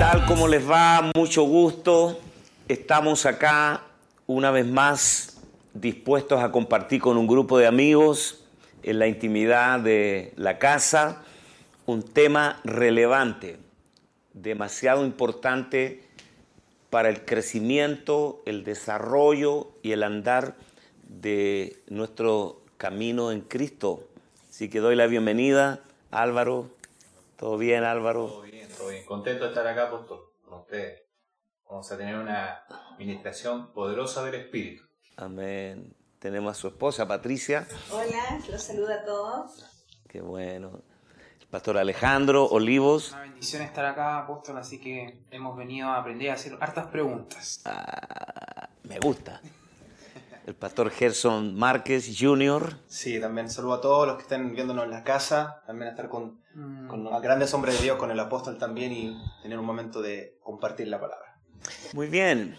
¿Qué 0.00 0.06
tal? 0.06 0.24
¿Cómo 0.24 0.48
les 0.48 0.66
va? 0.66 1.10
Mucho 1.14 1.42
gusto. 1.42 2.18
Estamos 2.68 3.26
acá 3.26 3.82
una 4.26 4.50
vez 4.50 4.66
más 4.66 5.42
dispuestos 5.74 6.42
a 6.42 6.50
compartir 6.50 7.02
con 7.02 7.18
un 7.18 7.26
grupo 7.26 7.58
de 7.58 7.66
amigos 7.66 8.42
en 8.82 8.98
la 8.98 9.08
intimidad 9.08 9.78
de 9.78 10.32
la 10.36 10.58
casa 10.58 11.22
un 11.84 12.02
tema 12.02 12.60
relevante, 12.64 13.58
demasiado 14.32 15.04
importante 15.04 16.02
para 16.88 17.10
el 17.10 17.26
crecimiento, 17.26 18.40
el 18.46 18.64
desarrollo 18.64 19.72
y 19.82 19.92
el 19.92 20.02
andar 20.02 20.54
de 21.08 21.76
nuestro 21.90 22.62
camino 22.78 23.32
en 23.32 23.42
Cristo. 23.42 24.08
Así 24.48 24.70
que 24.70 24.80
doy 24.80 24.96
la 24.96 25.06
bienvenida, 25.08 25.80
Álvaro. 26.10 26.70
¿Todo 27.36 27.58
bien, 27.58 27.84
Álvaro? 27.84 28.49
Bien. 28.88 29.04
Contento 29.04 29.44
de 29.44 29.50
estar 29.50 29.66
acá, 29.66 29.88
Apóstol, 29.88 30.32
con 30.44 30.60
ustedes. 30.60 31.02
Vamos 31.68 31.90
a 31.92 31.96
tener 31.96 32.16
una 32.16 32.64
administración 32.92 33.72
poderosa 33.72 34.24
del 34.24 34.34
Espíritu. 34.34 34.82
Amén. 35.16 35.94
Tenemos 36.18 36.56
a 36.56 36.60
su 36.60 36.68
esposa, 36.68 37.06
Patricia. 37.06 37.66
Hola, 37.90 38.40
los 38.50 38.62
saludo 38.62 38.92
a 38.92 39.04
todos. 39.04 39.86
Qué 40.08 40.20
bueno. 40.20 40.82
El 41.40 41.46
pastor 41.46 41.78
Alejandro 41.78 42.46
Olivos. 42.46 43.12
Una 43.12 43.22
bendición 43.22 43.62
estar 43.62 43.84
acá, 43.84 44.18
apóstol, 44.18 44.58
así 44.58 44.80
que 44.80 45.22
hemos 45.30 45.56
venido 45.56 45.88
a 45.88 45.98
aprender 45.98 46.30
a 46.30 46.34
hacer 46.34 46.58
hartas 46.60 46.86
preguntas. 46.88 47.62
Ah, 47.64 48.68
me 48.82 48.98
gusta. 48.98 49.40
El 50.46 50.56
pastor 50.56 50.90
Gerson 50.90 51.54
Márquez 51.54 52.16
Jr. 52.18 52.76
Sí, 52.88 53.20
también 53.20 53.48
saludo 53.48 53.74
a 53.74 53.80
todos 53.80 54.08
los 54.08 54.16
que 54.16 54.22
estén 54.22 54.52
viéndonos 54.52 54.84
en 54.84 54.90
la 54.90 55.04
casa, 55.04 55.62
también 55.66 55.88
a 55.88 55.90
estar 55.92 56.08
con, 56.08 56.39
Mm, 56.54 56.88
con 56.88 57.04
los 57.04 57.22
grandes 57.22 57.52
hombres 57.54 57.76
de 57.78 57.84
Dios, 57.84 57.96
con 57.98 58.10
el 58.10 58.18
apóstol 58.20 58.58
también 58.58 58.92
y 58.92 59.16
tener 59.42 59.58
un 59.58 59.64
momento 59.66 60.02
de 60.02 60.38
compartir 60.42 60.88
la 60.88 61.00
palabra. 61.00 61.38
Muy 61.92 62.08
bien. 62.08 62.56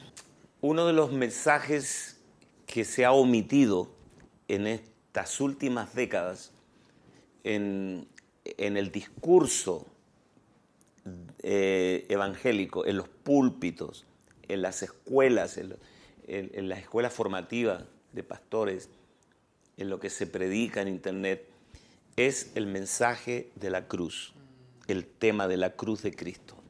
Uno 0.61 0.85
de 0.85 0.93
los 0.93 1.11
mensajes 1.11 2.21
que 2.67 2.85
se 2.85 3.03
ha 3.03 3.11
omitido 3.11 3.89
en 4.47 4.67
estas 4.67 5.41
últimas 5.41 5.93
décadas 5.95 6.51
en, 7.43 8.07
en 8.45 8.77
el 8.77 8.91
discurso 8.91 9.87
eh, 11.39 12.05
evangélico, 12.09 12.85
en 12.85 12.97
los 12.97 13.07
púlpitos, 13.09 14.05
en 14.47 14.61
las 14.61 14.83
escuelas, 14.83 15.57
en, 15.57 15.75
en- 16.27 16.51
en 16.53 16.69
las 16.69 16.79
escuelas 16.79 17.13
formativas 17.13 17.83
de 18.13 18.23
pastores, 18.23 18.89
en 19.77 19.89
lo 19.89 19.99
que 19.99 20.09
se 20.09 20.27
predica 20.27 20.81
en 20.81 20.87
internet, 20.89 21.49
es 22.15 22.51
el 22.55 22.67
mensaje 22.67 23.51
de 23.55 23.69
la 23.69 23.87
cruz, 23.87 24.33
el 24.87 25.05
tema 25.05 25.47
de 25.47 25.57
la 25.57 25.71
cruz 25.75 26.01
de 26.01 26.13
Cristo 26.13 26.61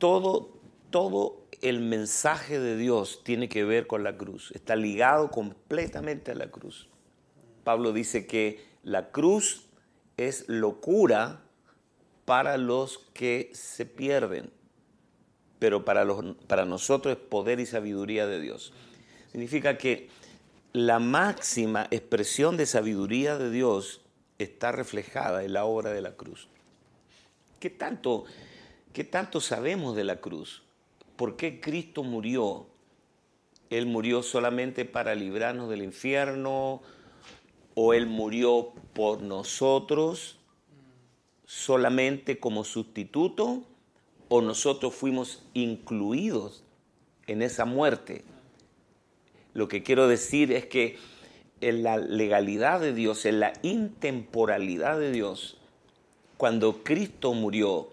todo, 0.00 0.48
todo 0.88 1.46
el 1.60 1.78
mensaje 1.78 2.58
de 2.58 2.76
Dios 2.76 3.20
tiene 3.22 3.48
que 3.48 3.64
ver 3.64 3.86
con 3.86 4.02
la 4.02 4.16
cruz, 4.16 4.50
está 4.52 4.74
ligado 4.74 5.30
completamente 5.30 6.32
a 6.32 6.34
la 6.34 6.50
cruz. 6.50 6.88
Pablo 7.62 7.92
dice 7.92 8.26
que 8.26 8.64
la 8.82 9.10
cruz 9.10 9.66
es 10.16 10.48
locura 10.48 11.42
para 12.24 12.56
los 12.56 12.98
que 13.12 13.50
se 13.52 13.84
pierden, 13.84 14.50
pero 15.58 15.84
para, 15.84 16.04
los, 16.04 16.34
para 16.48 16.64
nosotros 16.64 17.16
es 17.16 17.20
poder 17.22 17.60
y 17.60 17.66
sabiduría 17.66 18.26
de 18.26 18.40
Dios. 18.40 18.72
Significa 19.30 19.76
que 19.76 20.08
la 20.72 21.00
máxima 21.00 21.88
expresión 21.90 22.56
de 22.56 22.64
sabiduría 22.64 23.36
de 23.36 23.50
Dios 23.50 24.02
está 24.38 24.70
reflejada 24.70 25.42
en 25.42 25.52
la 25.52 25.64
obra 25.64 25.90
de 25.90 26.00
la 26.00 26.12
cruz. 26.12 26.48
¿Qué 27.58 27.70
tanto, 27.70 28.24
qué 28.92 29.02
tanto 29.02 29.40
sabemos 29.40 29.96
de 29.96 30.04
la 30.04 30.20
cruz? 30.20 30.62
¿Por 31.16 31.36
qué 31.36 31.60
Cristo 31.60 32.04
murió? 32.04 32.66
¿Él 33.68 33.86
murió 33.86 34.22
solamente 34.22 34.84
para 34.84 35.16
librarnos 35.16 35.68
del 35.70 35.82
infierno? 35.82 36.82
¿O 37.74 37.92
Él 37.92 38.06
murió 38.06 38.72
por 38.94 39.22
nosotros 39.22 40.38
solamente 41.46 42.38
como 42.38 42.62
sustituto? 42.62 43.64
¿O 44.28 44.40
nosotros 44.40 44.94
fuimos 44.94 45.42
incluidos 45.52 46.62
en 47.26 47.42
esa 47.42 47.64
muerte? 47.64 48.24
Lo 49.54 49.68
que 49.68 49.82
quiero 49.82 50.08
decir 50.08 50.52
es 50.52 50.66
que 50.66 50.98
en 51.60 51.82
la 51.82 51.96
legalidad 51.96 52.80
de 52.80 52.92
Dios, 52.92 53.26
en 53.26 53.40
la 53.40 53.52
intemporalidad 53.62 54.98
de 54.98 55.12
Dios, 55.12 55.56
cuando 56.36 56.82
Cristo 56.82 57.34
murió, 57.34 57.90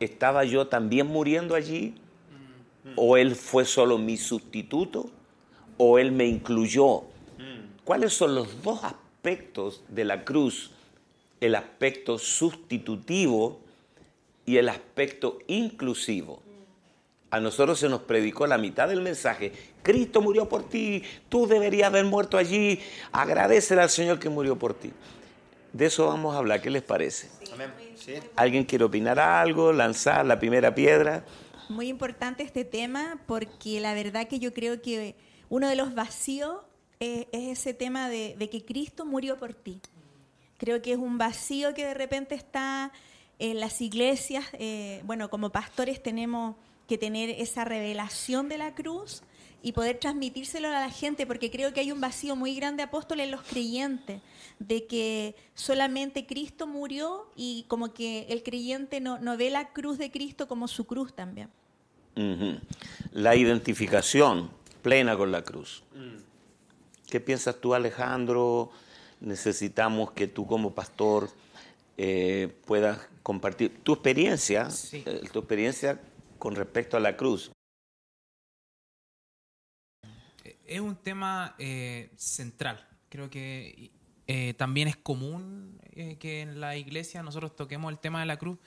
¿estaba 0.00 0.44
yo 0.44 0.66
también 0.66 1.06
muriendo 1.06 1.54
allí? 1.54 1.94
¿O 2.96 3.16
Él 3.16 3.36
fue 3.36 3.64
solo 3.64 3.96
mi 3.96 4.16
sustituto? 4.16 5.10
¿O 5.78 5.98
Él 5.98 6.12
me 6.12 6.26
incluyó? 6.26 7.04
¿Cuáles 7.84 8.12
son 8.14 8.34
los 8.34 8.62
dos 8.62 8.84
aspectos 8.84 9.82
de 9.88 10.04
la 10.04 10.24
cruz? 10.24 10.70
El 11.40 11.54
aspecto 11.54 12.18
sustitutivo 12.18 13.60
y 14.46 14.58
el 14.58 14.68
aspecto 14.68 15.38
inclusivo. 15.46 16.43
A 17.34 17.40
nosotros 17.40 17.80
se 17.80 17.88
nos 17.88 18.02
predicó 18.02 18.46
la 18.46 18.58
mitad 18.58 18.86
del 18.86 19.00
mensaje. 19.00 19.50
Cristo 19.82 20.22
murió 20.22 20.48
por 20.48 20.68
ti, 20.68 21.02
tú 21.28 21.48
deberías 21.48 21.88
haber 21.88 22.04
muerto 22.04 22.38
allí. 22.38 22.78
Agradecele 23.10 23.82
al 23.82 23.90
Señor 23.90 24.20
que 24.20 24.28
murió 24.28 24.56
por 24.56 24.72
ti. 24.72 24.92
De 25.72 25.86
eso 25.86 26.06
vamos 26.06 26.36
a 26.36 26.38
hablar, 26.38 26.62
¿qué 26.62 26.70
les 26.70 26.84
parece? 26.84 27.28
¿Alguien 28.36 28.62
quiere 28.62 28.84
opinar 28.84 29.18
algo? 29.18 29.72
¿Lanzar 29.72 30.24
la 30.24 30.38
primera 30.38 30.72
piedra? 30.76 31.24
Muy 31.68 31.88
importante 31.88 32.44
este 32.44 32.64
tema 32.64 33.18
porque 33.26 33.80
la 33.80 33.94
verdad 33.94 34.28
que 34.28 34.38
yo 34.38 34.54
creo 34.54 34.80
que 34.80 35.16
uno 35.48 35.68
de 35.68 35.74
los 35.74 35.92
vacíos 35.92 36.58
eh, 37.00 37.26
es 37.32 37.58
ese 37.58 37.74
tema 37.74 38.08
de, 38.08 38.36
de 38.38 38.48
que 38.48 38.64
Cristo 38.64 39.04
murió 39.04 39.38
por 39.38 39.54
ti. 39.54 39.80
Creo 40.56 40.80
que 40.82 40.92
es 40.92 40.98
un 40.98 41.18
vacío 41.18 41.74
que 41.74 41.84
de 41.84 41.94
repente 41.94 42.36
está 42.36 42.92
en 43.40 43.58
las 43.58 43.80
iglesias. 43.80 44.44
eh, 44.52 45.02
bueno, 45.04 45.30
como 45.30 45.50
pastores 45.50 46.00
tenemos 46.00 46.54
que 46.88 46.98
tener 46.98 47.30
esa 47.30 47.64
revelación 47.64 48.48
de 48.48 48.58
la 48.58 48.74
cruz 48.74 49.22
y 49.62 49.72
poder 49.72 49.98
transmitírselo 49.98 50.68
a 50.68 50.72
la 50.72 50.90
gente, 50.90 51.26
porque 51.26 51.50
creo 51.50 51.72
que 51.72 51.80
hay 51.80 51.90
un 51.90 52.00
vacío 52.00 52.36
muy 52.36 52.54
grande, 52.54 52.82
apóstol, 52.82 53.20
en 53.20 53.30
los 53.30 53.40
creyentes, 53.42 54.20
de 54.58 54.84
que 54.86 55.34
solamente 55.54 56.26
Cristo 56.26 56.66
murió 56.66 57.30
y 57.34 57.64
como 57.68 57.94
que 57.94 58.26
el 58.28 58.42
creyente 58.42 59.00
no, 59.00 59.18
no 59.18 59.38
ve 59.38 59.48
la 59.50 59.68
cruz 59.72 59.96
de 59.96 60.10
Cristo 60.10 60.46
como 60.48 60.68
su 60.68 60.84
cruz 60.84 61.14
también. 61.14 61.48
La 63.12 63.34
identificación 63.36 64.50
plena 64.82 65.16
con 65.16 65.32
la 65.32 65.42
cruz. 65.42 65.82
¿Qué 67.08 67.20
piensas 67.20 67.56
tú, 67.60 67.74
Alejandro? 67.74 68.70
Necesitamos 69.20 70.12
que 70.12 70.26
tú 70.26 70.46
como 70.46 70.74
pastor 70.74 71.30
eh, 71.96 72.52
puedas 72.66 72.98
compartir 73.22 73.78
tu 73.82 73.94
experiencia, 73.94 74.68
Sí. 74.70 75.02
eh, 75.06 75.22
tu 75.32 75.38
experiencia 75.38 76.00
con 76.44 76.54
respecto 76.54 76.98
a 76.98 77.00
la 77.00 77.16
cruz. 77.16 77.50
Es 80.66 80.78
un 80.78 80.94
tema 80.96 81.54
eh, 81.58 82.10
central. 82.16 82.86
Creo 83.08 83.30
que 83.30 83.90
eh, 84.26 84.52
también 84.52 84.88
es 84.88 84.96
común 84.98 85.80
eh, 85.92 86.18
que 86.20 86.42
en 86.42 86.60
la 86.60 86.76
iglesia 86.76 87.22
nosotros 87.22 87.56
toquemos 87.56 87.90
el 87.90 87.98
tema 87.98 88.20
de 88.20 88.26
la 88.26 88.36
cruz, 88.36 88.58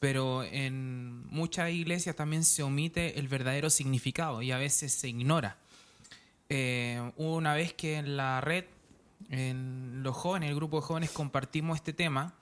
pero 0.00 0.42
en 0.42 1.24
muchas 1.28 1.70
iglesias 1.70 2.16
también 2.16 2.42
se 2.42 2.64
omite 2.64 3.16
el 3.16 3.28
verdadero 3.28 3.70
significado 3.70 4.42
y 4.42 4.50
a 4.50 4.58
veces 4.58 4.92
se 4.92 5.06
ignora. 5.06 5.56
Una 7.16 7.54
vez 7.54 7.74
que 7.74 7.94
en 7.94 8.16
la 8.16 8.40
red, 8.40 8.64
en 9.30 10.02
los 10.02 10.16
jóvenes, 10.16 10.50
el 10.50 10.56
grupo 10.56 10.80
de 10.80 10.86
jóvenes, 10.86 11.10
compartimos 11.10 11.76
este 11.76 11.92
tema 11.92 12.34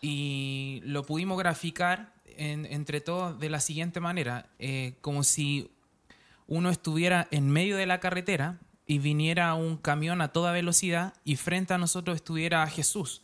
y 0.00 0.80
lo 0.84 1.02
pudimos 1.04 1.38
graficar 1.38 2.14
en- 2.38 2.66
entre 2.66 3.00
todos 3.00 3.38
de 3.38 3.48
la 3.50 3.60
siguiente 3.60 4.00
manera, 4.00 4.48
eh, 4.58 4.94
como 5.00 5.22
si 5.24 5.70
uno 6.46 6.70
estuviera 6.70 7.28
en 7.30 7.48
medio 7.48 7.76
de 7.76 7.86
la 7.86 8.00
carretera 8.00 8.58
y 8.86 8.98
viniera 8.98 9.54
un 9.54 9.76
camión 9.76 10.20
a 10.20 10.28
toda 10.28 10.52
velocidad 10.52 11.14
y 11.24 11.36
frente 11.36 11.74
a 11.74 11.78
nosotros 11.78 12.16
estuviera 12.16 12.66
Jesús. 12.66 13.22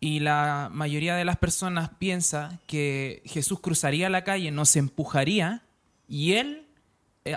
Y 0.00 0.20
la 0.20 0.70
mayoría 0.72 1.16
de 1.16 1.24
las 1.24 1.36
personas 1.36 1.90
piensa 1.98 2.60
que 2.66 3.22
Jesús 3.26 3.60
cruzaría 3.60 4.08
la 4.10 4.24
calle, 4.24 4.50
nos 4.50 4.74
empujaría 4.76 5.62
y 6.08 6.32
él 6.34 6.63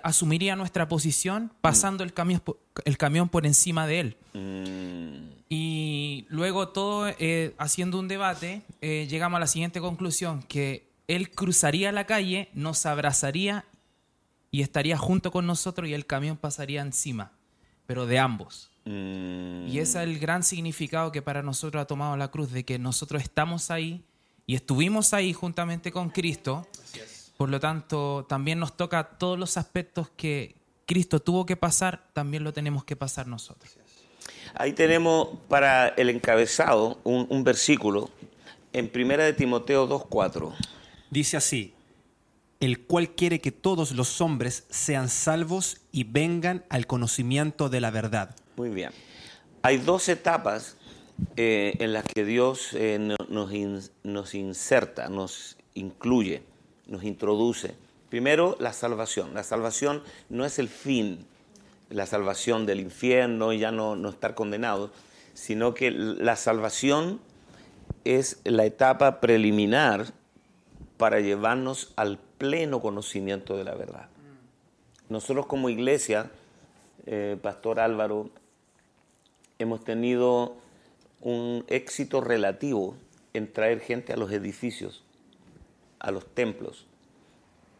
asumiría 0.03 0.55
nuestra 0.55 0.87
posición 0.87 1.51
pasando 1.61 2.03
el, 2.03 2.13
camión, 2.13 2.41
el 2.85 2.97
camión 2.97 3.29
por 3.29 3.45
encima 3.45 3.87
de 3.87 3.99
él. 4.01 4.17
Mm, 4.33 5.37
Y 5.49 6.25
luego 6.29 6.67
todo 6.69 7.07
eh, 7.07 7.55
haciendo 7.57 7.97
un 7.99 8.07
debate, 8.09 8.63
eh, 8.81 9.07
llegamos 9.09 9.37
a 9.37 9.39
la 9.39 9.47
siguiente 9.47 9.79
conclusión, 9.79 10.43
que 10.43 10.89
él 11.07 11.31
cruzaría 11.31 11.91
la 11.93 12.05
calle, 12.05 12.49
nos 12.53 12.85
abrazaría 12.85 13.63
y 14.51 14.61
estaría 14.61 14.97
junto 14.97 15.31
con 15.31 15.47
nosotros 15.47 15.87
y 15.87 15.93
el 15.93 16.05
camión 16.05 16.35
pasaría 16.35 16.81
encima, 16.81 17.31
pero 17.85 18.05
de 18.05 18.19
ambos. 18.19 18.69
mm, 18.85 19.67
Y 19.69 19.79
ese 19.79 19.99
es 19.99 20.03
el 20.09 20.19
gran 20.19 20.43
significado 20.43 21.13
que 21.13 21.21
para 21.21 21.41
nosotros 21.43 21.81
ha 21.81 21.85
tomado 21.85 22.17
la 22.17 22.27
cruz, 22.29 22.51
de 22.51 22.65
que 22.65 22.77
nosotros 22.77 23.21
estamos 23.21 23.71
ahí 23.71 24.03
y 24.45 24.55
estuvimos 24.55 25.13
ahí 25.13 25.31
juntamente 25.31 25.91
con 25.93 26.09
Cristo. 26.09 26.67
Por 27.37 27.49
lo 27.49 27.59
tanto, 27.59 28.25
también 28.27 28.59
nos 28.59 28.75
toca 28.75 29.03
todos 29.17 29.37
los 29.37 29.57
aspectos 29.57 30.09
que 30.17 30.55
Cristo 30.85 31.19
tuvo 31.19 31.45
que 31.45 31.55
pasar, 31.55 32.07
también 32.13 32.43
lo 32.43 32.51
tenemos 32.53 32.83
que 32.83 32.95
pasar 32.95 33.27
nosotros. 33.27 33.77
Ahí 34.55 34.73
tenemos 34.73 35.29
para 35.47 35.89
el 35.89 36.09
encabezado 36.09 36.99
un, 37.03 37.27
un 37.29 37.43
versículo 37.43 38.09
en 38.73 38.89
Primera 38.89 39.23
de 39.23 39.33
Timoteo 39.33 39.87
2.4. 39.87 40.53
Dice 41.11 41.37
así, 41.37 41.73
el 42.59 42.85
cual 42.85 43.11
quiere 43.11 43.39
que 43.39 43.51
todos 43.51 43.91
los 43.91 44.19
hombres 44.19 44.65
sean 44.69 45.09
salvos 45.09 45.77
y 45.91 46.05
vengan 46.05 46.65
al 46.69 46.87
conocimiento 46.87 47.69
de 47.69 47.81
la 47.81 47.91
verdad. 47.91 48.35
Muy 48.55 48.69
bien. 48.69 48.89
Hay 49.61 49.77
dos 49.77 50.09
etapas 50.09 50.75
eh, 51.35 51.75
en 51.79 51.93
las 51.93 52.03
que 52.05 52.25
Dios 52.25 52.69
eh, 52.73 52.97
no- 52.99 53.15
nos, 53.29 53.53
in- 53.53 53.81
nos 54.03 54.33
inserta, 54.33 55.09
nos 55.09 55.57
incluye, 55.75 56.41
nos 56.87 57.03
introduce. 57.03 57.75
Primero, 58.09 58.55
la 58.59 58.73
salvación. 58.73 59.33
La 59.33 59.43
salvación 59.43 60.03
no 60.29 60.45
es 60.45 60.59
el 60.59 60.69
fin, 60.69 61.25
la 61.89 62.05
salvación 62.05 62.65
del 62.65 62.79
infierno 62.79 63.53
y 63.53 63.59
ya 63.59 63.71
no, 63.71 63.95
no 63.95 64.09
estar 64.09 64.35
condenado, 64.35 64.91
sino 65.33 65.73
que 65.73 65.91
la 65.91 66.35
salvación 66.35 67.19
es 68.05 68.39
la 68.43 68.65
etapa 68.65 69.19
preliminar 69.19 70.07
para 70.97 71.19
llevarnos 71.19 71.93
al 71.95 72.17
pleno 72.37 72.81
conocimiento 72.81 73.57
de 73.57 73.63
la 73.63 73.75
verdad. 73.75 74.07
Nosotros 75.09 75.45
como 75.45 75.69
iglesia, 75.69 76.31
eh, 77.05 77.37
Pastor 77.41 77.79
Álvaro, 77.79 78.29
hemos 79.59 79.83
tenido 79.83 80.55
un 81.21 81.63
éxito 81.67 82.21
relativo 82.21 82.95
en 83.33 83.51
traer 83.51 83.79
gente 83.79 84.13
a 84.13 84.17
los 84.17 84.31
edificios, 84.31 85.03
a 85.99 86.11
los 86.11 86.25
templos, 86.25 86.85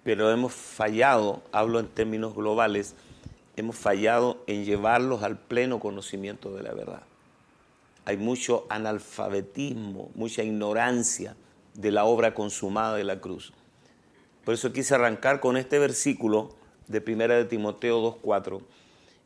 pero 0.03 0.31
hemos 0.31 0.53
fallado, 0.53 1.43
hablo 1.51 1.79
en 1.79 1.87
términos 1.87 2.33
globales, 2.33 2.95
hemos 3.57 3.75
fallado 3.75 4.43
en 4.47 4.63
llevarlos 4.63 5.23
al 5.23 5.37
pleno 5.37 5.79
conocimiento 5.79 6.55
de 6.55 6.63
la 6.63 6.73
verdad. 6.73 7.03
Hay 8.05 8.15
mucho 8.15 8.65
analfabetismo, 8.69 10.11
mucha 10.15 10.43
ignorancia 10.43 11.35
de 11.73 11.91
la 11.91 12.05
obra 12.05 12.33
consumada 12.33 12.95
de 12.95 13.03
la 13.03 13.19
cruz. 13.19 13.51
Por 14.45 14.53
eso 14.53 14.71
quise 14.71 14.95
arrancar 14.95 15.41
con 15.41 15.57
este 15.57 15.77
versículo 15.77 16.55
de 16.87 17.03
1 17.05 17.27
de 17.27 17.45
Timoteo 17.45 18.01
2.4, 18.21 18.61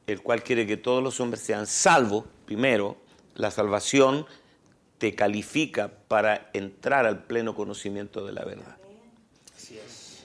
el 0.08 0.24
cual 0.24 0.42
quiere 0.42 0.66
que 0.66 0.78
todos 0.78 1.04
los 1.04 1.20
hombres 1.20 1.44
sean 1.44 1.68
salvos. 1.68 2.26
Primero, 2.46 2.98
la 3.36 3.52
salvación 3.52 4.26
te 4.98 5.14
califica 5.14 5.92
para 6.08 6.50
entrar 6.54 7.06
al 7.06 7.24
pleno 7.24 7.54
conocimiento 7.54 8.26
de 8.26 8.34
la 8.34 8.46
verdad. 8.46 8.81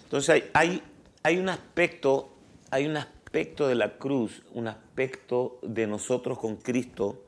Entonces 0.05 0.31
hay, 0.31 0.51
hay, 0.55 0.83
hay 1.23 1.39
un 1.39 1.49
aspecto, 1.49 2.31
hay 2.71 2.87
un 2.87 2.97
aspecto 2.97 3.69
de 3.69 3.75
la 3.75 3.99
cruz, 3.99 4.43
un 4.53 4.69
aspecto 4.69 5.59
de 5.63 5.87
nosotros 5.87 6.39
con 6.39 6.57
Cristo, 6.57 7.23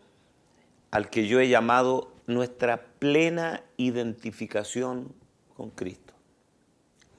al 0.90 1.10
que 1.10 1.26
yo 1.26 1.40
he 1.40 1.48
llamado 1.48 2.12
nuestra 2.26 2.84
plena 2.98 3.62
identificación 3.76 5.12
con 5.56 5.70
Cristo. 5.70 6.14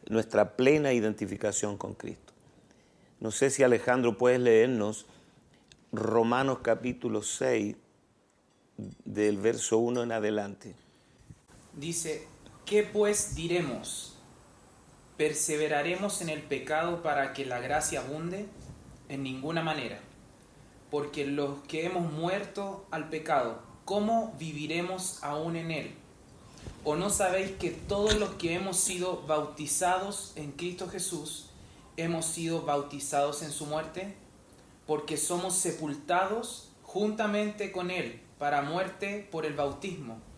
Nuestra 0.07 0.55
plena 0.55 0.93
identificación 0.93 1.77
con 1.77 1.93
Cristo. 1.93 2.33
No 3.19 3.31
sé 3.31 3.49
si 3.49 3.63
Alejandro 3.63 4.17
puedes 4.17 4.39
leernos 4.39 5.05
Romanos 5.91 6.59
capítulo 6.61 7.21
6, 7.21 7.75
del 9.05 9.37
verso 9.37 9.77
1 9.79 10.03
en 10.03 10.11
adelante. 10.11 10.75
Dice, 11.73 12.27
¿qué 12.65 12.83
pues 12.83 13.35
diremos? 13.35 14.18
¿Perseveraremos 15.19 16.21
en 16.21 16.29
el 16.29 16.41
pecado 16.41 17.03
para 17.03 17.33
que 17.33 17.45
la 17.45 17.59
gracia 17.59 17.99
abunde? 17.99 18.45
En 19.09 19.21
ninguna 19.21 19.61
manera. 19.61 19.99
Porque 20.89 21.25
los 21.25 21.59
que 21.67 21.85
hemos 21.85 22.09
muerto 22.09 22.85
al 22.89 23.09
pecado, 23.09 23.59
¿cómo 23.83 24.33
viviremos 24.39 25.21
aún 25.21 25.57
en 25.57 25.71
él? 25.71 25.91
¿O 26.85 26.95
no 26.95 27.09
sabéis 27.09 27.51
que 27.57 27.69
todos 27.69 28.15
los 28.15 28.29
que 28.35 28.53
hemos 28.53 28.77
sido 28.77 29.21
bautizados 29.27 30.31
en 30.37 30.53
Cristo 30.53 30.87
Jesús, 30.87 31.49
hemos 31.97 32.25
sido 32.25 32.61
bautizados 32.61 33.41
en 33.41 33.51
su 33.51 33.65
muerte? 33.65 34.15
Porque 34.87 35.17
somos 35.17 35.53
sepultados 35.53 36.69
juntamente 36.83 37.73
con 37.73 37.91
él 37.91 38.21
para 38.37 38.61
muerte 38.61 39.27
por 39.29 39.45
el 39.45 39.53
bautismo 39.53 40.28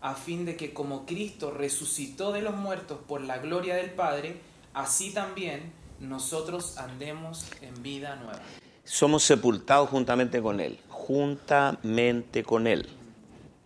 a 0.00 0.14
fin 0.14 0.44
de 0.44 0.56
que 0.56 0.72
como 0.72 1.06
Cristo 1.06 1.50
resucitó 1.50 2.32
de 2.32 2.42
los 2.42 2.54
muertos 2.54 2.98
por 3.06 3.20
la 3.20 3.38
gloria 3.38 3.74
del 3.74 3.90
Padre, 3.90 4.36
así 4.74 5.12
también 5.12 5.72
nosotros 6.00 6.78
andemos 6.78 7.46
en 7.62 7.82
vida 7.82 8.16
nueva. 8.16 8.40
Somos 8.84 9.24
sepultados 9.24 9.88
juntamente 9.90 10.40
con 10.40 10.60
Él, 10.60 10.78
juntamente 10.88 12.42
con 12.44 12.66
Él. 12.66 12.88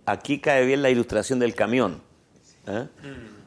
Aquí 0.06 0.38
cae 0.40 0.64
bien 0.64 0.82
la 0.82 0.90
ilustración 0.90 1.38
del 1.38 1.54
camión. 1.54 2.00
¿eh? 2.66 2.88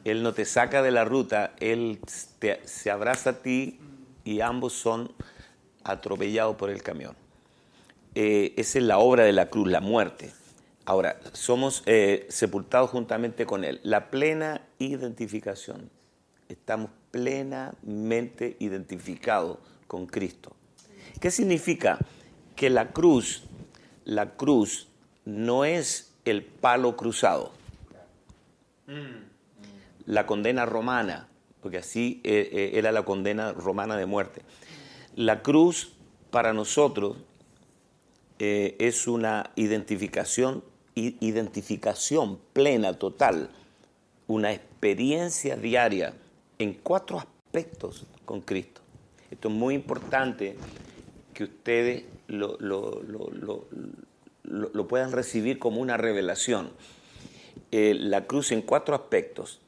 Él 0.04 0.22
no 0.22 0.32
te 0.32 0.44
saca 0.44 0.82
de 0.82 0.90
la 0.92 1.04
ruta, 1.04 1.54
Él 1.58 1.98
te- 2.38 2.60
se 2.66 2.90
abraza 2.90 3.30
a 3.30 3.42
ti 3.42 3.78
y 4.24 4.40
ambos 4.40 4.72
son 4.72 5.12
atropellados 5.84 6.56
por 6.56 6.70
el 6.70 6.82
camión. 6.82 7.14
Eh, 8.14 8.54
esa 8.56 8.78
es 8.78 8.84
la 8.84 8.98
obra 8.98 9.24
de 9.24 9.32
la 9.32 9.50
cruz, 9.50 9.68
la 9.68 9.80
muerte. 9.80 10.32
Ahora, 10.88 11.18
somos 11.32 11.82
eh, 11.86 12.26
sepultados 12.30 12.90
juntamente 12.90 13.44
con 13.44 13.64
Él. 13.64 13.80
La 13.82 14.08
plena 14.08 14.62
identificación. 14.78 15.90
Estamos 16.48 16.90
plenamente 17.10 18.56
identificados 18.60 19.58
con 19.88 20.06
Cristo. 20.06 20.54
¿Qué 21.20 21.32
significa? 21.32 21.98
Que 22.54 22.70
la 22.70 22.92
cruz, 22.92 23.42
la 24.04 24.36
cruz 24.36 24.86
no 25.24 25.64
es 25.64 26.14
el 26.24 26.44
palo 26.44 26.96
cruzado. 26.96 27.50
La 30.06 30.24
condena 30.24 30.66
romana, 30.66 31.26
porque 31.62 31.78
así 31.78 32.20
eh, 32.22 32.48
eh, 32.52 32.70
era 32.74 32.92
la 32.92 33.04
condena 33.04 33.50
romana 33.50 33.96
de 33.96 34.06
muerte. 34.06 34.42
La 35.16 35.42
cruz 35.42 35.94
para 36.30 36.52
nosotros 36.52 37.16
es 38.38 39.08
una 39.08 39.50
identificación, 39.56 40.62
identificación 40.96 42.38
plena, 42.52 42.94
total, 42.94 43.50
una 44.26 44.52
experiencia 44.52 45.56
diaria 45.56 46.14
en 46.58 46.72
cuatro 46.74 47.18
aspectos 47.18 48.06
con 48.24 48.40
Cristo. 48.40 48.80
Esto 49.30 49.48
es 49.48 49.54
muy 49.54 49.74
importante 49.74 50.56
que 51.34 51.44
ustedes 51.44 52.04
lo, 52.28 52.56
lo- 52.58 53.02
lo- 53.02 53.66
lo- 54.42 54.88
puedan 54.88 55.12
recibir 55.12 55.58
como 55.58 55.80
una 55.80 55.96
revelación. 55.96 56.70
Eh, 57.72 57.94
la 57.98 58.26
cruz 58.26 58.52
en 58.52 58.62
cuatro 58.62 58.94
aspectos, 58.94 59.60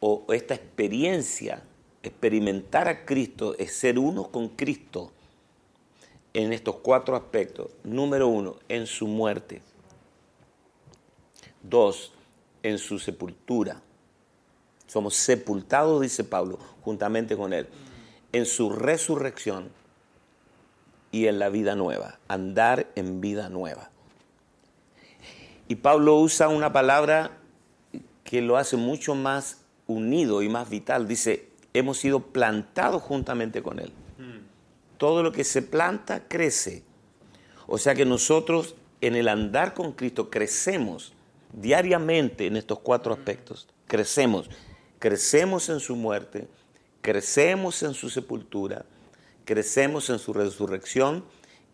o 0.00 0.24
esta 0.32 0.54
experiencia, 0.54 1.62
experimentar 2.02 2.88
a 2.88 3.04
Cristo, 3.04 3.54
es 3.58 3.72
ser 3.72 3.98
uno 3.98 4.28
con 4.28 4.48
Cristo 4.48 5.12
en 6.34 6.52
estos 6.52 6.76
cuatro 6.76 7.14
aspectos. 7.14 7.68
Número 7.84 8.26
uno, 8.26 8.56
en 8.68 8.86
su 8.86 9.06
muerte. 9.06 9.62
Dos, 11.62 12.12
en 12.62 12.78
su 12.78 12.98
sepultura. 12.98 13.80
Somos 14.86 15.14
sepultados, 15.14 16.00
dice 16.02 16.24
Pablo, 16.24 16.58
juntamente 16.82 17.36
con 17.36 17.52
Él. 17.52 17.66
En 18.32 18.46
su 18.46 18.70
resurrección 18.70 19.70
y 21.10 21.26
en 21.26 21.38
la 21.38 21.48
vida 21.48 21.74
nueva. 21.74 22.18
Andar 22.28 22.90
en 22.94 23.20
vida 23.20 23.48
nueva. 23.48 23.90
Y 25.68 25.76
Pablo 25.76 26.16
usa 26.16 26.48
una 26.48 26.72
palabra 26.72 27.38
que 28.24 28.42
lo 28.42 28.56
hace 28.56 28.76
mucho 28.76 29.14
más 29.14 29.62
unido 29.86 30.42
y 30.42 30.48
más 30.48 30.68
vital. 30.68 31.08
Dice, 31.08 31.48
hemos 31.74 31.98
sido 31.98 32.20
plantados 32.20 33.02
juntamente 33.02 33.62
con 33.62 33.78
Él. 33.78 33.92
Todo 34.98 35.22
lo 35.22 35.32
que 35.32 35.44
se 35.44 35.62
planta 35.62 36.28
crece. 36.28 36.84
O 37.66 37.78
sea 37.78 37.94
que 37.94 38.04
nosotros 38.04 38.76
en 39.00 39.16
el 39.16 39.28
andar 39.28 39.74
con 39.74 39.92
Cristo 39.92 40.30
crecemos 40.30 41.12
diariamente 41.52 42.46
en 42.46 42.56
estos 42.56 42.80
cuatro 42.80 43.12
aspectos. 43.12 43.68
Crecemos. 43.86 44.50
Crecemos 44.98 45.68
en 45.68 45.80
su 45.80 45.96
muerte, 45.96 46.48
crecemos 47.00 47.82
en 47.82 47.94
su 47.94 48.08
sepultura, 48.08 48.84
crecemos 49.44 50.08
en 50.10 50.18
su 50.18 50.32
resurrección 50.32 51.24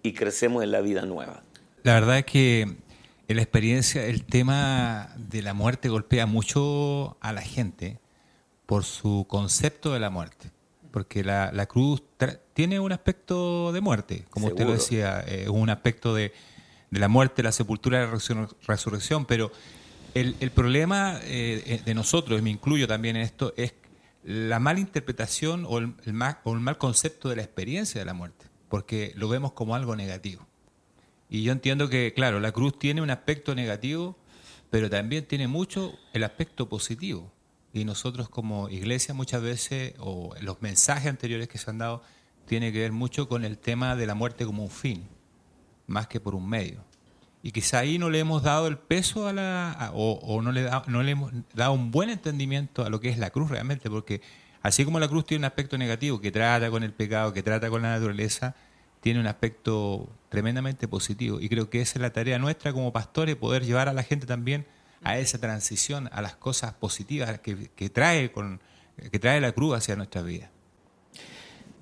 y 0.03 0.15
crecemos 0.15 0.63
en 0.63 0.71
la 0.71 0.81
vida 0.81 1.03
nueva. 1.03 1.43
La 1.83 1.95
verdad 1.95 2.19
es 2.19 2.25
que 2.25 2.63
en 2.63 3.37
la 3.37 3.43
experiencia 3.43 4.07
el 4.07 4.25
tema 4.25 5.15
de 5.17 5.43
la 5.43 5.53
muerte 5.53 5.91
golpea 5.91 6.25
mucho 6.27 7.19
a 7.21 7.33
la 7.33 7.43
gente 7.43 7.99
por 8.65 8.85
su 8.85 9.27
concepto 9.29 9.93
de 9.93 10.01
la 10.01 10.11
muerte. 10.11 10.51
Porque 10.91 11.23
la, 11.23 11.53
la 11.53 11.67
cruz 11.67 12.03
tiene 12.55 12.81
un 12.81 12.93
aspecto 12.93 13.73
de 13.73 13.83
muerte, 13.83 14.25
como 14.31 14.49
usted 14.49 14.65
lo 14.65 14.73
decía, 14.73 15.23
eh, 15.27 15.49
un 15.51 15.69
aspecto 15.69 16.15
de, 16.15 16.33
de 16.91 17.01
la 17.01 17.09
muerte, 17.09 17.43
la 17.43 17.53
sepultura 17.53 18.07
la 18.07 18.13
resur- 18.13 18.55
resurrección, 18.67 19.25
pero 19.27 19.51
El, 20.15 20.51
problema 20.51 21.21
eh, 21.23 21.63
eh, 21.67 21.83
de 21.85 21.95
nosotros, 21.95 22.39
y 22.41 22.43
me 22.43 22.51
incluyo 22.51 22.89
también 22.89 23.15
en 23.17 23.23
esto, 23.23 23.53
es 23.57 23.75
la 24.25 24.59
mala 24.59 24.81
interpretación 24.81 25.65
o 25.69 25.79
el, 25.79 25.95
el 26.07 26.13
ma- 26.13 26.41
o 26.45 26.55
el 26.55 26.61
mal 26.61 26.77
concepto 26.77 27.29
de 27.29 27.37
la 27.37 27.43
experiencia 27.43 28.01
de 28.01 28.05
la 28.05 28.15
muerte, 28.15 28.47
porque 28.69 29.13
lo 29.17 29.29
vemos 29.29 29.53
como 29.53 29.75
algo 29.77 29.95
negativo. 29.95 30.47
Y 31.31 31.43
yo 31.45 31.53
entiendo 31.53 31.89
que, 31.89 32.15
claro, 32.15 32.41
la 32.41 32.51
cruz 32.53 32.79
tiene 32.79 33.01
un 33.03 33.11
aspecto 33.11 33.55
negativo, 33.55 34.17
pero 34.71 34.89
también 34.89 35.25
tiene 35.27 35.47
mucho 35.47 35.93
el 36.15 36.25
aspecto 36.25 36.69
positivo. 36.69 37.31
Y 37.73 37.85
nosotros 37.85 38.29
como 38.29 38.69
iglesia 38.71 39.15
muchas 39.15 39.43
veces, 39.43 39.95
o 39.99 40.35
los 40.41 40.61
mensajes 40.63 41.07
anteriores 41.07 41.49
que 41.49 41.59
se 41.59 41.71
han 41.71 41.79
dado, 41.79 42.03
tiene 42.47 42.73
que 42.73 42.81
ver 42.81 42.93
mucho 42.93 43.29
con 43.29 43.45
el 43.45 43.57
tema 43.57 43.95
de 43.95 44.07
la 44.07 44.15
muerte 44.15 44.47
como 44.47 44.65
un 44.65 44.71
fin, 44.71 45.07
más 45.89 46.07
que 46.07 46.21
por 46.21 46.37
un 46.37 46.49
medio. 46.49 46.85
Y 47.43 47.51
quizá 47.51 47.81
ahí 47.81 47.99
no 47.99 48.11
le 48.11 48.21
hemos 48.21 48.43
dado 48.43 48.69
el 48.69 48.79
peso 48.79 49.27
a 49.27 49.33
la, 49.33 49.91
o 49.95 50.41
no, 50.43 50.53
le 50.53 50.63
da- 50.63 50.85
no 50.87 51.03
le 51.03 51.11
hemos 51.13 51.33
dado 51.55 51.73
un 51.73 51.91
buen 51.91 52.11
entendimiento 52.11 52.85
a 52.85 52.91
lo 52.91 53.01
que 53.01 53.09
es 53.09 53.19
la 53.19 53.31
cruz 53.31 53.51
realmente, 53.51 53.91
porque 53.91 54.21
así 54.63 54.85
como 54.85 55.01
la 55.01 55.09
cruz 55.09 55.25
tiene 55.25 55.41
un 55.41 55.45
aspecto 55.47 55.77
negativo 55.79 56.21
que 56.21 56.31
trata 56.31 56.71
con 56.71 56.83
el 56.85 56.93
pecado, 56.93 57.33
que 57.33 57.43
trata 57.43 57.71
con 57.71 57.83
la 57.83 57.91
naturaleza, 57.91 58.55
tiene 59.01 59.21
un 59.21 59.27
aspecto 59.29 60.09
tremendamente 60.29 60.89
positivo. 60.89 61.41
Y 61.41 61.49
creo 61.49 61.71
que 61.71 61.81
esa 61.81 61.99
es 61.99 62.03
la 62.03 62.13
tarea 62.13 62.39
nuestra 62.39 62.73
como 62.73 62.93
pastores, 62.93 63.37
poder 63.37 63.65
llevar 63.65 63.89
a 63.89 63.93
la 63.93 64.03
gente 64.03 64.27
también 64.27 64.67
a 65.05 65.17
esa 65.19 65.39
transición, 65.39 66.11
a 66.13 66.21
las 66.23 66.35
cosas 66.35 66.75
positivas 66.75 67.39
que, 67.39 67.71
que 67.77 67.89
trae, 67.89 68.33
con, 68.33 68.61
que 69.13 69.19
trae 69.21 69.41
la 69.41 69.53
cruz 69.53 69.77
hacia 69.77 69.95
nuestra 69.95 70.23
vida. 70.23 70.51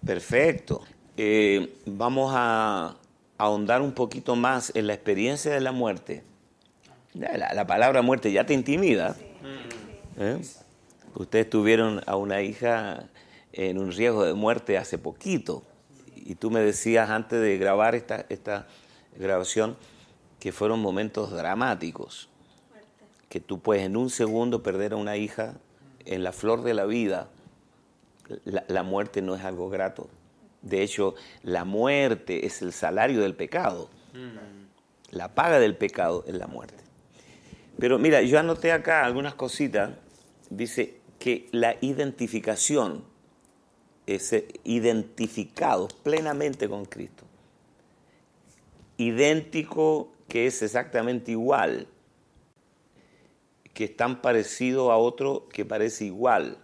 Perfecto. 0.05 0.85
Eh, 1.17 1.79
vamos 1.87 2.33
a 2.37 2.95
ahondar 3.39 3.83
un 3.83 3.93
poquito 3.93 4.37
más 4.37 4.73
en 4.75 4.87
la 4.87 4.95
experiencia 4.95 5.53
de 5.53 5.61
la 5.61 5.73
muerte. 5.73 6.25
La, 7.15 7.55
la 7.55 7.67
palabra 7.67 8.03
muerte 8.03 8.33
ya 8.33 8.45
te 8.45 8.55
intimida. 8.55 9.17
¿Eh? 10.19 10.41
Ustedes 11.15 11.49
tuvieron 11.49 12.03
a 12.07 12.17
una 12.17 12.43
hija 12.43 13.09
en 13.53 13.79
un 13.79 13.93
riesgo 13.93 14.25
de 14.25 14.35
muerte 14.35 14.77
hace 14.77 14.99
poquito. 14.99 15.63
Y 16.15 16.35
tú 16.35 16.51
me 16.51 16.61
decías 16.61 17.11
antes 17.11 17.41
de 17.41 17.57
grabar 17.57 17.95
esta, 17.95 18.27
esta 18.29 18.67
grabación 19.17 19.77
que 20.41 20.53
fueron 20.53 20.81
momentos 20.81 21.31
dramáticos. 21.31 22.29
Que 23.29 23.41
tú 23.41 23.61
puedes 23.61 23.85
en 23.85 23.97
un 23.97 24.11
segundo 24.11 24.63
perder 24.63 24.93
a 24.93 24.97
una 24.97 25.17
hija 25.17 25.55
en 26.05 26.23
la 26.23 26.33
flor 26.33 26.63
de 26.63 26.75
la 26.75 26.85
vida 26.85 27.29
la, 28.45 28.65
la 28.69 28.83
muerte 28.83 29.23
no 29.23 29.35
es 29.35 29.45
algo 29.45 29.69
grato. 29.69 30.09
De 30.67 30.83
hecho, 30.83 31.15
la 31.45 31.65
muerte 31.65 32.45
es 32.45 32.61
el 32.61 32.73
salario 32.73 33.21
del 33.21 33.37
pecado. 33.37 33.89
La 35.11 35.33
paga 35.33 35.61
del 35.61 35.77
pecado 35.77 36.25
es 36.27 36.35
la 36.35 36.49
muerte. 36.49 36.83
Pero 37.79 38.01
mira, 38.01 38.21
yo 38.23 38.41
anoté 38.41 38.73
acá 38.73 39.05
algunas 39.05 39.35
cositas. 39.35 39.93
Dice 40.51 40.99
que 41.21 41.49
la 41.53 41.77
identificación 41.81 43.05
es 44.07 44.27
ser 44.27 44.49
identificados 44.65 45.93
plenamente 45.93 46.69
con 46.69 46.85
Cristo. 46.85 47.23
Idéntico 48.97 50.13
que 50.27 50.49
es 50.49 50.63
exactamente 50.63 51.31
igual, 51.31 51.87
que 53.73 53.85
es 53.85 53.97
tan 53.97 54.21
parecido 54.21 54.91
a 54.91 54.97
otro 54.97 55.49
que 55.49 55.65
parece 55.65 56.07
igual 56.07 56.59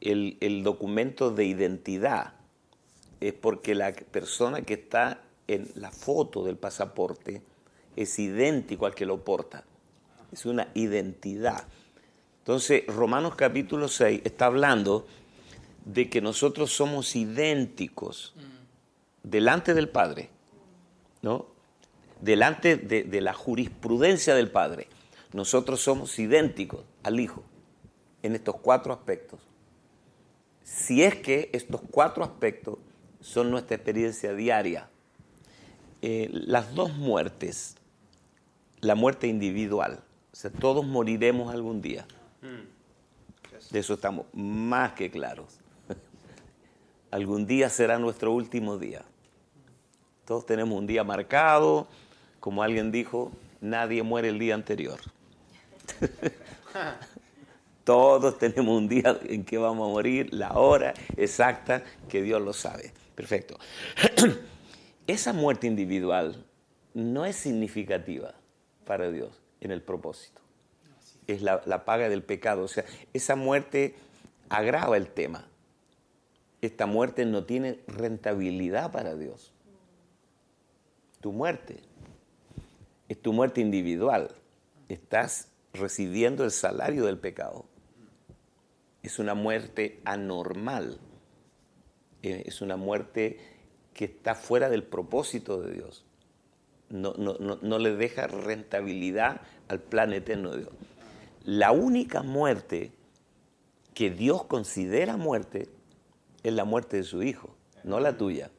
el, 0.00 0.36
el 0.40 0.62
documento 0.62 1.30
de 1.30 1.44
identidad 1.46 2.35
es 3.28 3.34
porque 3.34 3.74
la 3.74 3.92
persona 3.92 4.62
que 4.62 4.74
está 4.74 5.22
en 5.48 5.70
la 5.74 5.90
foto 5.90 6.44
del 6.44 6.56
pasaporte 6.56 7.42
es 7.96 8.18
idéntico 8.18 8.86
al 8.86 8.94
que 8.94 9.06
lo 9.06 9.24
porta. 9.24 9.64
Es 10.32 10.46
una 10.46 10.68
identidad. 10.74 11.66
Entonces, 12.38 12.86
Romanos 12.86 13.34
capítulo 13.36 13.88
6 13.88 14.22
está 14.24 14.46
hablando 14.46 15.06
de 15.84 16.10
que 16.10 16.20
nosotros 16.20 16.72
somos 16.72 17.16
idénticos 17.16 18.34
delante 19.22 19.74
del 19.74 19.88
Padre, 19.88 20.30
¿no? 21.22 21.46
Delante 22.20 22.76
de, 22.76 23.04
de 23.04 23.20
la 23.20 23.34
jurisprudencia 23.34 24.34
del 24.34 24.50
Padre. 24.50 24.88
Nosotros 25.32 25.80
somos 25.80 26.18
idénticos 26.18 26.84
al 27.02 27.20
Hijo 27.20 27.44
en 28.22 28.34
estos 28.34 28.56
cuatro 28.56 28.92
aspectos 28.92 29.40
si 30.66 31.04
es 31.04 31.14
que 31.14 31.48
estos 31.52 31.80
cuatro 31.92 32.24
aspectos 32.24 32.78
son 33.26 33.50
nuestra 33.50 33.74
experiencia 33.74 34.34
diaria. 34.34 34.88
Eh, 36.00 36.30
las 36.32 36.74
dos 36.74 36.94
muertes, 36.94 37.76
la 38.80 38.94
muerte 38.94 39.26
individual, 39.26 40.00
o 40.32 40.36
sea, 40.36 40.52
todos 40.52 40.86
moriremos 40.86 41.52
algún 41.52 41.82
día. 41.82 42.06
De 43.70 43.80
eso 43.80 43.94
estamos 43.94 44.26
más 44.32 44.92
que 44.92 45.10
claros. 45.10 45.58
algún 47.10 47.46
día 47.46 47.68
será 47.68 47.98
nuestro 47.98 48.32
último 48.32 48.78
día. 48.78 49.02
Todos 50.24 50.46
tenemos 50.46 50.78
un 50.78 50.86
día 50.86 51.02
marcado, 51.02 51.88
como 52.38 52.62
alguien 52.62 52.92
dijo, 52.92 53.32
nadie 53.60 54.04
muere 54.04 54.28
el 54.28 54.38
día 54.38 54.54
anterior. 54.54 55.00
Todos 57.84 58.38
tenemos 58.38 58.76
un 58.76 58.88
día 58.88 59.18
en 59.24 59.44
que 59.44 59.58
vamos 59.58 59.88
a 59.88 59.92
morir, 59.92 60.32
la 60.32 60.52
hora 60.52 60.94
exacta 61.16 61.82
que 62.08 62.22
Dios 62.22 62.40
lo 62.40 62.52
sabe. 62.52 62.92
Perfecto. 63.16 63.58
Esa 65.08 65.32
muerte 65.32 65.66
individual 65.66 66.46
no 66.94 67.24
es 67.24 67.34
significativa 67.34 68.34
para 68.84 69.10
Dios 69.10 69.42
en 69.60 69.72
el 69.72 69.82
propósito. 69.82 70.40
Es 71.26 71.42
la, 71.42 71.60
la 71.66 71.84
paga 71.84 72.08
del 72.08 72.22
pecado. 72.22 72.62
O 72.62 72.68
sea, 72.68 72.84
esa 73.12 73.34
muerte 73.34 73.96
agrava 74.48 74.96
el 74.96 75.08
tema. 75.08 75.48
Esta 76.60 76.86
muerte 76.86 77.24
no 77.24 77.44
tiene 77.44 77.80
rentabilidad 77.88 78.92
para 78.92 79.16
Dios. 79.16 79.52
Tu 81.20 81.32
muerte 81.32 81.80
es 83.08 83.20
tu 83.20 83.32
muerte 83.32 83.60
individual. 83.60 84.30
Estás 84.88 85.48
recibiendo 85.72 86.44
el 86.44 86.52
salario 86.52 87.06
del 87.06 87.18
pecado 87.18 87.66
es 89.06 89.18
una 89.20 89.34
muerte 89.34 90.00
anormal, 90.04 90.98
eh, 92.22 92.44
es 92.46 92.60
una 92.60 92.76
muerte 92.76 93.38
que 93.94 94.04
está 94.04 94.34
fuera 94.34 94.68
del 94.68 94.82
propósito 94.82 95.60
de 95.60 95.72
Dios. 95.72 96.04
No, 96.88 97.14
no, 97.18 97.36
no, 97.40 97.58
no, 97.60 97.78
le 97.78 97.96
deja 97.96 98.26
rentabilidad 98.26 99.40
al 99.68 99.80
plan 99.80 100.12
eterno 100.12 100.52
de 100.52 100.58
Dios. 100.58 100.72
La 101.44 101.72
única 101.72 102.22
muerte 102.22 102.92
que 103.94 104.10
Dios 104.10 104.44
considera 104.44 105.16
muerte 105.16 105.68
es 106.42 106.52
la 106.52 106.64
muerte 106.64 106.98
de 106.98 107.02
su 107.02 107.22
hijo, 107.22 107.56
no 107.82 107.98
la 107.98 108.16
tuya. 108.16 108.50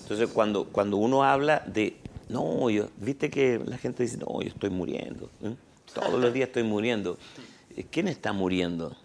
Entonces 0.00 0.30
cuando, 0.30 0.64
cuando 0.66 0.96
uno 0.96 1.22
habla 1.22 1.60
de, 1.66 1.96
no, 2.28 2.70
yo, 2.70 2.88
viste 2.96 3.30
que 3.30 3.60
la 3.64 3.78
gente 3.78 4.02
dice, 4.02 4.16
no, 4.18 4.40
yo 4.40 4.48
estoy 4.48 4.70
muriendo, 4.70 5.30
¿eh? 5.42 5.54
todos 5.92 6.20
los 6.20 6.32
días 6.32 6.48
estoy 6.48 6.64
muriendo. 6.64 7.18
¿Quién 7.90 8.08
está 8.08 8.32
muriendo? 8.32 8.96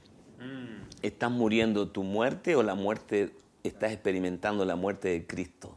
¿Estás 1.01 1.31
muriendo 1.31 1.87
tu 1.87 2.03
muerte 2.03 2.55
o 2.55 2.63
la 2.63 2.75
muerte, 2.75 3.31
estás 3.63 3.91
experimentando 3.91 4.63
la 4.65 4.75
muerte 4.75 5.09
de 5.09 5.25
Cristo? 5.27 5.75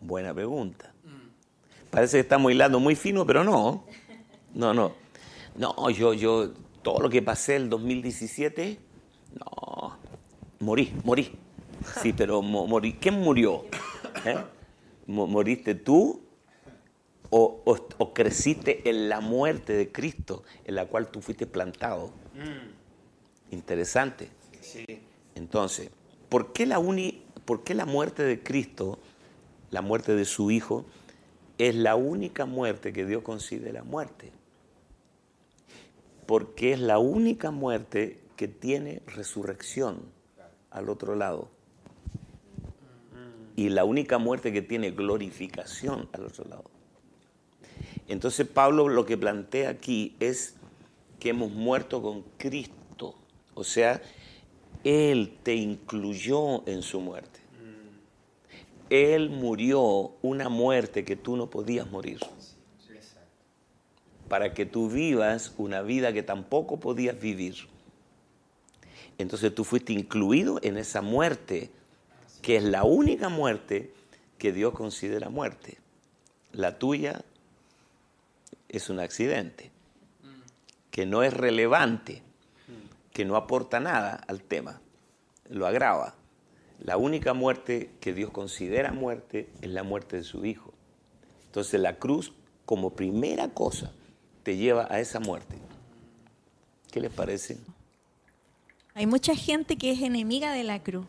Buena 0.00 0.34
pregunta. 0.34 0.92
Parece 1.90 2.16
que 2.16 2.20
estamos 2.20 2.50
hilando 2.50 2.80
muy 2.80 2.94
fino, 2.96 3.26
pero 3.26 3.44
no. 3.44 3.84
No, 4.54 4.72
no. 4.74 4.94
No, 5.56 5.90
yo, 5.90 6.14
yo, 6.14 6.50
todo 6.82 7.00
lo 7.00 7.10
que 7.10 7.20
pasé 7.22 7.56
el 7.56 7.68
2017, 7.68 8.78
no, 9.38 9.98
morí, 10.60 10.92
morí. 11.04 11.30
Sí, 12.02 12.12
pero 12.14 12.40
mo- 12.40 12.66
morí. 12.66 12.94
¿Quién 12.94 13.20
murió? 13.20 13.64
¿Eh? 14.24 14.36
Mo- 15.06 15.26
¿Moriste 15.26 15.74
tú 15.74 16.22
o, 17.28 17.60
o- 17.64 17.88
o 17.98 18.14
creciste 18.14 18.88
en 18.88 19.08
la 19.10 19.20
muerte 19.20 19.74
de 19.74 19.92
Cristo 19.92 20.44
en 20.64 20.76
la 20.76 20.86
cual 20.86 21.08
tú 21.10 21.20
fuiste 21.20 21.46
plantado? 21.46 22.10
Interesante. 23.50 24.30
Entonces, 25.34 25.90
¿por 26.28 26.52
qué, 26.52 26.66
la 26.66 26.78
uni- 26.78 27.22
¿por 27.44 27.64
qué 27.64 27.74
la 27.74 27.86
muerte 27.86 28.22
de 28.22 28.42
Cristo, 28.42 28.98
la 29.70 29.82
muerte 29.82 30.14
de 30.14 30.24
su 30.24 30.50
Hijo, 30.50 30.84
es 31.58 31.74
la 31.74 31.96
única 31.96 32.46
muerte 32.46 32.92
que 32.92 33.04
Dios 33.06 33.22
considera 33.22 33.82
muerte? 33.82 34.32
Porque 36.26 36.72
es 36.72 36.80
la 36.80 36.98
única 36.98 37.50
muerte 37.50 38.20
que 38.36 38.48
tiene 38.48 39.02
resurrección 39.06 40.00
al 40.70 40.88
otro 40.88 41.16
lado. 41.16 41.48
Y 43.56 43.68
la 43.68 43.84
única 43.84 44.18
muerte 44.18 44.52
que 44.52 44.62
tiene 44.62 44.92
glorificación 44.92 46.08
al 46.12 46.24
otro 46.24 46.44
lado. 46.48 46.64
Entonces 48.08 48.46
Pablo 48.46 48.88
lo 48.88 49.04
que 49.04 49.18
plantea 49.18 49.70
aquí 49.70 50.16
es 50.20 50.54
que 51.20 51.30
hemos 51.30 51.52
muerto 51.52 52.02
con 52.02 52.22
Cristo. 52.38 53.14
O 53.54 53.64
sea, 53.64 54.00
Él 54.84 55.36
te 55.42 55.54
incluyó 55.54 56.66
en 56.66 56.82
su 56.82 57.00
muerte. 57.00 57.40
Él 58.90 59.30
murió 59.30 60.12
una 60.20 60.48
muerte 60.48 61.04
que 61.04 61.16
tú 61.16 61.36
no 61.36 61.48
podías 61.48 61.90
morir. 61.90 62.20
para 64.28 64.54
que 64.54 64.64
tú 64.64 64.88
vivas 64.88 65.52
una 65.58 65.82
vida 65.82 66.14
que 66.14 66.22
tampoco 66.22 66.80
podías 66.80 67.20
vivir. 67.20 67.68
Entonces 69.18 69.54
tú 69.54 69.62
fuiste 69.62 69.92
incluido 69.92 70.58
en 70.62 70.78
esa 70.78 71.02
muerte, 71.02 71.70
que 72.40 72.56
es 72.56 72.62
la 72.64 72.84
única 72.84 73.28
muerte 73.28 73.92
que 74.38 74.52
Dios 74.52 74.72
considera 74.72 75.28
muerte. 75.28 75.78
La 76.52 76.78
tuya 76.78 77.24
es 78.70 78.88
un 78.88 79.00
accidente, 79.00 79.70
que 80.90 81.04
no 81.04 81.22
es 81.22 81.34
relevante, 81.34 82.22
que 83.12 83.24
no 83.24 83.36
aporta 83.36 83.80
nada 83.80 84.22
al 84.26 84.42
tema, 84.42 84.80
lo 85.48 85.66
agrava. 85.66 86.14
La 86.80 86.96
única 86.96 87.32
muerte 87.34 87.90
que 88.00 88.12
Dios 88.12 88.30
considera 88.30 88.92
muerte 88.92 89.48
es 89.60 89.70
la 89.70 89.82
muerte 89.82 90.16
de 90.16 90.24
su 90.24 90.44
Hijo. 90.44 90.72
Entonces 91.46 91.80
la 91.80 91.98
cruz, 91.98 92.32
como 92.64 92.90
primera 92.90 93.48
cosa, 93.50 93.92
te 94.42 94.56
lleva 94.56 94.88
a 94.90 94.98
esa 94.98 95.20
muerte. 95.20 95.56
¿Qué 96.90 97.00
les 97.00 97.12
parece? 97.12 97.58
Hay 98.94 99.06
mucha 99.06 99.34
gente 99.34 99.76
que 99.76 99.92
es 99.92 100.02
enemiga 100.02 100.52
de 100.52 100.64
la 100.64 100.82
cruz, 100.82 101.06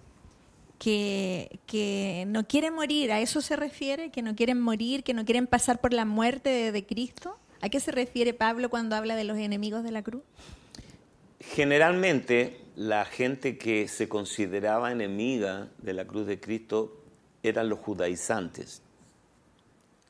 que, 0.79 1.59
que 1.65 2.25
no 2.27 2.47
quiere 2.47 2.71
morir, 2.71 3.11
¿a 3.11 3.19
eso 3.19 3.41
se 3.41 3.55
refiere? 3.55 4.09
¿Que 4.11 4.21
no 4.21 4.35
quieren 4.35 4.59
morir, 4.59 5.03
que 5.03 5.13
no 5.13 5.25
quieren 5.25 5.47
pasar 5.47 5.81
por 5.81 5.93
la 5.93 6.05
muerte 6.05 6.49
de, 6.49 6.71
de 6.71 6.85
Cristo? 6.85 7.37
¿A 7.61 7.69
qué 7.69 7.79
se 7.79 7.91
refiere 7.91 8.33
Pablo 8.33 8.69
cuando 8.69 8.95
habla 8.95 9.15
de 9.15 9.23
los 9.23 9.37
enemigos 9.37 9.83
de 9.83 9.91
la 9.91 10.03
cruz? 10.03 10.23
Generalmente 11.51 12.59
la 12.75 13.05
gente 13.05 13.57
que 13.57 13.87
se 13.87 14.09
consideraba 14.09 14.91
enemiga 14.91 15.69
de 15.77 15.93
la 15.93 16.05
cruz 16.05 16.25
de 16.25 16.39
Cristo 16.39 16.99
eran 17.43 17.69
los 17.69 17.79
judaizantes, 17.79 18.81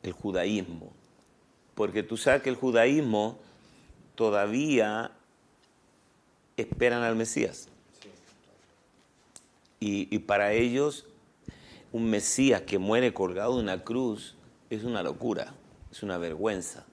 el 0.03 0.13
judaísmo. 0.13 0.93
Porque 1.75 2.03
tú 2.03 2.17
sabes 2.17 2.43
que 2.43 2.49
el 2.49 2.55
judaísmo 2.55 3.39
todavía 4.15 5.11
esperan 6.55 7.01
al 7.01 7.15
Mesías. 7.15 7.67
Y, 9.79 10.07
y 10.15 10.19
para 10.19 10.53
ellos 10.53 11.05
un 11.91 12.09
Mesías 12.09 12.61
que 12.61 12.77
muere 12.77 13.13
colgado 13.13 13.55
de 13.55 13.63
una 13.63 13.83
cruz 13.83 14.35
es 14.69 14.83
una 14.83 15.03
locura, 15.03 15.53
es 15.91 16.03
una 16.03 16.17
vergüenza. 16.17 16.85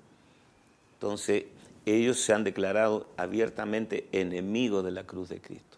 Entonces, 0.94 1.44
ellos 1.86 2.20
se 2.20 2.32
han 2.32 2.44
declarado 2.44 3.08
abiertamente 3.16 4.08
enemigos 4.12 4.84
de 4.84 4.90
la 4.90 5.04
cruz 5.04 5.28
de 5.28 5.40
Cristo. 5.40 5.76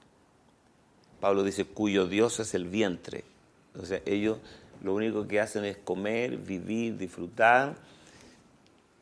Pablo 1.20 1.44
dice, 1.44 1.64
cuyo 1.64 2.06
Dios 2.06 2.40
es 2.40 2.54
el 2.54 2.64
vientre. 2.66 3.24
O 3.80 3.86
sea, 3.86 4.02
ellos 4.06 4.38
lo 4.82 4.94
único 4.94 5.28
que 5.28 5.40
hacen 5.40 5.64
es 5.64 5.76
comer, 5.76 6.36
vivir, 6.38 6.98
disfrutar, 6.98 7.76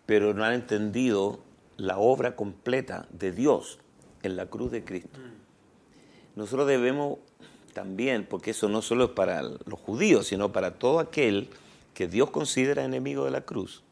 pero 0.05 0.35
no 0.35 0.45
han 0.45 0.53
entendido 0.53 1.41
la 1.77 1.99
obra 1.99 2.37
completa 2.37 3.07
de 3.11 3.33
Dios 3.33 3.79
en 4.23 4.37
la 4.37 4.47
cruz 4.47 4.71
de 4.71 4.85
Cristo. 4.85 5.19
Nosotros 6.37 6.69
debemos 6.69 7.19
también, 7.73 8.27
porque 8.29 8.51
eso 8.51 8.69
no 8.69 8.83
solo 8.83 9.05
es 9.05 9.11
para 9.11 9.43
los 9.43 9.81
judíos, 9.81 10.27
sino 10.27 10.53
para 10.53 10.79
todo 10.79 10.99
aquel 10.99 11.49
que 11.95 12.07
Dios 12.07 12.31
considera 12.31 12.85
enemigo 12.85 13.25
de 13.25 13.31
la 13.31 13.41
cruz. 13.41 13.83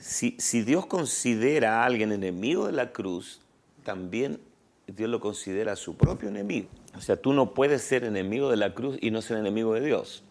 Si, 0.00 0.34
si 0.38 0.62
Dios 0.62 0.86
considera 0.86 1.82
a 1.82 1.84
alguien 1.84 2.10
enemigo 2.10 2.66
de 2.66 2.72
la 2.72 2.90
cruz, 2.90 3.40
también 3.84 4.40
Dios 4.86 5.10
lo 5.10 5.20
considera 5.20 5.76
su 5.76 5.96
propio 5.96 6.28
enemigo. 6.28 6.68
O 6.96 7.00
sea, 7.00 7.16
tú 7.16 7.32
no 7.32 7.54
puedes 7.54 7.82
ser 7.82 8.04
enemigo 8.04 8.50
de 8.50 8.56
la 8.56 8.74
cruz 8.74 8.98
y 9.00 9.10
no 9.10 9.22
ser 9.22 9.36
enemigo 9.36 9.74
de 9.74 9.82
Dios. 9.82 10.24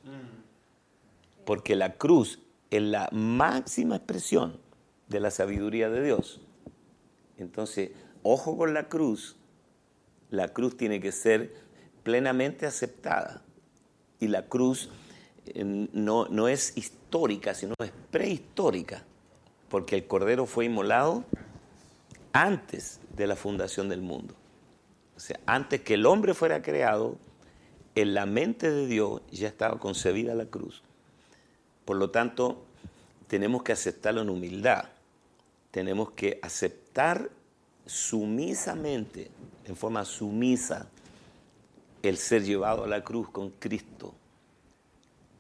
Porque 1.46 1.76
la 1.76 1.94
cruz 1.94 2.40
es 2.70 2.82
la 2.82 3.10
máxima 3.12 3.96
expresión 3.96 4.60
de 5.08 5.20
la 5.20 5.32
sabiduría 5.32 5.90
de 5.90 6.04
Dios. 6.04 6.42
Entonces, 7.38 7.92
ojo 8.24 8.58
con 8.58 8.74
la 8.74 8.90
cruz. 8.90 9.38
La 10.30 10.50
cruz 10.50 10.78
tiene 10.78 11.00
que 11.00 11.12
ser 11.12 11.54
plenamente 12.04 12.66
aceptada. 12.66 13.44
Y 14.20 14.28
la 14.28 14.46
cruz 14.46 14.90
eh, 15.46 15.64
no, 15.94 16.28
no 16.28 16.48
es 16.48 16.78
histórica, 16.78 17.54
sino 17.54 17.74
es 17.80 17.92
prehistórica. 18.12 19.04
Porque 19.70 19.96
el 19.96 20.08
Cordero 20.08 20.46
fue 20.46 20.66
inmolado 20.66 21.24
antes 22.34 23.00
de 23.16 23.28
la 23.28 23.36
fundación 23.36 23.90
del 23.90 24.02
mundo. 24.02 24.36
O 25.16 25.20
sea, 25.20 25.40
antes 25.46 25.82
que 25.82 25.96
el 25.96 26.06
hombre 26.06 26.34
fuera 26.34 26.62
creado, 26.62 27.18
en 27.96 28.14
la 28.14 28.26
mente 28.26 28.72
de 28.72 28.88
Dios 28.88 29.22
ya 29.32 29.48
estaba 29.48 29.78
concebida 29.80 30.34
la 30.36 30.46
cruz. 30.46 30.82
Por 31.86 31.98
lo 31.98 32.10
tanto, 32.12 32.64
tenemos 33.28 33.64
que 33.64 33.72
aceptarlo 33.74 34.22
en 34.22 34.30
humildad. 34.30 34.86
Tenemos 35.72 36.12
que 36.12 36.40
aceptar 36.42 37.30
sumisamente, 37.86 39.30
en 39.66 39.76
forma 39.76 40.06
sumisa, 40.06 40.88
el 42.02 42.18
ser 42.18 42.44
llevado 42.44 42.86
a 42.86 42.88
la 42.88 43.04
cruz 43.04 43.30
con 43.30 43.50
Cristo 43.50 44.14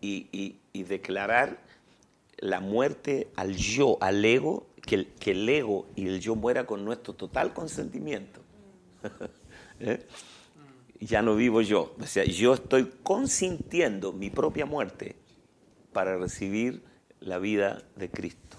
y, 0.01 0.27
y- 0.31 0.59
y 0.73 0.83
declarar 0.83 1.57
la 2.41 2.60
muerte 2.60 3.30
al 3.36 3.56
yo, 3.56 3.97
al 4.02 4.23
ego, 4.23 4.67
que 4.82 4.95
el, 4.95 5.08
que 5.08 5.32
el 5.32 5.47
ego 5.47 5.88
y 5.95 6.08
el 6.08 6.19
yo 6.19 6.36
muera 6.36 6.65
con 6.65 6.86
nuestro 6.86 7.13
total 7.13 7.54
consentimiento. 7.54 8.41
¿Eh? 9.80 10.06
Ya 10.99 11.21
no 11.21 11.36
vivo 11.36 11.62
yo, 11.62 11.95
o 11.97 12.06
sea, 12.06 12.25
yo 12.25 12.54
estoy 12.54 12.91
consintiendo 13.04 14.12
mi 14.12 14.30
propia 14.30 14.65
muerte 14.65 15.15
para 15.93 16.17
recibir 16.17 16.84
la 17.21 17.39
vida 17.39 17.84
de 17.95 18.10
Cristo. 18.10 18.58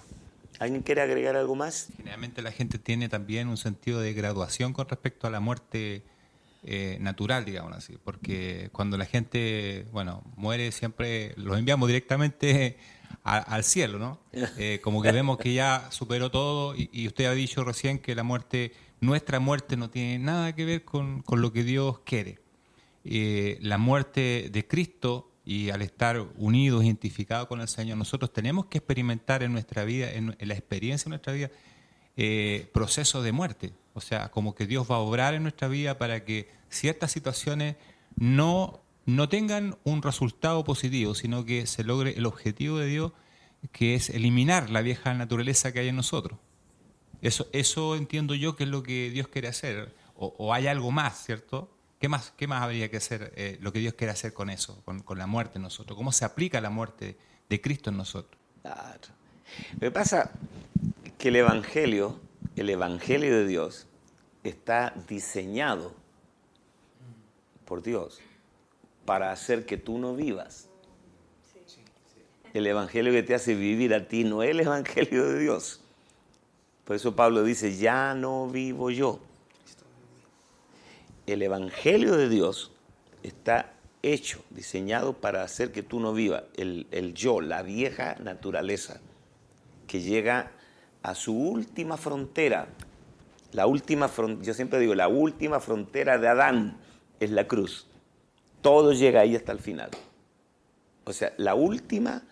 ¿Alguien 0.58 0.82
quiere 0.82 1.02
agregar 1.02 1.36
algo 1.36 1.54
más? 1.54 1.88
Generalmente 1.96 2.42
la 2.42 2.52
gente 2.52 2.78
tiene 2.78 3.08
también 3.08 3.48
un 3.48 3.56
sentido 3.56 4.00
de 4.00 4.12
graduación 4.14 4.72
con 4.72 4.88
respecto 4.88 5.26
a 5.26 5.30
la 5.30 5.40
muerte 5.40 6.02
eh, 6.62 6.98
natural, 7.00 7.44
digamos 7.44 7.74
así, 7.74 7.98
porque 8.04 8.68
cuando 8.72 8.98
la 8.98 9.06
gente, 9.06 9.86
bueno, 9.92 10.22
muere 10.36 10.72
siempre 10.72 11.34
los 11.36 11.58
enviamos 11.58 11.88
directamente 11.88 12.78
a- 13.24 13.38
al 13.38 13.64
cielo, 13.64 13.98
¿no? 13.98 14.18
Eh, 14.58 14.80
como 14.82 15.02
que 15.02 15.12
vemos 15.12 15.38
que 15.38 15.52
ya 15.54 15.88
superó 15.90 16.30
todo 16.30 16.74
y, 16.76 16.88
y 16.92 17.06
usted 17.06 17.26
ha 17.26 17.32
dicho 17.32 17.64
recién 17.64 17.98
que 17.98 18.14
la 18.14 18.22
muerte, 18.22 18.72
nuestra 19.00 19.40
muerte 19.40 19.76
no 19.76 19.90
tiene 19.90 20.18
nada 20.18 20.54
que 20.54 20.64
ver 20.64 20.84
con, 20.84 21.22
con 21.22 21.40
lo 21.40 21.52
que 21.52 21.64
Dios 21.64 22.00
quiere. 22.00 22.38
Eh, 23.04 23.58
la 23.60 23.78
muerte 23.78 24.48
de 24.52 24.66
Cristo 24.66 25.30
y 25.44 25.70
al 25.70 25.80
estar 25.82 26.20
unidos, 26.36 26.84
identificados 26.84 27.48
con 27.48 27.60
el 27.60 27.68
Señor, 27.68 27.96
nosotros 27.96 28.32
tenemos 28.32 28.66
que 28.66 28.78
experimentar 28.78 29.42
en 29.42 29.52
nuestra 29.52 29.84
vida, 29.84 30.12
en, 30.12 30.36
en 30.38 30.48
la 30.48 30.54
experiencia 30.54 31.04
de 31.06 31.10
nuestra 31.10 31.32
vida, 31.32 31.50
eh, 32.16 32.68
procesos 32.72 33.24
de 33.24 33.32
muerte. 33.32 33.72
O 33.94 34.00
sea, 34.00 34.30
como 34.30 34.54
que 34.54 34.66
Dios 34.66 34.88
va 34.90 34.96
a 34.96 34.98
obrar 34.98 35.34
en 35.34 35.42
nuestra 35.42 35.66
vida 35.66 35.96
para 35.98 36.24
que 36.24 36.48
ciertas 36.68 37.10
situaciones 37.10 37.76
no, 38.16 38.80
no 39.06 39.28
tengan 39.28 39.76
un 39.84 40.02
resultado 40.02 40.64
positivo, 40.64 41.14
sino 41.14 41.44
que 41.44 41.66
se 41.66 41.84
logre 41.84 42.16
el 42.16 42.26
objetivo 42.26 42.78
de 42.78 42.86
Dios, 42.86 43.12
que 43.72 43.94
es 43.94 44.10
eliminar 44.10 44.70
la 44.70 44.82
vieja 44.82 45.12
naturaleza 45.14 45.72
que 45.72 45.80
hay 45.80 45.88
en 45.88 45.96
nosotros. 45.96 46.38
Eso, 47.22 47.48
eso 47.52 47.96
entiendo 47.96 48.34
yo 48.34 48.56
que 48.56 48.64
es 48.64 48.70
lo 48.70 48.82
que 48.82 49.10
Dios 49.10 49.28
quiere 49.28 49.48
hacer. 49.48 49.94
O, 50.16 50.52
hay 50.52 50.66
algo 50.66 50.90
más, 50.90 51.24
¿cierto? 51.24 51.70
¿Qué 51.98 52.08
más, 52.08 52.32
qué 52.36 52.46
más 52.46 52.62
habría 52.62 52.90
que 52.90 52.98
hacer 52.98 53.32
eh, 53.36 53.58
lo 53.60 53.72
que 53.72 53.78
Dios 53.78 53.94
quiere 53.94 54.12
hacer 54.12 54.32
con 54.32 54.50
eso, 54.50 54.82
con, 54.84 55.00
con 55.00 55.18
la 55.18 55.26
muerte 55.26 55.58
en 55.58 55.62
nosotros? 55.62 55.96
¿Cómo 55.96 56.12
se 56.12 56.24
aplica 56.24 56.60
la 56.60 56.70
muerte 56.70 57.16
de 57.48 57.60
Cristo 57.60 57.90
en 57.90 57.96
nosotros? 57.96 58.40
Claro. 58.62 59.00
Lo 59.74 59.80
que 59.80 59.90
pasa 59.90 60.30
que 61.18 61.28
el 61.28 61.36
Evangelio, 61.36 62.20
el 62.56 62.70
Evangelio 62.70 63.34
de 63.34 63.46
Dios, 63.46 63.86
está 64.44 64.94
diseñado 65.08 65.94
por 67.64 67.82
Dios 67.82 68.20
para 69.10 69.32
hacer 69.32 69.66
que 69.66 69.76
tú 69.76 69.98
no 69.98 70.14
vivas. 70.14 70.68
El 72.54 72.64
Evangelio 72.64 73.10
que 73.10 73.24
te 73.24 73.34
hace 73.34 73.56
vivir 73.56 73.92
a 73.92 74.06
ti 74.06 74.22
no 74.22 74.44
es 74.44 74.50
el 74.50 74.60
Evangelio 74.60 75.26
de 75.26 75.40
Dios. 75.40 75.80
Por 76.84 76.94
eso 76.94 77.16
Pablo 77.16 77.42
dice, 77.42 77.76
ya 77.76 78.14
no 78.14 78.46
vivo 78.46 78.88
yo. 78.88 79.18
El 81.26 81.42
Evangelio 81.42 82.16
de 82.16 82.28
Dios 82.28 82.70
está 83.24 83.72
hecho, 84.04 84.44
diseñado 84.50 85.14
para 85.14 85.42
hacer 85.42 85.72
que 85.72 85.82
tú 85.82 85.98
no 85.98 86.12
vivas. 86.12 86.44
El, 86.56 86.86
el 86.92 87.12
yo, 87.12 87.40
la 87.40 87.62
vieja 87.62 88.14
naturaleza, 88.20 89.00
que 89.88 90.02
llega 90.02 90.52
a 91.02 91.16
su 91.16 91.36
última 91.36 91.96
frontera. 91.96 92.68
La 93.50 93.66
última 93.66 94.08
fron- 94.08 94.40
yo 94.42 94.54
siempre 94.54 94.78
digo, 94.78 94.94
la 94.94 95.08
última 95.08 95.58
frontera 95.58 96.16
de 96.16 96.28
Adán 96.28 96.76
es 97.18 97.32
la 97.32 97.48
cruz. 97.48 97.88
Todo 98.62 98.92
llega 98.92 99.20
ahí 99.20 99.36
hasta 99.36 99.52
el 99.52 99.58
final. 99.58 99.90
O 101.04 101.12
sea, 101.12 101.32
la 101.36 101.54
última 101.54 102.22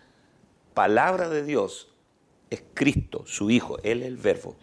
palabra 0.75 1.29
de 1.29 1.45
Dios 1.45 1.89
es 2.51 2.63
Cristo, 2.75 3.25
su 3.27 3.51
Hijo, 3.51 3.79
Él 3.83 4.03
es 4.03 4.09
el 4.09 4.17
verbo. 4.17 4.57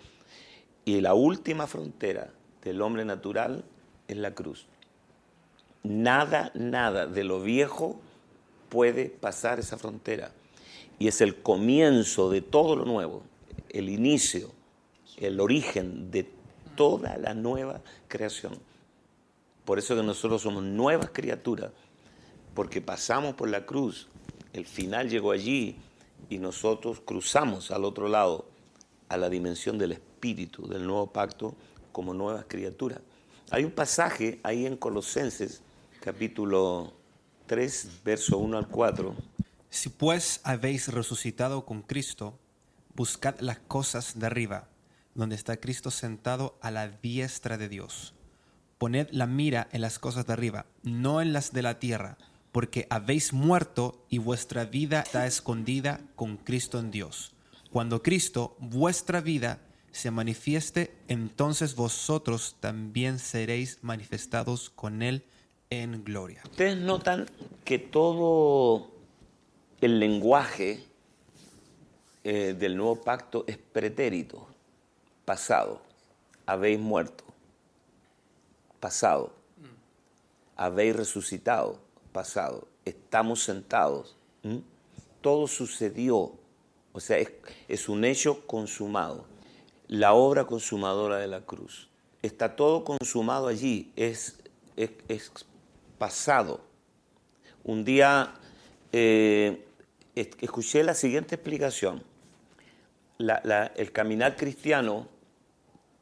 Y 0.85 1.01
la 1.01 1.13
última 1.13 1.67
frontera 1.67 2.31
del 2.63 2.81
hombre 2.81 3.05
natural 3.05 3.63
es 4.07 4.17
la 4.17 4.33
cruz. 4.33 4.67
Nada, 5.83 6.51
nada 6.53 7.07
de 7.07 7.23
lo 7.23 7.41
viejo 7.41 7.99
puede 8.69 9.09
pasar 9.09 9.59
esa 9.59 9.77
frontera. 9.77 10.31
Y 10.99 11.07
es 11.07 11.21
el 11.21 11.41
comienzo 11.41 12.29
de 12.29 12.41
todo 12.41 12.75
lo 12.75 12.85
nuevo, 12.85 13.23
el 13.69 13.89
inicio 13.89 14.51
el 15.17 15.39
origen 15.39 16.11
de 16.11 16.27
toda 16.75 17.17
la 17.17 17.33
nueva 17.33 17.81
creación. 18.07 18.57
Por 19.65 19.79
eso 19.79 19.95
que 19.95 20.03
nosotros 20.03 20.43
somos 20.43 20.63
nuevas 20.63 21.09
criaturas, 21.11 21.71
porque 22.53 22.81
pasamos 22.81 23.35
por 23.35 23.49
la 23.49 23.65
cruz, 23.65 24.07
el 24.53 24.65
final 24.65 25.09
llegó 25.09 25.31
allí 25.31 25.77
y 26.29 26.37
nosotros 26.37 27.01
cruzamos 27.03 27.71
al 27.71 27.83
otro 27.83 28.07
lado, 28.07 28.47
a 29.09 29.17
la 29.17 29.29
dimensión 29.29 29.77
del 29.77 29.91
espíritu, 29.91 30.67
del 30.67 30.87
nuevo 30.87 31.11
pacto, 31.11 31.55
como 31.91 32.13
nuevas 32.13 32.45
criaturas. 32.47 32.99
Hay 33.51 33.63
un 33.63 33.71
pasaje 33.71 34.39
ahí 34.43 34.65
en 34.65 34.77
Colosenses, 34.77 35.61
capítulo 36.01 36.93
3, 37.45 38.01
verso 38.03 38.37
1 38.37 38.57
al 38.57 38.67
4. 38.67 39.15
Si 39.69 39.89
pues 39.89 40.39
habéis 40.43 40.87
resucitado 40.87 41.65
con 41.65 41.81
Cristo, 41.81 42.39
buscad 42.95 43.39
las 43.39 43.59
cosas 43.59 44.17
de 44.17 44.25
arriba, 44.25 44.69
donde 45.13 45.35
está 45.35 45.57
Cristo 45.57 45.91
sentado 45.91 46.57
a 46.61 46.71
la 46.71 46.87
diestra 46.87 47.57
de 47.57 47.69
Dios. 47.69 48.14
Poned 48.77 49.07
la 49.11 49.25
mira 49.27 49.67
en 49.71 49.81
las 49.81 49.99
cosas 49.99 50.27
de 50.27 50.33
arriba, 50.33 50.65
no 50.83 51.21
en 51.21 51.33
las 51.33 51.53
de 51.53 51.61
la 51.61 51.79
tierra, 51.79 52.17
porque 52.51 52.87
habéis 52.89 53.33
muerto 53.33 54.05
y 54.09 54.17
vuestra 54.17 54.65
vida 54.65 55.01
está 55.01 55.25
escondida 55.27 56.01
con 56.15 56.37
Cristo 56.37 56.79
en 56.79 56.91
Dios. 56.91 57.33
Cuando 57.71 58.01
Cristo, 58.01 58.55
vuestra 58.59 59.21
vida, 59.21 59.59
se 59.91 60.11
manifieste, 60.11 60.93
entonces 61.07 61.75
vosotros 61.75 62.57
también 62.59 63.17
seréis 63.17 63.79
manifestados 63.81 64.69
con 64.69 65.01
Él 65.01 65.23
en 65.69 66.03
gloria. 66.03 66.41
Ustedes 66.43 66.77
notan 66.77 67.27
que 67.63 67.79
todo 67.79 68.91
el 69.81 69.99
lenguaje 69.99 70.83
eh, 72.23 72.55
del 72.57 72.75
nuevo 72.75 73.01
pacto 73.01 73.45
es 73.47 73.57
pretérito, 73.57 74.47
pasado, 75.25 75.81
habéis 76.45 76.79
muerto, 76.79 77.23
pasado, 78.85 79.33
habéis 80.55 80.95
resucitado, 80.95 81.79
pasado, 82.11 82.67
estamos 82.85 83.41
sentados, 83.41 84.15
¿m? 84.43 84.61
todo 85.21 85.47
sucedió, 85.47 86.33
o 86.93 86.99
sea, 86.99 87.17
es, 87.67 87.89
un 87.89 88.05
hecho 88.05 88.45
consumado, 88.45 89.25
la 89.87 90.13
obra 90.13 90.45
consumadora 90.45 91.17
de 91.17 91.25
la 91.25 91.41
cruz, 91.41 91.89
está 92.21 92.55
todo 92.55 92.83
consumado 92.83 93.47
allí, 93.47 93.91
es, 93.95 94.37
pasado. 95.97 96.61
Un 97.63 97.85
día 97.85 98.35
eh, 98.91 99.65
es- 100.13 100.29
escuché 100.41 100.83
la 100.83 100.93
siguiente 100.93 101.33
explicación. 101.33 102.03
El 103.17 103.91
caminar 103.91 104.35
cristiano 104.35 105.07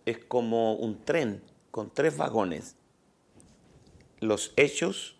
es 0.06 0.17
como 0.26 0.74
un 0.74 1.02
tren 1.06 1.52
con 1.73 1.89
tres 1.89 2.15
vagones. 2.15 2.75
Los 4.19 4.53
hechos, 4.57 5.15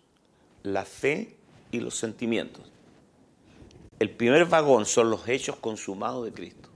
la 0.62 0.84
fe 0.84 1.36
y 1.72 1.80
los 1.80 1.96
sentimientos. 1.96 2.70
El 3.98 4.10
primer 4.10 4.44
vagón 4.44 4.86
son 4.86 5.10
los 5.10 5.28
hechos 5.28 5.56
consumados 5.56 6.24
de 6.24 6.32
Cristo. 6.32 6.68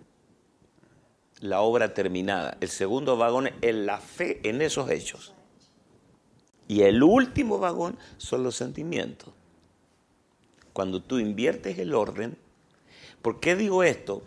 La 1.39 1.61
obra 1.61 1.95
terminada. 1.95 2.59
El 2.61 2.71
segundo 2.71 3.17
vagón 3.17 3.51
es 3.61 3.73
la 3.73 3.99
fe 3.99 4.41
en 4.43 4.63
esos 4.63 4.91
hechos. 4.91 5.33
Y 6.67 6.83
el 6.83 7.05
último 7.05 7.61
vagón 7.61 7.97
son 8.17 8.43
los 8.43 8.57
sentimientos. 8.57 9.33
Cuando 10.73 11.01
tú 11.01 11.21
inviertes 11.21 11.79
el 11.79 11.95
orden, 11.95 12.37
¿por 13.23 13.39
qué 13.39 13.55
digo 13.55 13.85
esto? 13.85 14.25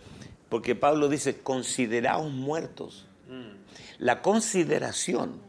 Porque 0.48 0.76
Pablo 0.76 1.10
dice, 1.10 1.42
consideraos 1.42 2.32
muertos. 2.32 3.06
La 4.02 4.24
consideración 4.24 5.40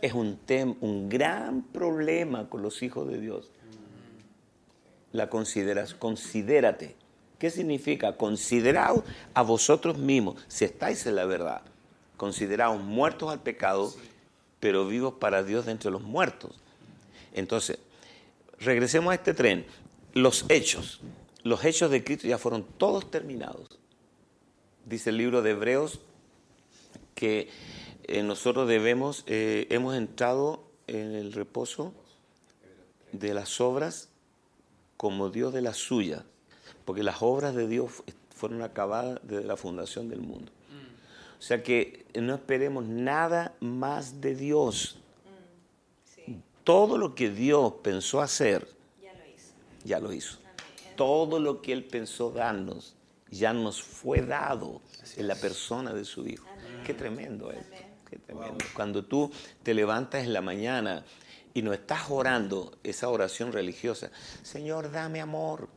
es 0.00 0.12
un, 0.12 0.38
un 0.80 1.08
gran 1.08 1.62
problema 1.62 2.48
con 2.48 2.62
los 2.62 2.80
hijos 2.84 3.08
de 3.08 3.18
Dios. 3.18 3.50
La 5.10 5.28
consideras, 5.28 5.94
considérate. 5.94 6.94
¿Qué 7.40 7.50
significa? 7.50 8.16
Consideraos 8.16 9.02
a 9.34 9.42
vosotros 9.42 9.98
mismos, 9.98 10.44
si 10.46 10.64
estáis 10.64 11.06
en 11.06 11.16
la 11.16 11.24
verdad. 11.24 11.62
Consideraos 12.16 12.80
muertos 12.80 13.32
al 13.32 13.40
pecado, 13.40 13.92
pero 14.60 14.86
vivos 14.86 15.14
para 15.14 15.42
Dios 15.42 15.66
de 15.66 15.72
entre 15.72 15.90
los 15.90 16.02
muertos. 16.02 16.54
Entonces, 17.34 17.80
regresemos 18.60 19.10
a 19.10 19.16
este 19.16 19.34
tren. 19.34 19.66
Los 20.14 20.44
hechos, 20.48 21.00
los 21.42 21.64
hechos 21.64 21.90
de 21.90 22.04
Cristo 22.04 22.28
ya 22.28 22.38
fueron 22.38 22.62
todos 22.62 23.10
terminados. 23.10 23.80
Dice 24.86 25.10
el 25.10 25.16
libro 25.16 25.42
de 25.42 25.50
Hebreos 25.50 25.98
que 27.16 27.48
eh, 28.08 28.22
nosotros 28.22 28.66
debemos, 28.68 29.22
eh, 29.26 29.66
hemos 29.70 29.94
entrado 29.94 30.64
en 30.86 31.14
el 31.14 31.32
reposo 31.32 31.92
de 33.12 33.34
las 33.34 33.60
obras 33.60 34.08
como 34.96 35.30
Dios 35.30 35.52
de 35.52 35.62
las 35.62 35.76
suyas, 35.76 36.24
porque 36.84 37.02
las 37.02 37.22
obras 37.22 37.54
de 37.54 37.68
Dios 37.68 37.90
fu- 37.92 38.04
fueron 38.34 38.62
acabadas 38.62 39.20
desde 39.22 39.44
la 39.44 39.56
fundación 39.56 40.08
del 40.08 40.20
mundo. 40.20 40.50
O 41.38 41.42
sea 41.42 41.62
que 41.62 42.04
no 42.20 42.34
esperemos 42.34 42.84
nada 42.84 43.54
más 43.60 44.20
de 44.20 44.34
Dios. 44.34 44.98
Todo 46.64 46.98
lo 46.98 47.14
que 47.14 47.30
Dios 47.30 47.74
pensó 47.82 48.20
hacer, 48.20 48.68
ya 49.84 50.00
lo 50.00 50.12
hizo. 50.12 50.38
Todo 50.96 51.38
lo 51.40 51.62
que 51.62 51.72
Él 51.72 51.84
pensó 51.84 52.30
darnos, 52.30 52.94
ya 53.30 53.52
nos 53.52 53.80
fue 53.82 54.20
dado 54.20 54.80
en 55.16 55.28
la 55.28 55.34
persona 55.36 55.94
de 55.94 56.04
su 56.04 56.26
Hijo. 56.26 56.46
Qué 56.84 56.92
tremendo 56.94 57.50
es. 57.52 57.64
Qué 58.08 58.18
tremendo. 58.18 58.64
Cuando 58.74 59.04
tú 59.04 59.30
te 59.62 59.74
levantas 59.74 60.24
en 60.24 60.32
la 60.32 60.40
mañana 60.40 61.04
y 61.52 61.62
no 61.62 61.72
estás 61.72 62.10
orando 62.10 62.78
esa 62.82 63.08
oración 63.08 63.52
religiosa, 63.52 64.10
Señor, 64.42 64.90
dame 64.90 65.20
amor. 65.20 65.68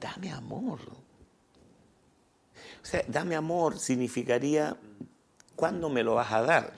Dame 0.00 0.32
amor. 0.32 0.80
O 2.82 2.86
sea, 2.86 3.02
dame 3.08 3.34
amor 3.34 3.78
significaría, 3.78 4.76
¿cuándo 5.56 5.88
me 5.88 6.04
lo 6.04 6.14
vas 6.14 6.32
a 6.32 6.42
dar? 6.42 6.72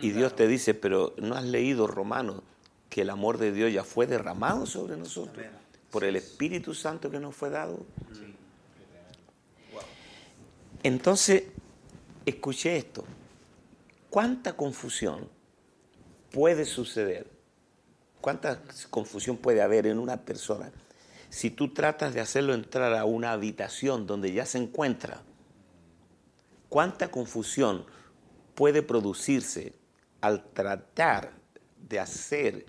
Y 0.00 0.10
Dios 0.10 0.34
te 0.34 0.48
dice, 0.48 0.74
pero 0.74 1.14
¿no 1.18 1.36
has 1.36 1.44
leído 1.44 1.86
Romanos 1.86 2.42
que 2.88 3.02
el 3.02 3.10
amor 3.10 3.38
de 3.38 3.52
Dios 3.52 3.72
ya 3.72 3.84
fue 3.84 4.06
derramado 4.06 4.66
sobre 4.66 4.96
nosotros 4.96 5.46
por 5.90 6.04
el 6.04 6.16
Espíritu 6.16 6.74
Santo 6.74 7.10
que 7.10 7.20
nos 7.20 7.34
fue 7.34 7.50
dado? 7.50 7.86
Entonces, 10.82 11.44
escuché 12.26 12.76
esto. 12.76 13.04
¿Cuánta 14.10 14.54
confusión 14.54 15.28
puede 16.30 16.64
suceder? 16.64 17.26
¿Cuánta 18.20 18.62
confusión 18.90 19.36
puede 19.36 19.62
haber 19.62 19.86
en 19.86 19.98
una 19.98 20.18
persona 20.18 20.70
si 21.28 21.50
tú 21.50 21.72
tratas 21.72 22.12
de 22.14 22.20
hacerlo 22.20 22.54
entrar 22.54 22.94
a 22.94 23.04
una 23.04 23.32
habitación 23.32 24.06
donde 24.06 24.32
ya 24.32 24.46
se 24.46 24.58
encuentra? 24.58 25.22
¿Cuánta 26.68 27.10
confusión 27.10 27.84
puede 28.54 28.82
producirse 28.82 29.74
al 30.20 30.44
tratar 30.44 31.32
de 31.76 31.98
hacer 31.98 32.66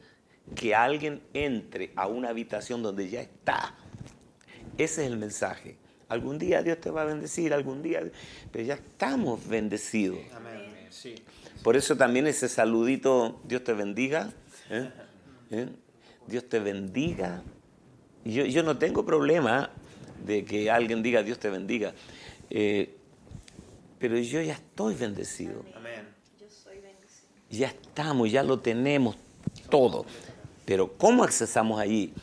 que 0.56 0.76
alguien 0.76 1.22
entre 1.34 1.94
a 1.96 2.08
una 2.08 2.30
habitación 2.30 2.82
donde 2.82 3.10
ya 3.10 3.22
está? 3.22 3.76
Ese 4.78 5.06
es 5.06 5.12
el 5.12 5.18
mensaje. 5.18 5.78
Algún 6.13 6.38
día 6.38 6.62
Dios 6.62 6.80
te 6.80 6.91
va 6.91 7.02
a 7.02 7.06
bendecir, 7.06 7.54
algún 7.54 7.82
día, 7.82 8.04
pero 8.52 8.63
ya 8.63 8.76
estamos 8.76 9.47
bendecidos. 9.47 10.19
Amén. 10.36 10.88
Sí. 10.91 11.15
Por 11.63 11.76
eso 11.76 11.97
también 11.97 12.28
ese 12.28 12.47
saludito, 12.47 13.41
Dios 13.45 13.63
te 13.63 13.73
bendiga. 13.73 14.32
¿eh? 14.69 14.91
¿Eh? 15.49 15.67
Dios 16.28 16.47
te 16.47 16.60
bendiga. 16.60 17.41
Yo, 18.23 18.45
yo 18.45 18.62
no 18.62 18.78
tengo 18.78 19.06
problema 19.06 19.71
de 20.23 20.45
que 20.45 20.69
alguien 20.69 21.02
diga 21.02 21.23
Dios 21.23 21.39
te 21.39 21.49
bendiga. 21.49 21.93
Eh, 22.49 22.95
pero 23.97 24.17
yo 24.19 24.39
ya 24.41 24.54
estoy 24.54 24.93
bendecido. 24.93 25.65
Amén. 25.76 26.08
Ya 27.49 27.67
estamos, 27.67 28.32
ya 28.32 28.43
lo 28.43 28.60
tenemos 28.60 29.15
todo. 29.69 30.06
Pero 30.65 30.93
¿cómo 30.97 31.23
accesamos 31.23 31.80
allí? 31.80 32.13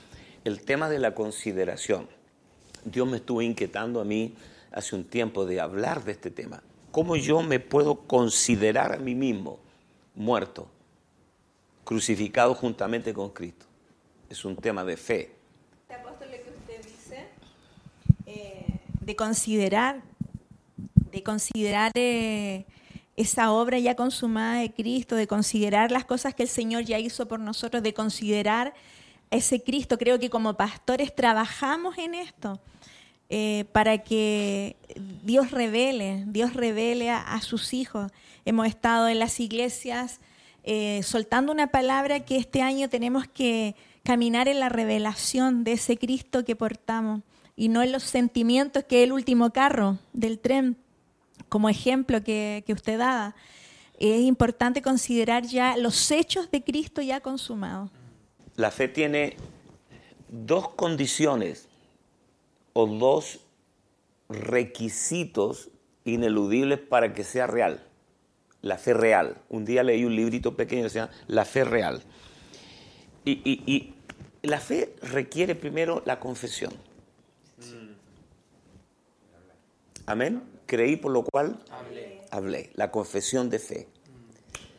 El 0.45 0.61
tema 0.63 0.89
de 0.89 0.99
la 0.99 1.15
consideración. 1.15 2.09
Dios 2.85 3.09
me 3.09 3.19
estuvo 3.19 3.43
inquietando 3.43 4.01
a 4.01 4.05
mí 4.05 4.35
hace 4.73 4.95
un 4.97 5.05
tiempo 5.05 5.45
de 5.45 5.61
hablar 5.61 6.05
de 6.05 6.13
este 6.13 6.31
tema. 6.31 6.63
¿Cómo 6.91 7.17
yo 7.17 7.43
me 7.43 7.61
puedo 7.61 7.97
considerar 8.01 8.93
a 8.93 8.99
mí 8.99 9.15
mismo 9.15 9.59
muerto, 10.15 10.69
crucificado 11.85 12.55
juntamente 12.55 13.15
con 13.15 13.31
Cristo? 13.31 13.67
Es 14.29 14.45
un 14.45 14.57
tema 14.57 14.85
de 14.85 14.97
fe. 14.97 15.33
Apóstol 15.89 16.29
que 16.31 16.51
usted 16.51 16.91
dice, 16.91 17.29
eh, 18.27 18.67
de 19.01 19.17
considerar, 19.17 20.03
de 21.13 21.23
considerar 21.23 21.93
eh, 21.95 22.65
esa 23.17 23.53
obra 23.53 23.79
ya 23.79 23.95
consumada 23.95 24.61
de 24.61 24.73
Cristo, 24.73 25.15
de 25.15 25.27
considerar 25.27 25.91
las 25.91 26.05
cosas 26.05 26.35
que 26.35 26.45
el 26.45 26.49
Señor 26.49 26.85
ya 26.85 26.99
hizo 26.99 27.27
por 27.29 27.39
nosotros, 27.39 27.83
de 27.83 27.93
considerar 27.93 28.75
ese 29.31 29.63
Cristo. 29.63 29.99
Creo 29.99 30.19
que 30.19 30.31
como 30.31 30.55
pastores 30.55 31.15
trabajamos 31.15 31.99
en 31.99 32.15
esto 32.15 32.61
eh, 33.29 33.65
para 33.73 33.99
que 33.99 34.77
Dios 35.23 35.53
revele, 35.53 36.25
Dios 36.27 36.55
revele 36.55 37.11
a, 37.11 37.41
sus 37.41 37.73
hijos. 37.75 38.11
Hemos 38.45 38.67
estado 38.67 39.09
en 39.09 39.19
las 39.19 39.39
iglesias 39.39 40.21
eh, 40.65 41.01
soltando 41.05 41.53
una 41.53 41.69
palabra 41.69 42.21
que 42.21 42.37
este 42.37 42.61
año 42.61 42.89
tenemos 42.89 43.29
que 43.29 43.77
caminar 44.03 44.49
en 44.49 44.61
la 44.61 44.69
revelación 44.69 45.63
de 45.63 45.73
ese 45.73 45.97
Cristo 45.97 46.45
que 46.45 46.57
portamos 46.57 47.23
y 47.55 47.69
no 47.69 47.83
en 47.83 47.93
los 47.93 48.03
sentimientos 48.03 48.85
que 48.85 49.05
el 49.05 49.13
último 49.13 49.51
carro 49.53 49.99
del 50.13 50.39
tren, 50.39 50.77
como 51.49 51.69
ejemplo 51.69 52.25
que, 52.25 52.65
que 52.67 52.73
usted 52.73 52.99
daba. 52.99 53.37
Es 53.99 54.23
importante 54.23 54.83
considerar 54.83 55.45
ya 55.45 55.77
los 55.77 56.11
hechos 56.11 56.51
de 56.51 56.65
Cristo 56.65 57.03
ya 57.03 57.21
consumados. 57.21 57.91
La 58.61 58.71
fe 58.71 58.89
tiene 58.89 59.37
dos 60.29 60.69
condiciones 60.69 61.67
o 62.75 62.87
dos 62.87 63.41
requisitos 64.29 65.71
ineludibles 66.05 66.79
para 66.79 67.15
que 67.15 67.25
sea 67.25 67.47
real. 67.47 67.83
La 68.61 68.77
fe 68.77 68.93
real. 68.93 69.39
Un 69.49 69.65
día 69.65 69.83
leí 69.83 70.05
un 70.05 70.15
librito 70.15 70.57
pequeño 70.57 70.83
que 70.83 70.91
se 70.91 70.99
llama 70.99 71.11
La 71.27 71.47
fe 71.47 71.65
real. 71.65 72.03
Y, 73.25 73.41
y- 73.51 73.63
y 73.67 73.95
la 74.43 74.61
fe 74.61 74.95
requiere 75.01 75.55
primero 75.55 76.03
la 76.05 76.21
confesión. 76.21 76.75
Amén. 80.05 80.43
Creí 80.67 80.97
por 80.97 81.13
lo 81.13 81.23
cual 81.23 81.65
hablé. 82.31 82.73
La 82.75 82.91
confesión 82.91 83.49
de 83.49 83.59
fe. 83.59 83.89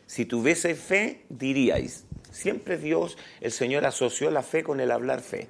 Si 0.06 0.24
tuviese 0.24 0.76
fe, 0.76 1.24
diríais. 1.30 2.04
Siempre 2.32 2.78
Dios, 2.78 3.18
el 3.40 3.52
Señor 3.52 3.84
asoció 3.84 4.30
la 4.30 4.42
fe 4.42 4.64
con 4.64 4.80
el 4.80 4.90
hablar 4.90 5.20
fe. 5.20 5.48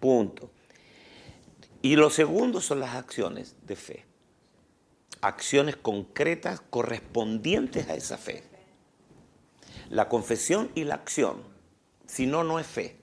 Punto. 0.00 0.50
Y 1.82 1.96
lo 1.96 2.10
segundo 2.10 2.60
son 2.60 2.80
las 2.80 2.94
acciones 2.94 3.56
de 3.66 3.76
fe. 3.76 4.04
Acciones 5.20 5.76
concretas 5.76 6.62
correspondientes 6.70 7.88
a 7.88 7.94
esa 7.94 8.16
fe. 8.16 8.42
La 9.90 10.08
confesión 10.08 10.70
y 10.74 10.84
la 10.84 10.94
acción. 10.94 11.42
Si 12.06 12.26
no, 12.26 12.42
no 12.42 12.58
es 12.58 12.66
fe. 12.66 12.96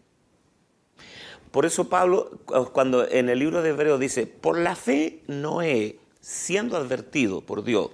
Por 1.52 1.66
eso 1.66 1.88
Pablo, 1.88 2.40
cuando 2.74 3.08
en 3.08 3.30
el 3.30 3.40
libro 3.40 3.62
de 3.62 3.70
Hebreos 3.70 4.00
dice, 4.00 4.28
por 4.28 4.58
la 4.58 4.76
fe 4.76 5.22
Noé, 5.28 6.00
siendo 6.20 6.76
advertido 6.76 7.42
por 7.42 7.64
Dios 7.64 7.92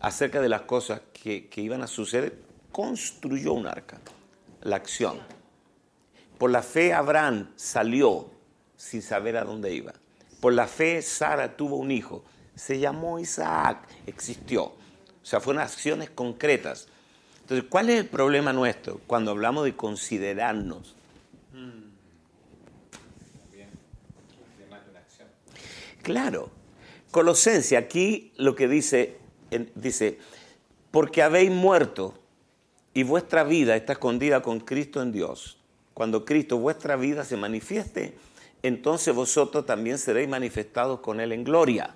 acerca 0.00 0.42
de 0.42 0.48
las 0.48 0.62
cosas 0.62 1.00
que, 1.12 1.48
que 1.48 1.60
iban 1.62 1.82
a 1.82 1.86
suceder, 1.86 2.38
construyó 2.70 3.52
un 3.52 3.66
arca. 3.66 4.00
La 4.62 4.76
acción. 4.76 5.20
Por 6.38 6.50
la 6.50 6.62
fe 6.62 6.92
Abraham 6.92 7.50
salió 7.56 8.30
sin 8.76 9.02
saber 9.02 9.36
a 9.36 9.44
dónde 9.44 9.74
iba. 9.74 9.92
Por 10.40 10.52
la 10.52 10.66
fe 10.66 11.02
Sara 11.02 11.56
tuvo 11.56 11.76
un 11.76 11.90
hijo. 11.90 12.24
Se 12.54 12.78
llamó 12.78 13.18
Isaac. 13.18 13.88
Existió. 14.06 14.64
O 14.64 15.24
sea, 15.24 15.40
fueron 15.40 15.62
acciones 15.62 16.10
concretas. 16.10 16.88
Entonces, 17.42 17.66
¿cuál 17.68 17.90
es 17.90 18.00
el 18.00 18.06
problema 18.06 18.52
nuestro 18.52 19.00
cuando 19.06 19.30
hablamos 19.30 19.64
de 19.64 19.76
considerarnos? 19.76 20.96
Claro. 26.02 26.50
Colosense, 27.10 27.76
aquí 27.76 28.32
lo 28.36 28.54
que 28.54 28.68
dice, 28.68 29.18
dice, 29.74 30.18
porque 30.90 31.22
habéis 31.22 31.50
muerto 31.50 32.14
y 32.94 33.02
vuestra 33.02 33.44
vida 33.44 33.76
está 33.76 33.94
escondida 33.94 34.42
con 34.42 34.60
Cristo 34.60 35.02
en 35.02 35.12
Dios. 35.12 35.58
Cuando 35.94 36.24
Cristo, 36.24 36.58
vuestra 36.58 36.96
vida, 36.96 37.24
se 37.24 37.36
manifieste, 37.36 38.16
entonces 38.62 39.14
vosotros 39.14 39.66
también 39.66 39.98
seréis 39.98 40.28
manifestados 40.28 41.00
con 41.00 41.20
Él 41.20 41.32
en 41.32 41.44
gloria. 41.44 41.94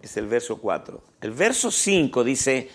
Es 0.00 0.16
el 0.16 0.26
verso 0.26 0.58
4. 0.58 1.02
El 1.20 1.30
verso 1.32 1.70
5 1.70 2.24
dice, 2.24 2.68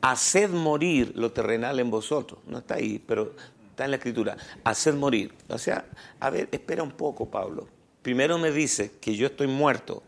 haced 0.00 0.50
morir 0.50 1.12
lo 1.14 1.32
terrenal 1.32 1.78
en 1.80 1.90
vosotros. 1.90 2.40
No 2.46 2.58
está 2.58 2.74
ahí, 2.74 3.02
pero 3.06 3.34
está 3.70 3.84
en 3.84 3.90
la 3.90 3.96
escritura. 3.98 4.36
Haced 4.64 4.94
morir. 4.94 5.32
O 5.48 5.58
sea, 5.58 5.84
a 6.18 6.30
ver, 6.30 6.48
espera 6.50 6.82
un 6.82 6.92
poco, 6.92 7.30
Pablo. 7.30 7.68
Primero 8.02 8.38
me 8.38 8.50
dice 8.50 8.92
que 9.00 9.14
yo 9.14 9.26
estoy 9.26 9.46
muerto 9.46 10.02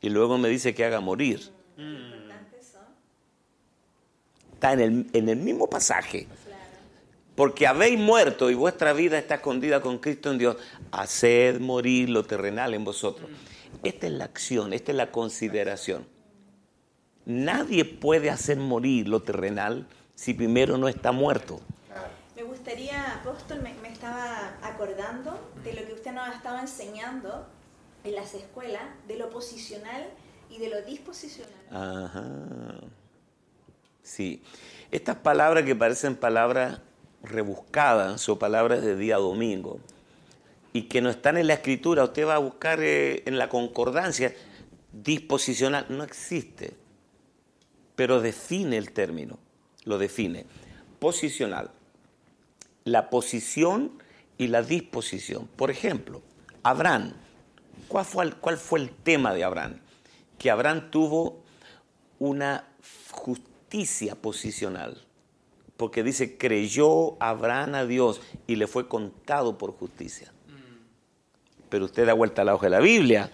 y 0.00 0.08
luego 0.08 0.38
me 0.38 0.48
dice 0.48 0.74
que 0.74 0.84
haga 0.84 1.00
morir. 1.00 1.50
Está 4.56 4.72
en 4.72 4.80
el, 4.80 5.06
en 5.12 5.28
el 5.28 5.36
mismo 5.36 5.68
pasaje. 5.68 6.26
Porque 7.34 7.66
habéis 7.66 8.00
muerto 8.00 8.50
y 8.50 8.54
vuestra 8.54 8.94
vida 8.94 9.18
está 9.18 9.34
escondida 9.34 9.82
con 9.82 9.98
Cristo 9.98 10.30
en 10.30 10.38
Dios. 10.38 10.56
Haced 10.90 11.60
morir 11.60 12.08
lo 12.08 12.24
terrenal 12.24 12.72
en 12.72 12.82
vosotros. 12.82 13.28
Esta 13.82 14.06
es 14.06 14.14
la 14.14 14.24
acción, 14.24 14.72
esta 14.72 14.92
es 14.92 14.96
la 14.96 15.10
consideración. 15.10 16.06
Nadie 17.26 17.84
puede 17.84 18.30
hacer 18.30 18.56
morir 18.56 19.08
lo 19.08 19.20
terrenal 19.20 19.86
si 20.14 20.32
primero 20.32 20.78
no 20.78 20.88
está 20.88 21.12
muerto. 21.12 21.60
Me 22.34 22.42
gustaría, 22.42 23.16
apóstol, 23.16 23.60
me, 23.60 23.74
me 23.82 23.92
estaba 23.92 24.56
acordando 24.62 25.38
de 25.62 25.74
lo 25.74 25.86
que 25.86 25.92
usted 25.92 26.12
nos 26.12 26.26
ha 26.26 26.32
estado 26.32 26.58
enseñando 26.60 27.46
en 28.04 28.14
las 28.14 28.32
escuelas, 28.32 28.82
de 29.06 29.18
lo 29.18 29.28
posicional 29.28 30.08
y 30.48 30.58
de 30.58 30.68
lo 30.70 30.80
disposicional. 30.82 31.52
Ajá. 31.70 32.24
Sí. 34.06 34.40
Estas 34.92 35.16
palabras 35.16 35.64
que 35.64 35.74
parecen 35.74 36.14
palabras 36.14 36.80
rebuscadas 37.24 38.20
son 38.20 38.38
palabras 38.38 38.80
de 38.82 38.96
día 38.96 39.16
domingo 39.16 39.80
y 40.72 40.82
que 40.82 41.00
no 41.00 41.10
están 41.10 41.36
en 41.36 41.48
la 41.48 41.54
escritura. 41.54 42.04
Usted 42.04 42.24
va 42.24 42.36
a 42.36 42.38
buscar 42.38 42.78
eh, 42.80 43.24
en 43.26 43.36
la 43.36 43.48
concordancia 43.48 44.32
disposicional. 44.92 45.86
No 45.88 46.04
existe. 46.04 46.74
Pero 47.96 48.20
define 48.20 48.76
el 48.76 48.92
término. 48.92 49.40
Lo 49.82 49.98
define. 49.98 50.46
Posicional. 51.00 51.72
La 52.84 53.10
posición 53.10 54.00
y 54.38 54.46
la 54.46 54.62
disposición. 54.62 55.48
Por 55.56 55.72
ejemplo, 55.72 56.22
Abraham. 56.62 57.12
¿Cuál 57.88 58.04
fue 58.04 58.24
el, 58.24 58.36
cuál 58.36 58.56
fue 58.56 58.78
el 58.78 58.90
tema 58.90 59.34
de 59.34 59.42
Abraham? 59.42 59.80
Que 60.38 60.50
Abraham 60.50 60.92
tuvo 60.92 61.42
una 62.20 62.68
justicia 63.66 64.14
posicional. 64.14 65.02
Porque 65.76 66.02
dice, 66.02 66.38
creyó 66.38 67.20
Abraham 67.20 67.74
a 67.74 67.84
Dios 67.84 68.20
y 68.46 68.56
le 68.56 68.66
fue 68.66 68.88
contado 68.88 69.58
por 69.58 69.72
justicia. 69.72 70.32
Pero 71.68 71.86
usted 71.86 72.06
da 72.06 72.14
vuelta 72.14 72.42
a 72.42 72.44
la 72.44 72.54
hoja 72.54 72.66
de 72.66 72.70
la 72.70 72.80
Biblia 72.80 73.30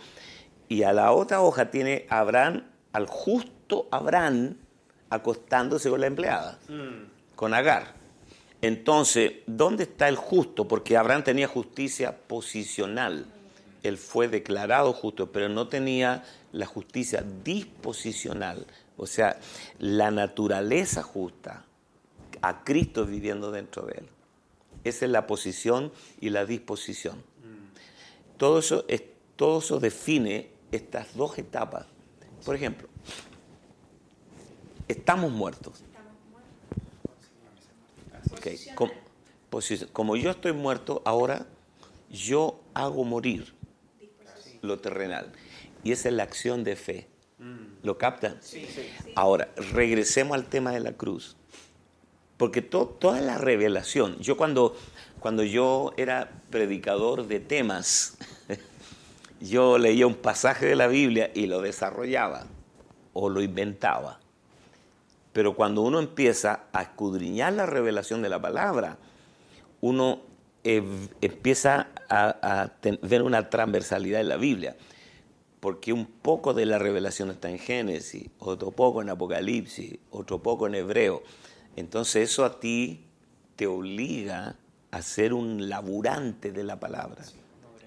y 0.68 0.82
a 0.84 0.92
la 0.92 1.12
otra 1.12 1.42
hoja 1.42 1.70
tiene 1.70 2.06
Abraham, 2.08 2.64
al 2.92 3.06
justo 3.06 3.86
Abraham, 3.90 4.56
acostándose 5.10 5.90
con 5.90 6.00
la 6.00 6.06
empleada, 6.06 6.58
con 7.36 7.52
Agar. 7.52 7.94
Entonces, 8.62 9.32
¿dónde 9.46 9.84
está 9.84 10.08
el 10.08 10.16
justo? 10.16 10.66
Porque 10.66 10.96
Abraham 10.96 11.24
tenía 11.24 11.46
justicia 11.46 12.16
posicional. 12.26 13.26
Él 13.82 13.98
fue 13.98 14.28
declarado 14.28 14.92
justo, 14.94 15.30
pero 15.30 15.48
no 15.48 15.68
tenía 15.68 16.24
la 16.52 16.66
justicia 16.66 17.22
disposicional. 17.44 18.66
O 18.96 19.06
sea, 19.06 19.38
la 19.78 20.10
naturaleza 20.10 21.02
justa 21.02 21.64
a 22.42 22.64
Cristo 22.64 23.06
viviendo 23.06 23.50
dentro 23.50 23.86
de 23.86 23.94
él. 23.98 24.08
Esa 24.84 25.04
es 25.06 25.10
la 25.10 25.26
posición 25.26 25.92
y 26.20 26.30
la 26.30 26.44
disposición. 26.44 27.22
Todo 28.36 28.58
eso, 28.58 28.84
es, 28.88 29.02
todo 29.36 29.60
eso 29.60 29.78
define 29.80 30.50
estas 30.72 31.14
dos 31.16 31.38
etapas. 31.38 31.86
Por 32.44 32.56
ejemplo, 32.56 32.88
estamos 34.88 35.30
muertos. 35.30 35.84
Ok, 38.32 38.46
com- 38.74 38.90
posi- 39.50 39.88
Como 39.92 40.16
yo 40.16 40.30
estoy 40.30 40.52
muerto, 40.52 41.02
ahora 41.04 41.46
yo 42.10 42.60
hago 42.74 43.04
morir 43.04 43.54
lo 44.62 44.78
terrenal. 44.80 45.32
Y 45.84 45.92
esa 45.92 46.08
es 46.08 46.14
la 46.14 46.22
acción 46.24 46.64
de 46.64 46.76
fe. 46.76 47.08
¿Lo 47.82 47.98
captan? 47.98 48.38
Ahora, 49.16 49.48
regresemos 49.72 50.36
al 50.36 50.44
tema 50.46 50.70
de 50.72 50.80
la 50.80 50.92
cruz. 50.92 51.36
Porque 52.36 52.62
to- 52.62 52.86
toda 52.98 53.20
la 53.20 53.38
revelación, 53.38 54.18
yo 54.18 54.36
cuando, 54.36 54.76
cuando 55.20 55.42
yo 55.42 55.92
era 55.96 56.30
predicador 56.50 57.26
de 57.26 57.40
temas, 57.40 58.16
yo 59.40 59.78
leía 59.78 60.06
un 60.06 60.14
pasaje 60.14 60.66
de 60.66 60.76
la 60.76 60.86
Biblia 60.86 61.30
y 61.34 61.46
lo 61.46 61.60
desarrollaba 61.60 62.46
o 63.12 63.28
lo 63.28 63.42
inventaba. 63.42 64.20
Pero 65.32 65.54
cuando 65.54 65.80
uno 65.82 65.98
empieza 65.98 66.64
a 66.72 66.82
escudriñar 66.82 67.52
la 67.54 67.66
revelación 67.66 68.22
de 68.22 68.28
la 68.28 68.40
palabra, 68.40 68.98
uno 69.80 70.20
eh, 70.64 70.82
empieza 71.20 71.88
a, 72.08 72.60
a 72.62 72.68
ten- 72.68 72.98
ver 73.02 73.22
una 73.22 73.50
transversalidad 73.50 74.20
en 74.20 74.28
la 74.28 74.36
Biblia. 74.36 74.76
Porque 75.62 75.92
un 75.92 76.06
poco 76.06 76.54
de 76.54 76.66
la 76.66 76.80
revelación 76.80 77.30
está 77.30 77.48
en 77.48 77.60
Génesis, 77.60 78.28
otro 78.40 78.72
poco 78.72 79.00
en 79.00 79.10
Apocalipsis, 79.10 79.96
otro 80.10 80.42
poco 80.42 80.66
en 80.66 80.74
Hebreo. 80.74 81.22
Entonces 81.76 82.28
eso 82.28 82.44
a 82.44 82.58
ti 82.58 83.04
te 83.54 83.68
obliga 83.68 84.56
a 84.90 85.02
ser 85.02 85.32
un 85.32 85.68
laburante 85.68 86.50
de 86.50 86.64
la 86.64 86.80
palabra, 86.80 87.22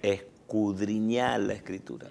escudriñar 0.01 1.41
la 1.41 1.51
escritura. 1.51 2.07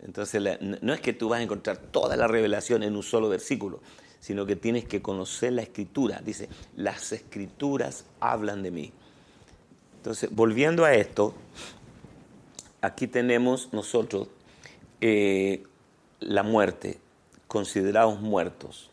Entonces, 0.00 0.42
no 0.60 0.94
es 0.94 1.00
que 1.00 1.12
tú 1.12 1.28
vas 1.28 1.38
a 1.38 1.42
encontrar 1.44 1.76
toda 1.78 2.16
la 2.16 2.26
revelación 2.26 2.82
en 2.82 2.96
un 2.96 3.04
solo 3.04 3.28
versículo, 3.28 3.80
sino 4.18 4.46
que 4.46 4.56
tienes 4.56 4.84
que 4.84 5.00
conocer 5.00 5.52
la 5.52 5.62
escritura. 5.62 6.20
Dice, 6.24 6.48
las 6.74 7.12
escrituras 7.12 8.04
hablan 8.18 8.64
de 8.64 8.72
mí. 8.72 8.92
Entonces, 9.98 10.28
volviendo 10.32 10.84
a 10.84 10.92
esto, 10.94 11.34
aquí 12.80 13.06
tenemos 13.06 13.72
nosotros 13.72 14.26
eh, 15.00 15.62
la 16.20 16.42
muerte, 16.42 16.98
considerados 17.48 18.20
muertos, 18.20 18.90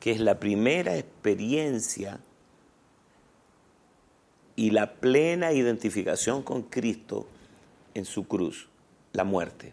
que 0.00 0.10
es 0.10 0.20
la 0.20 0.40
primera 0.40 0.96
experiencia 0.96 2.20
y 4.56 4.70
la 4.70 4.94
plena 4.94 5.52
identificación 5.52 6.42
con 6.42 6.62
Cristo 6.62 7.26
en 7.94 8.04
su 8.04 8.26
cruz, 8.26 8.68
la 9.12 9.24
muerte. 9.24 9.72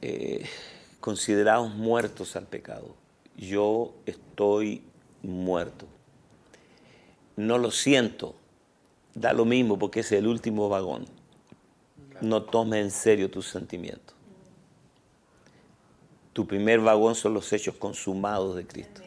Eh, 0.00 0.46
considerados 1.00 1.74
muertos 1.74 2.36
al 2.36 2.46
pecado. 2.46 2.94
Yo 3.36 3.94
estoy 4.06 4.82
muerto. 5.22 5.86
No 7.36 7.58
lo 7.58 7.70
siento. 7.70 8.34
Da 9.14 9.32
lo 9.32 9.44
mismo 9.44 9.78
porque 9.78 10.00
es 10.00 10.12
el 10.12 10.26
último 10.26 10.68
vagón. 10.68 11.06
No 12.20 12.42
tomes 12.42 12.82
en 12.82 12.90
serio 12.90 13.30
tus 13.30 13.48
sentimientos. 13.48 14.14
Tu 16.32 16.46
primer 16.46 16.80
vagón 16.80 17.14
son 17.14 17.34
los 17.34 17.52
hechos 17.52 17.76
consumados 17.76 18.56
de 18.56 18.66
Cristo. 18.66 19.02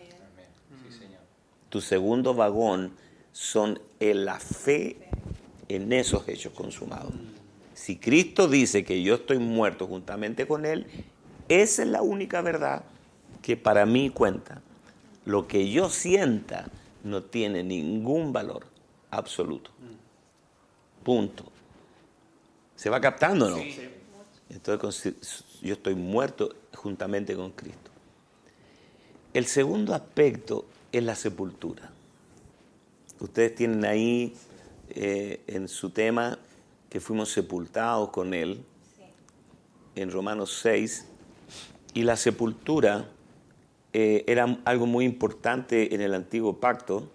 Tu 1.70 1.82
segundo 1.82 2.34
vagón 2.34 2.93
son 3.34 3.80
en 4.00 4.26
la 4.26 4.39
fe 4.39 4.98
en 5.67 5.91
esos 5.91 6.28
hechos 6.28 6.54
consumados. 6.54 7.12
Si 7.74 7.98
Cristo 7.98 8.48
dice 8.48 8.84
que 8.84 9.04
yo 9.04 9.15
estoy 9.15 9.39
muerto 9.39 9.86
juntamente 9.88 10.48
con 10.48 10.65
Él, 10.65 10.88
esa 11.50 11.84
es 11.84 11.88
la 11.89 12.02
única 12.02 12.41
verdad 12.41 12.84
que 13.41 13.58
para 13.58 13.86
mí 13.86 14.10
cuenta. 14.10 14.62
Lo 15.26 15.48
que 15.48 15.70
yo 15.70 15.89
sienta 15.89 16.70
no 17.04 17.24
tiene 17.24 17.63
ningún 17.63 18.32
valor 18.34 18.65
absoluto. 19.12 19.72
Punto. 21.04 21.46
¿Se 22.77 22.89
va 22.89 23.01
captando 23.01 23.49
no? 23.49 23.57
Entonces 24.49 24.81
consi- 25.13 25.43
yo 25.61 25.73
estoy 25.73 25.95
muerto 25.95 26.55
juntamente 26.73 27.35
con 27.35 27.51
Cristo. 27.51 27.91
El 29.33 29.45
segundo 29.45 29.93
aspecto 29.93 30.65
es 30.91 31.03
la 31.03 31.15
sepultura. 31.15 31.91
Ustedes 33.19 33.55
tienen 33.55 33.83
ahí 33.83 34.33
eh, 34.89 35.41
en 35.47 35.67
su 35.67 35.89
tema 35.89 36.39
que 36.89 36.99
fuimos 37.01 37.29
sepultados 37.31 38.09
con 38.09 38.33
Él 38.33 38.63
en 39.95 40.11
Romanos 40.11 40.57
6 40.61 41.05
y 41.93 42.03
la 42.03 42.15
sepultura 42.15 43.09
eh, 43.91 44.23
era 44.27 44.59
algo 44.63 44.85
muy 44.85 45.03
importante 45.03 45.93
en 45.93 46.01
el 46.01 46.13
antiguo 46.13 46.57
pacto. 46.59 47.11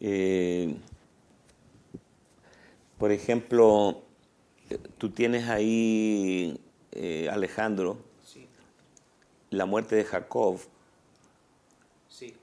Eh, 0.00 0.74
por 2.96 3.12
ejemplo, 3.12 4.02
tú 4.76 5.10
tienes 5.10 5.48
ahí, 5.48 6.60
eh, 6.92 7.28
Alejandro, 7.30 7.98
Sí, 8.24 8.46
la 9.50 9.64
muerte 9.64 9.96
de 9.96 10.04
Jacob, 10.04 10.58
sí. 12.08 12.34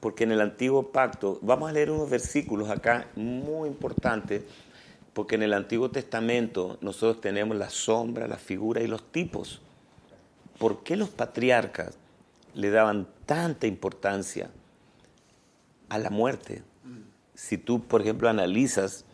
porque 0.00 0.24
en 0.24 0.32
el 0.32 0.40
antiguo 0.40 0.92
pacto, 0.92 1.38
vamos 1.42 1.70
a 1.70 1.72
leer 1.72 1.90
unos 1.90 2.08
versículos 2.08 2.70
acá 2.70 3.08
muy 3.16 3.68
importantes, 3.68 4.42
porque 5.12 5.34
en 5.34 5.42
el 5.42 5.52
Antiguo 5.52 5.90
Testamento 5.90 6.78
nosotros 6.80 7.20
tenemos 7.20 7.56
la 7.56 7.68
sombra, 7.68 8.26
la 8.26 8.38
figura 8.38 8.80
y 8.80 8.86
los 8.86 9.02
tipos. 9.12 9.60
¿Por 10.58 10.82
qué 10.82 10.96
los 10.96 11.10
patriarcas 11.10 11.98
le 12.54 12.70
daban 12.70 13.08
tanta 13.26 13.66
importancia 13.66 14.50
a 15.88 15.98
la 15.98 16.08
muerte? 16.08 16.62
Si 17.34 17.58
tú, 17.58 17.82
por 17.82 18.00
ejemplo, 18.00 18.28
analizas 18.28 19.04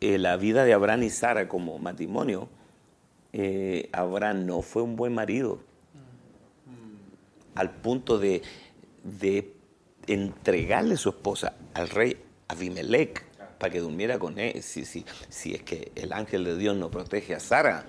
eh, 0.00 0.18
la 0.18 0.36
vida 0.36 0.64
de 0.64 0.72
Abraham 0.72 1.04
y 1.04 1.10
Sara 1.10 1.48
como 1.48 1.78
matrimonio, 1.78 2.48
eh, 3.32 3.88
Abraham 3.92 4.46
no 4.46 4.62
fue 4.62 4.82
un 4.82 4.96
buen 4.96 5.14
marido 5.14 5.60
al 7.54 7.70
punto 7.70 8.18
de, 8.18 8.42
de 9.02 9.54
entregarle 10.06 10.96
su 10.96 11.08
esposa 11.08 11.54
al 11.74 11.88
rey 11.88 12.16
Abimelech 12.48 13.24
para 13.58 13.72
que 13.72 13.80
durmiera 13.80 14.18
con 14.18 14.38
él. 14.38 14.62
Si, 14.62 14.84
si, 14.84 15.04
si 15.28 15.54
es 15.54 15.62
que 15.62 15.92
el 15.94 16.12
ángel 16.12 16.44
de 16.44 16.56
Dios 16.56 16.76
no 16.76 16.90
protege 16.90 17.34
a 17.34 17.40
Sara, 17.40 17.86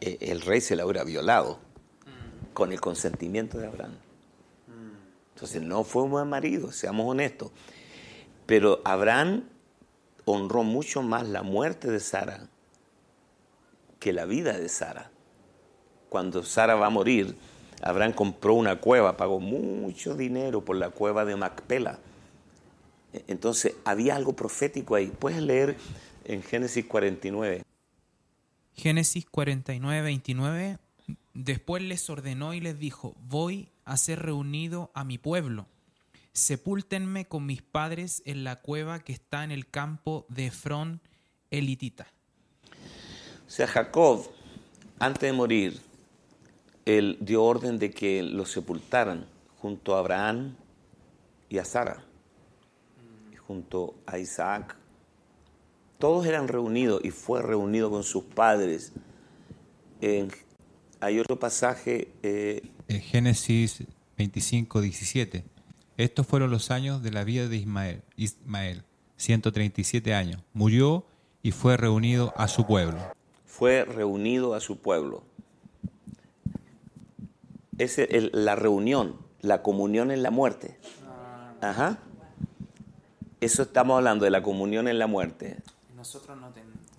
eh, 0.00 0.18
el 0.20 0.40
rey 0.40 0.60
se 0.60 0.76
la 0.76 0.84
hubiera 0.84 1.04
violado 1.04 1.58
con 2.52 2.72
el 2.72 2.80
consentimiento 2.80 3.58
de 3.58 3.66
Abraham. 3.66 3.96
Entonces 5.34 5.60
no 5.60 5.82
fue 5.82 6.04
un 6.04 6.10
buen 6.10 6.28
marido, 6.28 6.70
seamos 6.70 7.06
honestos. 7.10 7.50
Pero 8.46 8.80
Abraham 8.84 9.44
honró 10.24 10.62
mucho 10.62 11.02
más 11.02 11.26
la 11.28 11.42
muerte 11.42 11.90
de 11.90 12.00
Sara 12.00 12.48
que 14.00 14.12
la 14.12 14.24
vida 14.26 14.58
de 14.58 14.68
Sara. 14.68 15.10
Cuando 16.08 16.42
Sara 16.42 16.74
va 16.74 16.86
a 16.86 16.90
morir, 16.90 17.36
Abraham 17.82 18.12
compró 18.12 18.54
una 18.54 18.76
cueva, 18.80 19.16
pagó 19.16 19.40
mucho 19.40 20.14
dinero 20.14 20.64
por 20.64 20.76
la 20.76 20.90
cueva 20.90 21.24
de 21.24 21.36
Macpela. 21.36 21.98
E- 23.12 23.24
Entonces 23.28 23.74
había 23.84 24.14
algo 24.16 24.34
profético 24.34 24.94
ahí. 24.94 25.06
Puedes 25.18 25.40
leer 25.42 25.76
en 26.24 26.42
Génesis 26.42 26.84
49. 26.86 27.62
Génesis 28.74 29.24
49, 29.26 30.02
29. 30.02 30.78
Después 31.32 31.82
les 31.82 32.08
ordenó 32.10 32.54
y 32.54 32.60
les 32.60 32.78
dijo, 32.78 33.14
voy 33.26 33.70
a 33.84 33.96
ser 33.96 34.20
reunido 34.20 34.90
a 34.94 35.04
mi 35.04 35.18
pueblo. 35.18 35.66
Sepúltenme 36.34 37.26
con 37.26 37.46
mis 37.46 37.62
padres 37.62 38.20
en 38.26 38.42
la 38.42 38.60
cueva 38.60 38.98
que 38.98 39.12
está 39.12 39.44
en 39.44 39.52
el 39.52 39.68
campo 39.70 40.26
de 40.28 40.46
Efrón 40.46 41.00
elitita. 41.52 42.08
O 43.46 43.50
sea, 43.50 43.68
Jacob, 43.68 44.28
antes 44.98 45.22
de 45.22 45.32
morir, 45.32 45.80
él 46.86 47.18
dio 47.20 47.44
orden 47.44 47.78
de 47.78 47.90
que 47.92 48.24
lo 48.24 48.46
sepultaran 48.46 49.26
junto 49.58 49.94
a 49.94 50.00
Abraham 50.00 50.56
y 51.48 51.58
a 51.58 51.64
Sara, 51.64 52.04
y 53.32 53.36
junto 53.36 53.94
a 54.04 54.18
Isaac. 54.18 54.76
Todos 56.00 56.26
eran 56.26 56.48
reunidos 56.48 57.00
y 57.04 57.10
fue 57.12 57.42
reunido 57.42 57.90
con 57.90 58.02
sus 58.02 58.24
padres. 58.24 58.92
En- 60.00 60.32
hay 60.98 61.20
otro 61.20 61.38
pasaje, 61.38 62.08
eh, 62.24 62.60
En 62.88 63.00
Génesis 63.00 63.84
25, 64.18 64.80
17. 64.80 65.44
Estos 65.96 66.26
fueron 66.26 66.50
los 66.50 66.70
años 66.70 67.02
de 67.02 67.10
la 67.12 67.24
vida 67.24 67.48
de 67.48 67.56
Ismael, 67.56 68.02
Ismael, 68.16 68.82
137 69.16 70.14
años. 70.14 70.42
Murió 70.52 71.04
y 71.42 71.52
fue 71.52 71.76
reunido 71.76 72.32
a 72.36 72.48
su 72.48 72.66
pueblo. 72.66 72.98
fue 73.46 73.84
reunido 73.84 74.54
a 74.54 74.60
su 74.60 74.78
pueblo. 74.78 75.22
Es 77.78 77.98
el- 77.98 78.30
la 78.32 78.56
reunión, 78.56 79.16
la 79.42 79.62
comunión 79.62 80.10
en 80.10 80.24
la 80.24 80.30
muerte. 80.32 80.76
Ajá. 81.60 81.98
Eso 83.40 83.62
estamos 83.62 83.96
hablando 83.96 84.24
de 84.24 84.30
la 84.32 84.42
comunión 84.42 84.88
en 84.88 84.98
la 84.98 85.06
muerte. 85.06 85.58
Nosotros 85.96 86.36
no, 86.36 86.48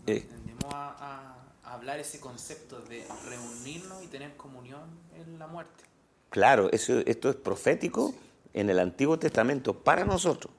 Eh. 0.07 0.21
tendemos 0.21 0.73
a, 0.73 1.33
hablar 1.63 1.99
ese 1.99 2.21
concepto 2.21 2.79
de 2.81 3.05
reunirnos 3.29 4.01
y 4.03 4.07
tener 4.07 4.37
comunión 4.37 4.81
en 5.17 5.37
la 5.37 5.47
muerte. 5.47 5.83
Claro, 6.29 6.71
eso, 6.71 6.99
esto 6.99 7.29
es 7.29 7.35
profético 7.35 8.15
en 8.55 8.69
el 8.71 8.79
Antiguo 8.79 9.19
Testamento 9.19 9.73
para 9.83 10.03
nosotros. 10.05 10.51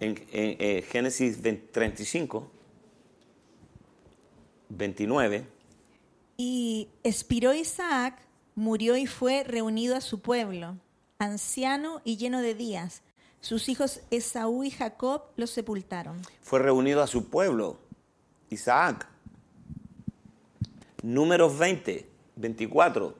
En, 0.00 0.10
en- 0.32 0.56
eh, 0.58 0.82
Génesis 0.90 1.40
20 1.40 1.68
35, 1.72 2.50
29, 4.70 5.46
Y 6.36 6.88
expiró 7.02 7.52
Isaac, 7.54 8.20
murió 8.54 8.96
y 8.96 9.06
fue 9.06 9.42
reunido 9.44 9.96
a 9.96 10.00
su 10.00 10.20
pueblo, 10.20 10.76
anciano 11.18 12.00
y 12.04 12.16
lleno 12.16 12.40
de 12.42 12.54
días. 12.54 13.02
Sus 13.40 13.68
hijos 13.68 14.00
Esaú 14.10 14.64
y 14.64 14.70
Jacob 14.70 15.22
lo 15.36 15.46
sepultaron. 15.46 16.20
fue 16.42 16.58
reunido 16.58 17.02
a 17.02 17.06
su 17.06 17.28
pueblo, 17.28 17.78
Isaac. 18.50 19.06
Números 21.02 21.56
20, 21.58 22.08
24. 22.36 23.14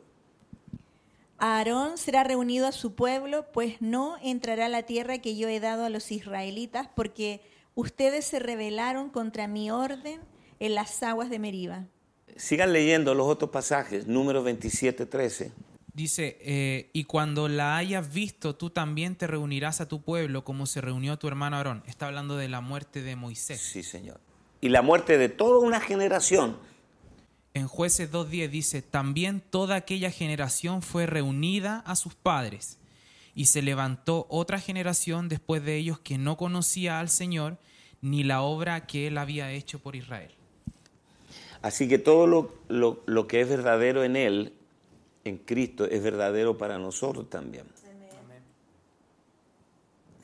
Aarón 1.39 1.99
será 1.99 2.24
reunido 2.24 2.66
a 2.66 2.72
su 2.72 2.95
pueblo, 2.95 3.47
pues 3.53 3.80
no 3.80 4.16
entrará 4.22 4.66
a 4.66 4.68
la 4.68 4.82
tierra 4.82 5.18
que 5.18 5.36
yo 5.36 5.49
he 5.49 5.61
dado 5.61 5.84
a 5.84 5.89
los 5.89 6.11
israelitas, 6.11 6.89
porque 6.95 7.41
ustedes 7.74 8.24
se 8.24 8.41
rebelaron 8.41 9.09
contra 9.09 9.47
mi 9.47 9.70
orden 9.70 10.20
en 10.59 10.74
las 10.74 11.03
aguas 11.03 11.30
de 11.30 11.39
Meriba. 11.39 11.86
Sigan 12.36 12.72
leyendo 12.72 13.14
los 13.14 13.28
otros 13.28 13.51
pasajes, 13.51 14.07
números 14.07 14.45
27, 14.45 15.07
13. 15.07 15.53
Dice, 15.95 16.39
eh, 16.41 16.91
y 16.93 17.05
cuando 17.05 17.49
la 17.49 17.76
hayas 17.76 18.12
visto, 18.12 18.55
tú 18.55 18.70
también 18.70 19.16
te 19.16 19.26
reunirás 19.26 19.80
a 19.80 19.89
tu 19.89 20.03
pueblo 20.03 20.45
como 20.45 20.66
se 20.66 20.80
reunió 20.80 21.18
tu 21.18 21.26
hermano 21.26 21.57
Aarón. 21.57 21.82
Está 21.86 22.07
hablando 22.07 22.36
de 22.36 22.49
la 22.49 22.61
muerte 22.61 23.03
de 23.03 23.16
Moisés. 23.16 23.61
Sí, 23.61 23.82
Señor. 23.82 24.20
Y 24.61 24.68
la 24.68 24.82
muerte 24.82 25.18
de 25.18 25.28
toda 25.28 25.59
una 25.59 25.80
generación. 25.80 26.57
En 27.59 27.67
jueces 27.67 28.13
2.10 28.13 28.51
dice, 28.51 28.83
también 28.83 29.41
toda 29.41 29.75
aquella 29.75 30.13
generación 30.13 30.81
fue 30.81 31.07
reunida 31.07 31.81
a 31.87 31.97
sus 31.97 32.15
padres, 32.15 32.79
y 33.35 33.47
se 33.47 33.63
levantó 33.63 34.27
otra 34.31 34.61
generación 34.61 35.29
después 35.29 35.65
de 35.65 35.77
ellos 35.77 35.99
que 35.99 36.19
no 36.19 36.37
conocía 36.37 37.01
al 37.01 37.09
Señor 37.09 37.59
ni 38.01 38.23
la 38.23 38.43
obra 38.43 38.87
que 38.87 39.09
él 39.09 39.19
había 39.19 39.51
hecho 39.51 39.81
por 39.81 39.97
Israel. 39.97 40.31
Así 41.61 41.89
que 41.89 41.99
todo 41.99 42.29
lo, 42.29 42.55
lo- 42.69 43.03
lo 43.07 43.27
que 43.27 43.41
es 43.41 43.49
verdadero 43.49 44.05
en 44.05 44.15
Él, 44.15 44.53
en 45.25 45.37
Cristo, 45.39 45.85
es 45.85 46.01
verdadero 46.01 46.57
para 46.57 46.79
nosotros 46.79 47.29
también. 47.29 47.65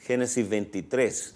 Génesis 0.01 0.49
23. 0.49 1.35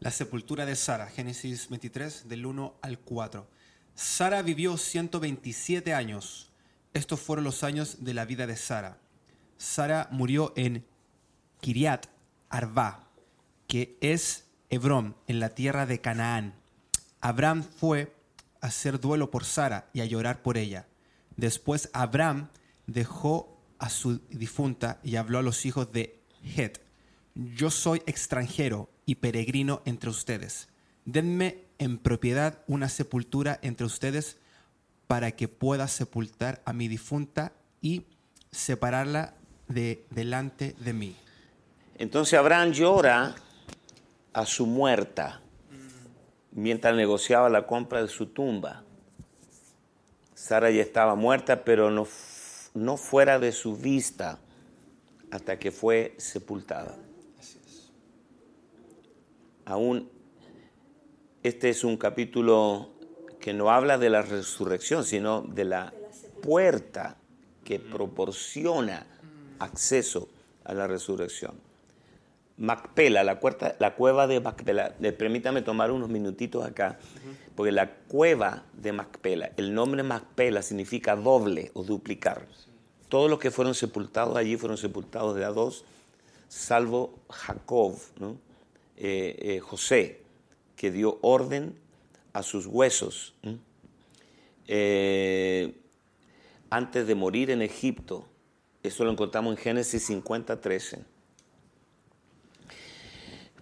La 0.00 0.12
sepultura 0.12 0.64
de 0.66 0.76
Sara, 0.76 1.08
Génesis 1.08 1.68
23, 1.68 2.28
del 2.28 2.46
1 2.46 2.74
al 2.80 2.98
4. 3.00 3.57
Sara 3.98 4.42
vivió 4.42 4.76
127 4.76 5.92
años. 5.92 6.52
Estos 6.94 7.18
fueron 7.18 7.44
los 7.44 7.64
años 7.64 8.04
de 8.04 8.14
la 8.14 8.24
vida 8.26 8.46
de 8.46 8.56
Sara. 8.56 9.00
Sara 9.56 10.06
murió 10.12 10.52
en 10.54 10.86
Kiriat 11.60 12.06
Arba, 12.48 13.08
que 13.66 13.98
es 14.00 14.44
Hebrón, 14.70 15.16
en 15.26 15.40
la 15.40 15.48
tierra 15.48 15.84
de 15.84 16.00
Canaán. 16.00 16.54
Abraham 17.20 17.64
fue 17.64 18.14
a 18.60 18.68
hacer 18.68 19.00
duelo 19.00 19.32
por 19.32 19.44
Sara 19.44 19.90
y 19.92 20.00
a 20.00 20.04
llorar 20.04 20.42
por 20.42 20.58
ella. 20.58 20.86
Después 21.36 21.90
Abraham 21.92 22.50
dejó 22.86 23.60
a 23.80 23.90
su 23.90 24.20
difunta 24.30 25.00
y 25.02 25.16
habló 25.16 25.40
a 25.40 25.42
los 25.42 25.66
hijos 25.66 25.90
de 25.90 26.22
Het. 26.56 26.80
Yo 27.34 27.72
soy 27.72 28.04
extranjero 28.06 28.90
y 29.06 29.16
peregrino 29.16 29.82
entre 29.84 30.10
ustedes. 30.10 30.68
Denme 31.08 31.64
en 31.78 31.96
propiedad 31.96 32.58
una 32.66 32.90
sepultura 32.90 33.58
entre 33.62 33.86
ustedes 33.86 34.36
para 35.06 35.30
que 35.30 35.48
pueda 35.48 35.88
sepultar 35.88 36.60
a 36.66 36.74
mi 36.74 36.86
difunta 36.86 37.52
y 37.80 38.04
separarla 38.50 39.32
de 39.68 40.04
delante 40.10 40.76
de 40.80 40.92
mí. 40.92 41.16
Entonces 41.96 42.38
Abraham 42.38 42.72
llora 42.72 43.34
a 44.34 44.44
su 44.44 44.66
muerta 44.66 45.40
mientras 46.52 46.94
negociaba 46.94 47.48
la 47.48 47.66
compra 47.66 48.02
de 48.02 48.08
su 48.08 48.26
tumba. 48.26 48.84
Sara 50.34 50.70
ya 50.70 50.82
estaba 50.82 51.14
muerta, 51.14 51.64
pero 51.64 51.90
no, 51.90 52.06
no 52.74 52.98
fuera 52.98 53.38
de 53.38 53.52
su 53.52 53.78
vista 53.78 54.40
hasta 55.30 55.58
que 55.58 55.70
fue 55.70 56.14
sepultada. 56.18 56.98
Aún 59.64 60.17
este 61.42 61.68
es 61.68 61.84
un 61.84 61.96
capítulo 61.96 62.90
que 63.40 63.54
no 63.54 63.70
habla 63.70 63.98
de 63.98 64.10
la 64.10 64.22
resurrección, 64.22 65.04
sino 65.04 65.42
de 65.42 65.64
la 65.64 65.92
puerta 66.42 67.16
que 67.64 67.78
proporciona 67.78 69.06
acceso 69.58 70.28
a 70.64 70.74
la 70.74 70.86
resurrección. 70.86 71.52
Macpela, 72.58 73.22
la, 73.22 73.38
cueva 73.94 74.26
de 74.26 74.40
Macpela. 74.40 74.94
Permítame 75.16 75.62
tomar 75.62 75.92
unos 75.92 76.08
minutitos 76.08 76.66
acá, 76.66 76.98
porque 77.54 77.70
la 77.70 77.88
cueva 77.88 78.64
de 78.72 78.92
Macpela, 78.92 79.52
el 79.56 79.72
nombre 79.72 80.02
Macpela 80.02 80.62
significa 80.62 81.14
doble 81.14 81.70
o 81.74 81.84
duplicar. 81.84 82.46
Todos 83.08 83.30
los 83.30 83.38
que 83.38 83.52
fueron 83.52 83.74
sepultados 83.74 84.36
allí 84.36 84.56
fueron 84.56 84.76
sepultados 84.76 85.36
de 85.36 85.44
a 85.44 85.50
dos, 85.50 85.84
salvo 86.48 87.14
Jacob, 87.30 87.96
¿no? 88.18 88.36
Eh, 88.96 89.36
eh, 89.40 89.60
José, 89.60 90.20
que 90.78 90.90
dio 90.90 91.18
orden 91.20 91.78
a 92.32 92.42
sus 92.42 92.66
huesos. 92.66 93.34
Eh, 94.68 95.74
antes 96.70 97.06
de 97.06 97.14
morir 97.14 97.50
en 97.50 97.60
Egipto, 97.60 98.26
eso 98.82 99.04
lo 99.04 99.10
encontramos 99.10 99.56
en 99.56 99.62
Génesis 99.62 100.06
50, 100.06 100.60
13. 100.60 101.00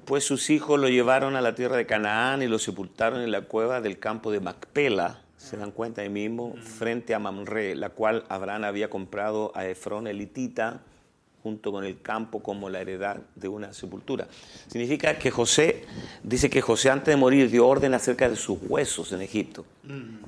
Pues 0.04 0.24
sus 0.24 0.50
hijos 0.50 0.78
lo 0.78 0.88
llevaron 0.88 1.34
a 1.34 1.40
la 1.40 1.54
tierra 1.54 1.76
de 1.76 1.86
Canaán 1.86 2.42
y 2.42 2.46
lo 2.46 2.58
sepultaron 2.58 3.22
en 3.22 3.32
la 3.32 3.40
cueva 3.40 3.80
del 3.80 3.98
campo 3.98 4.30
de 4.30 4.40
Macpela, 4.40 5.22
se 5.36 5.56
dan 5.56 5.72
cuenta 5.72 6.02
ahí 6.02 6.10
mismo, 6.10 6.54
frente 6.62 7.14
a 7.14 7.18
Mamre, 7.18 7.74
la 7.74 7.88
cual 7.88 8.24
Abraham 8.28 8.64
había 8.64 8.90
comprado 8.90 9.52
a 9.54 9.66
Efrón 9.66 10.06
elitita 10.06 10.82
junto 11.46 11.70
con 11.70 11.84
el 11.84 12.00
campo 12.02 12.42
como 12.42 12.68
la 12.68 12.80
heredad 12.80 13.18
de 13.36 13.46
una 13.46 13.72
sepultura. 13.72 14.26
Significa 14.66 15.16
que 15.16 15.30
José, 15.30 15.84
dice 16.24 16.50
que 16.50 16.60
José 16.60 16.90
antes 16.90 17.12
de 17.12 17.16
morir 17.16 17.48
dio 17.48 17.68
orden 17.68 17.94
acerca 17.94 18.28
de 18.28 18.34
sus 18.34 18.58
huesos 18.62 19.12
en 19.12 19.22
Egipto, 19.22 19.64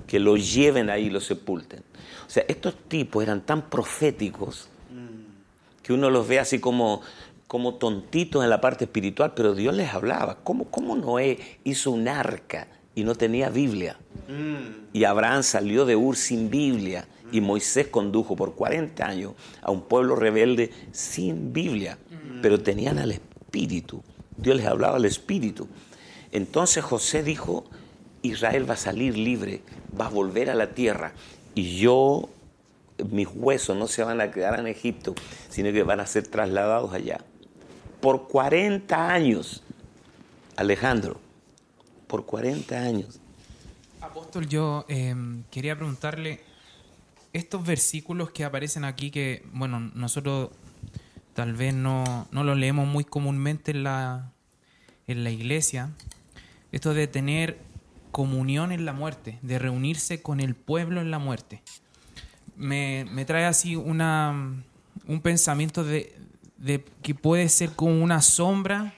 que 0.07 0.21
los 0.21 0.55
lleven 0.55 0.91
ahí 0.91 1.07
y 1.07 1.11
los 1.11 1.25
sepulten. 1.25 1.81
O 2.25 2.31
sea, 2.31 2.45
estos 2.47 2.77
tipos 2.87 3.21
eran 3.21 3.41
tan 3.41 3.69
proféticos 3.69 4.69
que 5.83 5.93
uno 5.93 6.09
los 6.09 6.29
ve 6.29 6.39
así 6.39 6.61
como, 6.61 7.03
como 7.49 7.75
tontitos 7.75 8.45
en 8.45 8.51
la 8.51 8.61
parte 8.61 8.85
espiritual, 8.85 9.33
pero 9.35 9.57
Dios 9.57 9.75
les 9.75 9.93
hablaba. 9.93 10.37
¿Cómo, 10.45 10.67
cómo 10.67 10.95
Noé 10.95 11.59
hizo 11.65 11.91
un 11.91 12.07
arca 12.07 12.69
y 12.95 13.03
no 13.03 13.17
tenía 13.17 13.51
Biblia? 13.51 13.99
Y 14.93 15.03
Abraham 15.03 15.43
salió 15.43 15.85
de 15.85 15.97
Ur 15.97 16.15
sin 16.15 16.49
Biblia 16.49 17.09
y 17.33 17.41
Moisés 17.41 17.89
condujo 17.89 18.37
por 18.37 18.55
40 18.55 19.07
años 19.07 19.33
a 19.63 19.71
un 19.71 19.83
pueblo 19.83 20.17
rebelde 20.17 20.71
sin 20.93 21.53
Biblia, 21.53 21.99
pero 22.43 22.61
tenían 22.61 22.99
al 22.99 23.13
Espíritu. 23.13 24.03
Dios 24.37 24.57
les 24.57 24.67
hablaba 24.67 24.97
al 24.97 25.05
Espíritu. 25.05 25.69
Entonces 26.33 26.85
José 26.85 27.23
dijo, 27.23 27.65
Israel 28.23 28.69
va 28.69 28.75
a 28.75 28.79
salir 28.79 29.17
libre, 29.17 29.63
va 29.99 30.07
a 30.07 30.11
volver 30.11 30.51
a 30.51 30.55
la 30.55 30.75
tierra 30.75 31.13
y 31.55 31.79
yo, 31.79 32.29
mis 33.11 33.29
huesos 33.35 33.77
no 33.77 33.87
se 33.89 34.05
van 34.05 34.21
a 34.21 34.31
quedar 34.31 34.59
en 34.59 34.67
Egipto, 34.67 35.15
sino 35.49 35.73
que 35.73 35.83
van 35.83 36.01
a 36.01 36.07
ser 36.07 36.29
trasladados 36.29 36.93
allá. 36.93 37.19
Por 38.01 38.29
40 38.29 39.13
años, 39.13 39.63
Alejandro, 40.57 41.19
por 42.07 42.27
40 42.27 42.79
años. 42.79 43.21
Apóstol, 44.01 44.47
yo 44.47 44.85
eh, 44.89 45.15
quería 45.51 45.75
preguntarle, 45.75 46.41
estos 47.33 47.65
versículos 47.65 48.31
que 48.31 48.45
aparecen 48.45 48.85
aquí, 48.85 49.11
que, 49.11 49.45
bueno, 49.53 49.81
nosotros 49.95 50.51
tal 51.35 51.55
vez 51.55 51.75
no, 51.75 52.27
no 52.33 52.45
los 52.45 52.57
leemos 52.57 52.87
muy 52.87 53.05
comúnmente 53.05 53.71
en 53.71 53.85
la, 53.85 54.33
en 55.07 55.25
la 55.25 55.31
iglesia, 55.31 55.91
esto 56.73 56.95
de 56.95 57.07
tener 57.07 57.59
comunión 58.11 58.73
en 58.73 58.85
la 58.85 58.93
muerte, 58.93 59.39
de 59.43 59.59
reunirse 59.59 60.23
con 60.23 60.41
el 60.41 60.55
pueblo 60.55 61.01
en 61.01 61.11
la 61.11 61.19
muerte, 61.19 61.63
me, 62.57 63.07
me 63.11 63.25
trae 63.25 63.45
así 63.45 63.77
una, 63.77 64.65
un 65.07 65.21
pensamiento 65.21 65.85
de, 65.85 66.15
de 66.57 66.85
que 67.03 67.15
puede 67.15 67.49
ser 67.49 67.71
como 67.71 68.03
una 68.03 68.21
sombra, 68.21 68.93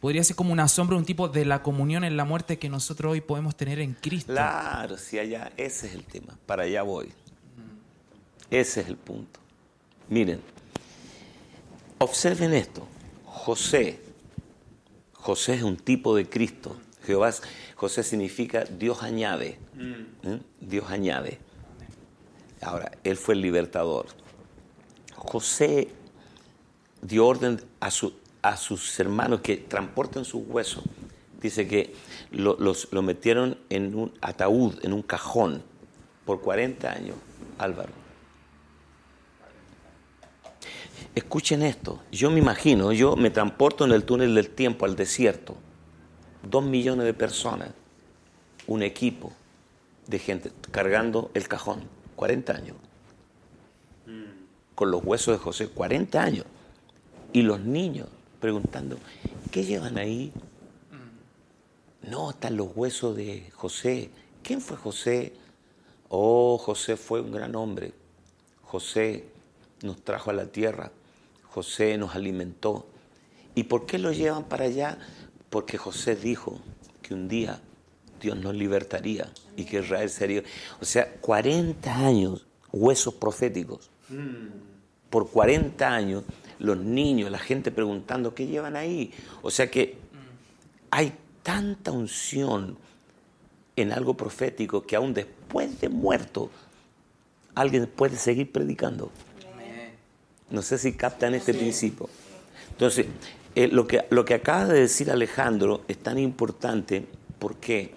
podría 0.00 0.22
ser 0.22 0.36
como 0.36 0.52
una 0.52 0.68
sombra, 0.68 0.96
un 0.96 1.04
tipo 1.04 1.28
de 1.28 1.44
la 1.44 1.62
comunión 1.62 2.04
en 2.04 2.16
la 2.16 2.24
muerte 2.24 2.58
que 2.58 2.68
nosotros 2.68 3.12
hoy 3.12 3.20
podemos 3.20 3.56
tener 3.56 3.80
en 3.80 3.94
Cristo. 3.94 4.32
Claro, 4.32 4.98
si 4.98 5.18
allá, 5.18 5.52
ese 5.56 5.86
es 5.86 5.94
el 5.94 6.04
tema, 6.04 6.38
para 6.46 6.64
allá 6.64 6.82
voy. 6.82 7.08
Ese 8.50 8.80
es 8.80 8.88
el 8.88 8.96
punto. 8.96 9.40
Miren, 10.08 10.40
observen 11.98 12.54
esto. 12.54 12.86
José, 13.24 14.00
José 15.12 15.54
es 15.54 15.62
un 15.62 15.76
tipo 15.76 16.14
de 16.16 16.28
Cristo. 16.28 16.76
Jehová, 17.04 17.32
José 17.76 18.02
significa 18.02 18.64
Dios 18.64 19.02
añade. 19.02 19.58
¿eh? 20.24 20.40
Dios 20.60 20.90
añade. 20.90 21.38
Ahora, 22.60 22.90
él 23.04 23.16
fue 23.16 23.34
el 23.34 23.40
libertador. 23.40 24.06
José 25.14 25.88
dio 27.02 27.26
orden 27.26 27.60
a, 27.80 27.90
su- 27.90 28.14
a 28.42 28.56
sus 28.56 28.98
hermanos 28.98 29.40
que 29.40 29.56
transporten 29.56 30.24
sus 30.24 30.42
huesos. 30.46 30.84
Dice 31.40 31.68
que 31.68 31.94
lo, 32.32 32.56
los- 32.58 32.88
lo 32.92 33.02
metieron 33.02 33.58
en 33.70 33.94
un 33.94 34.12
ataúd, 34.20 34.84
en 34.84 34.92
un 34.92 35.02
cajón, 35.02 35.62
por 36.24 36.40
40 36.40 36.90
años, 36.90 37.16
Álvaro. 37.58 37.92
Escuchen 41.18 41.62
esto, 41.62 42.00
yo 42.12 42.30
me 42.30 42.38
imagino, 42.38 42.92
yo 42.92 43.16
me 43.16 43.30
transporto 43.30 43.84
en 43.84 43.90
el 43.90 44.04
túnel 44.04 44.36
del 44.36 44.50
tiempo 44.50 44.86
al 44.86 44.94
desierto, 44.94 45.56
dos 46.48 46.62
millones 46.62 47.06
de 47.06 47.12
personas, 47.12 47.70
un 48.68 48.84
equipo 48.84 49.32
de 50.06 50.20
gente 50.20 50.52
cargando 50.70 51.32
el 51.34 51.48
cajón, 51.48 51.80
40 52.14 52.52
años, 52.52 52.76
con 54.76 54.92
los 54.92 55.02
huesos 55.04 55.36
de 55.36 55.38
José, 55.42 55.66
40 55.66 56.22
años, 56.22 56.44
y 57.32 57.42
los 57.42 57.58
niños 57.58 58.06
preguntando, 58.38 58.96
¿qué 59.50 59.64
llevan 59.64 59.98
ahí? 59.98 60.32
No, 62.02 62.30
están 62.30 62.56
los 62.56 62.68
huesos 62.76 63.16
de 63.16 63.50
José. 63.56 64.12
¿Quién 64.44 64.60
fue 64.60 64.76
José? 64.76 65.32
Oh, 66.10 66.58
José 66.58 66.96
fue 66.96 67.20
un 67.20 67.32
gran 67.32 67.56
hombre. 67.56 67.92
José 68.62 69.24
nos 69.82 70.00
trajo 70.04 70.30
a 70.30 70.34
la 70.34 70.46
tierra. 70.46 70.92
José 71.50 71.96
nos 71.98 72.14
alimentó. 72.14 72.86
¿Y 73.54 73.64
por 73.64 73.86
qué 73.86 73.98
lo 73.98 74.12
llevan 74.12 74.44
para 74.44 74.64
allá? 74.64 74.98
Porque 75.50 75.78
José 75.78 76.16
dijo 76.16 76.60
que 77.02 77.14
un 77.14 77.28
día 77.28 77.60
Dios 78.20 78.36
nos 78.36 78.54
libertaría 78.54 79.30
y 79.56 79.64
que 79.64 79.80
Israel 79.80 80.10
sería... 80.10 80.42
O 80.80 80.84
sea, 80.84 81.12
40 81.20 81.94
años, 81.94 82.46
huesos 82.72 83.14
proféticos. 83.14 83.90
Por 85.10 85.28
40 85.30 85.88
años, 85.88 86.24
los 86.58 86.78
niños, 86.78 87.30
la 87.30 87.38
gente 87.38 87.70
preguntando, 87.70 88.34
¿qué 88.34 88.46
llevan 88.46 88.76
ahí? 88.76 89.12
O 89.42 89.50
sea 89.50 89.70
que 89.70 89.96
hay 90.90 91.12
tanta 91.42 91.92
unción 91.92 92.76
en 93.76 93.92
algo 93.92 94.14
profético 94.14 94.82
que 94.82 94.96
aún 94.96 95.14
después 95.14 95.80
de 95.80 95.88
muerto, 95.88 96.50
alguien 97.54 97.86
puede 97.86 98.16
seguir 98.16 98.50
predicando. 98.50 99.10
No 100.50 100.62
sé 100.62 100.78
si 100.78 100.94
captan 100.94 101.34
este 101.34 101.52
principio. 101.54 102.08
Entonces, 102.70 103.06
eh, 103.54 103.68
lo, 103.68 103.86
que, 103.86 104.04
lo 104.10 104.24
que 104.24 104.34
acaba 104.34 104.66
de 104.66 104.80
decir 104.80 105.10
Alejandro 105.10 105.82
es 105.88 105.98
tan 105.98 106.18
importante. 106.18 107.06
¿Por 107.38 107.56
qué? 107.56 107.92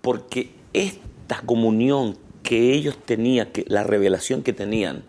Porque 0.00 0.50
esta 0.72 1.42
comunión 1.42 2.16
que 2.42 2.72
ellos 2.72 2.98
tenían, 3.04 3.52
que, 3.52 3.64
la 3.68 3.84
revelación 3.84 4.42
que 4.42 4.52
tenían, 4.52 5.04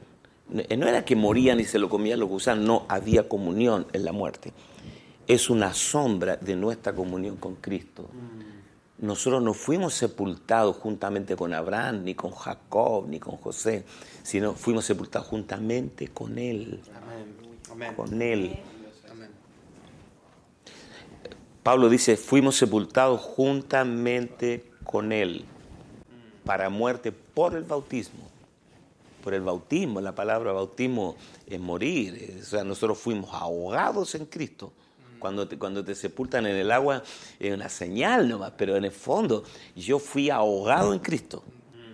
eh, 0.54 0.78
no 0.78 0.88
era 0.88 1.06
que 1.06 1.16
morían 1.16 1.60
y 1.60 1.64
se 1.64 1.80
lo 1.80 1.90
comían 1.90 2.20
los 2.20 2.30
gusanos, 2.30 2.66
no, 2.66 2.86
había 2.90 3.28
comunión 3.28 3.88
en 3.94 4.06
la 4.06 4.12
muerte. 4.12 4.54
Es 5.28 5.50
una 5.50 5.74
sombra 5.74 6.36
de 6.36 6.56
nuestra 6.56 6.94
comunión 6.94 7.38
con 7.38 7.56
Cristo. 7.56 8.10
Nosotros 9.02 9.42
no 9.42 9.56
fuimos 9.56 9.96
sepultados 9.96 10.78
juntamente 10.78 11.36
con 11.36 11.54
Abraham, 11.54 12.04
ni 12.04 12.14
con 12.14 12.32
Jacob, 12.32 13.08
ni 13.08 13.20
con 13.20 13.36
José, 13.38 13.84
sino 14.22 14.54
fuimos 14.54 14.86
sepultados 14.86 15.28
juntamente 15.28 16.10
con 16.10 16.38
Él. 16.38 16.80
Amén. 17.72 17.96
Con 17.96 18.22
Él. 18.22 18.60
Amén. 19.10 19.30
Pablo 21.64 21.90
dice, 21.90 22.16
fuimos 22.16 22.56
sepultados 22.58 23.22
juntamente 23.22 24.70
con 24.84 25.12
Él 25.12 25.46
para 26.46 26.70
muerte 26.70 27.12
por 27.12 27.56
el 27.56 27.64
bautismo. 27.64 28.30
Por 29.24 29.34
el 29.34 29.42
bautismo, 29.42 30.02
la 30.02 30.14
palabra 30.14 30.52
bautismo 30.52 31.16
es 31.48 31.60
morir. 31.60 32.38
O 32.40 32.46
sea, 32.46 32.64
nosotros 32.64 33.00
fuimos 33.00 33.34
ahogados 33.34 34.14
en 34.16 34.26
Cristo. 34.26 34.74
Cuando 35.22 35.48
te, 35.48 35.58
cuando 35.58 35.86
te 35.86 35.96
sepultan 35.96 36.46
en 36.48 36.58
el 36.58 36.72
agua 36.72 37.02
es 37.40 37.54
una 37.54 37.70
señal 37.70 38.28
nomás, 38.28 38.52
pero 38.58 38.76
en 38.76 38.84
el 38.84 38.92
fondo 38.92 39.46
yo 39.76 40.00
fui 40.00 40.30
ahogado 40.30 40.92
en 40.94 41.00
Cristo. 41.00 41.44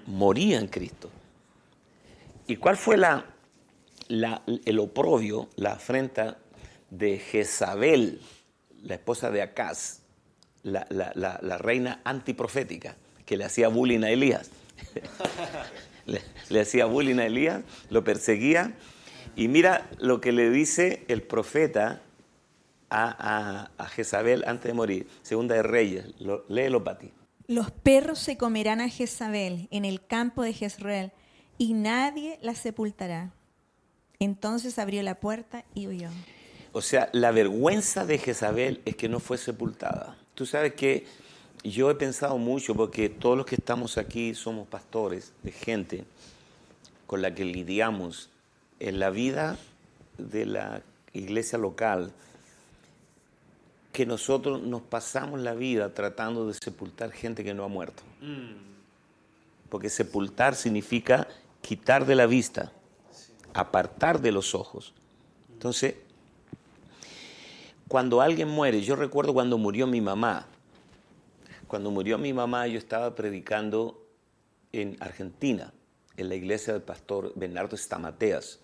Moría 0.08 0.58
en 0.60 0.68
Cristo. 0.68 1.12
¿Y 2.48 2.56
cuál 2.56 2.78
fue 2.78 2.98
la, 2.98 3.26
la- 4.08 4.42
el 4.66 4.80
oprobio, 4.80 5.50
la 5.58 5.74
afrenta 5.74 6.38
de 6.90 7.20
Jezabel, 7.20 8.22
la 8.84 8.96
esposa 8.96 9.30
de 9.30 9.42
Acaz, 9.42 10.00
la, 10.64 10.88
la- 10.90 11.58
reina 11.58 12.00
antiprofética, 12.06 12.96
que 13.26 13.36
le 13.36 13.44
hacía 13.44 13.68
bullying 13.68 14.04
a 14.04 14.10
Elías? 14.10 14.50
le 16.50 16.60
hacía 16.62 16.86
bullying 16.86 17.20
a 17.20 17.26
Elías, 17.26 17.64
lo 17.90 18.04
perseguía. 18.06 18.74
Y 19.36 19.50
mira 19.50 19.90
lo 20.00 20.22
que 20.22 20.32
le 20.32 20.50
dice 20.50 21.04
el 21.10 21.22
profeta 21.22 22.02
a, 22.90 23.70
a- 23.78 23.84
a 23.84 23.88
Jezabel 23.90 24.44
antes 24.48 24.66
de 24.70 24.74
morir. 24.74 25.08
Segunda 25.22 25.56
de 25.56 25.64
Reyes, 25.64 26.06
lo- 26.20 26.46
léelo 26.50 26.84
para 26.84 27.00
ti. 27.00 27.12
Los 27.48 27.72
perros 27.72 28.20
se 28.20 28.38
comerán 28.38 28.82
a 28.82 28.90
Jezabel 28.90 29.68
en 29.72 29.86
el 29.86 30.06
campo 30.06 30.44
de 30.44 30.54
Jezreel 30.54 31.12
y 31.58 31.74
nadie 31.74 32.40
la 32.42 32.56
sepultará. 32.56 33.32
Entonces 34.20 34.80
abrió 34.80 35.04
la 35.04 35.16
puerta 35.20 35.64
y 35.74 35.88
huyó. 35.88 36.10
O 36.74 36.82
sea, 36.82 37.10
la 37.14 37.32
vergüenza 37.32 38.06
de 38.06 38.18
Jezabel 38.18 38.82
es 38.86 38.96
que 38.96 39.08
no 39.10 39.20
fue 39.20 39.38
sepultada. 39.38 40.18
Tú 40.36 40.46
sabes 40.46 40.74
que 40.74 41.06
yo 41.64 41.90
he 41.90 41.96
pensado 41.96 42.38
mucho 42.38 42.76
porque 42.76 43.10
todos 43.10 43.38
los 43.38 43.46
que 43.46 43.56
estamos 43.56 43.98
aquí 43.98 44.34
somos 44.36 44.68
pastores 44.68 45.34
de 45.44 45.52
gente 45.52 46.04
con 47.06 47.22
la 47.22 47.34
que 47.34 47.46
lidiamos 47.46 48.30
en 48.80 49.00
la 49.00 49.10
vida 49.10 49.58
de 50.18 50.46
la 50.46 50.82
iglesia 51.14 51.58
local, 51.58 52.12
que 53.98 54.06
nosotros 54.06 54.62
nos 54.62 54.84
pasamos 54.84 55.40
la 55.40 55.56
vida 55.56 55.92
tratando 55.92 56.46
de 56.46 56.54
sepultar 56.54 57.12
gente 57.12 57.44
que 57.44 57.56
no 57.56 57.64
ha 57.64 57.68
muerto. 57.68 58.04
Porque 59.70 59.90
sepultar 59.90 60.54
significa 60.54 61.28
quitar 61.62 62.06
de 62.06 62.14
la 62.14 62.28
vista, 62.28 62.72
apartar 63.56 64.22
de 64.22 64.32
los 64.32 64.54
ojos. 64.54 64.94
Entonces, 65.52 65.96
cuando 67.88 68.22
alguien 68.22 68.50
muere, 68.50 68.82
yo 68.82 68.96
recuerdo 68.96 69.34
cuando 69.34 69.58
murió 69.58 69.88
mi 69.88 70.00
mamá. 70.00 70.46
Cuando 71.66 71.90
murió 71.90 72.20
mi 72.20 72.34
mamá, 72.34 72.68
yo 72.68 72.78
estaba 72.78 73.16
predicando 73.16 74.00
en 74.74 74.96
Argentina, 75.00 75.74
en 76.18 76.30
la 76.30 76.36
iglesia 76.36 76.74
del 76.74 76.84
pastor 76.84 77.34
Bernardo 77.36 77.76
Estamateas. 77.76 78.60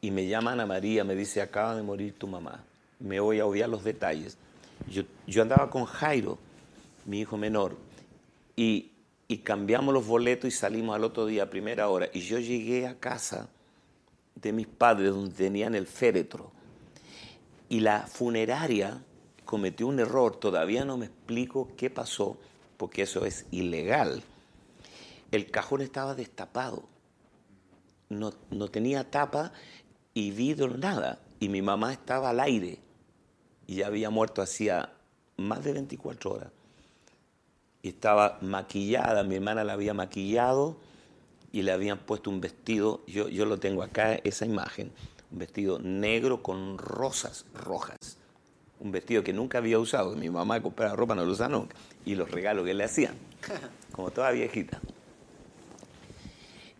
Y 0.00 0.12
me 0.12 0.28
llama 0.28 0.52
Ana 0.52 0.64
María, 0.64 1.02
me 1.02 1.16
dice, 1.16 1.42
acaba 1.42 1.74
de 1.74 1.82
morir 1.82 2.16
tu 2.16 2.28
mamá. 2.28 2.64
Me 3.00 3.20
voy 3.20 3.40
a 3.40 3.46
obviar 3.46 3.68
los 3.68 3.84
detalles. 3.84 4.36
Yo, 4.88 5.02
yo 5.26 5.42
andaba 5.42 5.70
con 5.70 5.84
Jairo, 5.84 6.38
mi 7.04 7.20
hijo 7.20 7.36
menor, 7.36 7.76
y, 8.56 8.92
y 9.28 9.38
cambiamos 9.38 9.94
los 9.94 10.06
boletos 10.06 10.48
y 10.48 10.50
salimos 10.50 10.96
al 10.96 11.04
otro 11.04 11.26
día 11.26 11.44
a 11.44 11.50
primera 11.50 11.88
hora. 11.88 12.08
Y 12.12 12.20
yo 12.20 12.38
llegué 12.38 12.86
a 12.86 12.98
casa 12.98 13.48
de 14.34 14.52
mis 14.52 14.66
padres, 14.66 15.10
donde 15.10 15.34
tenían 15.34 15.74
el 15.74 15.86
féretro. 15.86 16.50
Y 17.68 17.80
la 17.80 18.06
funeraria 18.06 19.02
cometió 19.44 19.86
un 19.86 20.00
error, 20.00 20.36
todavía 20.36 20.84
no 20.84 20.96
me 20.96 21.06
explico 21.06 21.68
qué 21.76 21.90
pasó, 21.90 22.38
porque 22.76 23.02
eso 23.02 23.24
es 23.24 23.46
ilegal. 23.50 24.22
El 25.30 25.50
cajón 25.50 25.82
estaba 25.82 26.14
destapado, 26.14 26.84
no, 28.08 28.32
no 28.50 28.68
tenía 28.68 29.10
tapa 29.10 29.52
y 30.14 30.30
vidrio, 30.30 30.68
nada. 30.68 31.20
Y 31.40 31.48
mi 31.48 31.62
mamá 31.62 31.92
estaba 31.92 32.30
al 32.30 32.40
aire 32.40 32.78
y 33.68 33.76
ya 33.76 33.86
había 33.86 34.10
muerto 34.10 34.42
hacía 34.42 34.90
más 35.36 35.62
de 35.62 35.74
24 35.74 36.32
horas. 36.32 36.50
Y 37.82 37.90
estaba 37.90 38.38
maquillada, 38.40 39.22
mi 39.22 39.36
hermana 39.36 39.62
la 39.62 39.74
había 39.74 39.94
maquillado 39.94 40.78
y 41.52 41.62
le 41.62 41.70
habían 41.70 41.98
puesto 41.98 42.30
un 42.30 42.40
vestido, 42.40 43.02
yo, 43.06 43.28
yo 43.28 43.44
lo 43.44 43.58
tengo 43.58 43.82
acá, 43.82 44.14
esa 44.24 44.46
imagen, 44.46 44.90
un 45.30 45.38
vestido 45.38 45.78
negro 45.78 46.42
con 46.42 46.78
rosas 46.78 47.44
rojas. 47.54 48.16
Un 48.80 48.90
vestido 48.90 49.22
que 49.22 49.32
nunca 49.32 49.58
había 49.58 49.78
usado, 49.78 50.16
mi 50.16 50.30
mamá 50.30 50.62
compraba 50.62 50.96
ropa, 50.96 51.14
no 51.14 51.24
lo 51.24 51.32
usaba 51.32 51.50
nunca. 51.50 51.76
Y 52.06 52.14
los 52.14 52.30
regalos 52.30 52.64
que 52.64 52.74
le 52.74 52.84
hacían, 52.84 53.14
como 53.92 54.10
toda 54.10 54.30
viejita. 54.30 54.80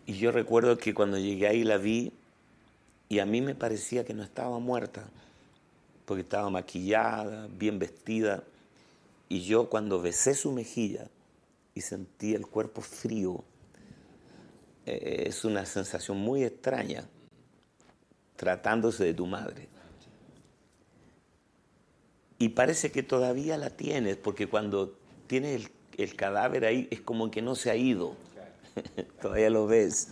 Y 0.07 0.13
yo 0.13 0.31
recuerdo 0.31 0.77
que 0.79 0.95
cuando 0.95 1.19
llegué 1.19 1.47
ahí 1.47 1.63
la 1.63 1.77
vi 1.77 2.11
y 3.09 3.19
a 3.19 3.27
mí 3.27 3.41
me 3.41 3.53
parecía 3.53 4.05
que 4.05 4.15
no 4.15 4.23
estaba 4.23 4.57
muerta, 4.57 5.07
porque 6.09 6.23
estaba 6.23 6.49
maquillada, 6.49 7.47
bien 7.51 7.77
vestida. 7.77 8.43
Y 9.27 9.41
yo 9.41 9.69
cuando 9.69 10.01
besé 10.01 10.33
su 10.33 10.51
mejilla 10.51 11.07
y 11.75 11.81
sentí 11.81 12.33
el 12.33 12.47
cuerpo 12.47 12.81
frío, 12.81 13.43
eh, 14.87 15.25
es 15.27 15.45
una 15.45 15.67
sensación 15.67 16.17
muy 16.17 16.43
extraña 16.43 17.07
tratándose 18.35 19.03
de 19.03 19.13
tu 19.13 19.27
madre. 19.27 19.69
Y 22.39 22.49
parece 22.49 22.91
que 22.91 23.03
todavía 23.03 23.55
la 23.57 23.69
tienes, 23.69 24.17
porque 24.17 24.47
cuando 24.47 24.97
tienes 25.27 25.61
el, 25.61 25.71
el 26.03 26.15
cadáver 26.15 26.65
ahí 26.65 26.87
es 26.89 27.01
como 27.01 27.29
que 27.29 27.43
no 27.43 27.53
se 27.53 27.69
ha 27.69 27.75
ido. 27.75 28.15
todavía 29.21 29.51
lo 29.51 29.67
ves. 29.67 30.07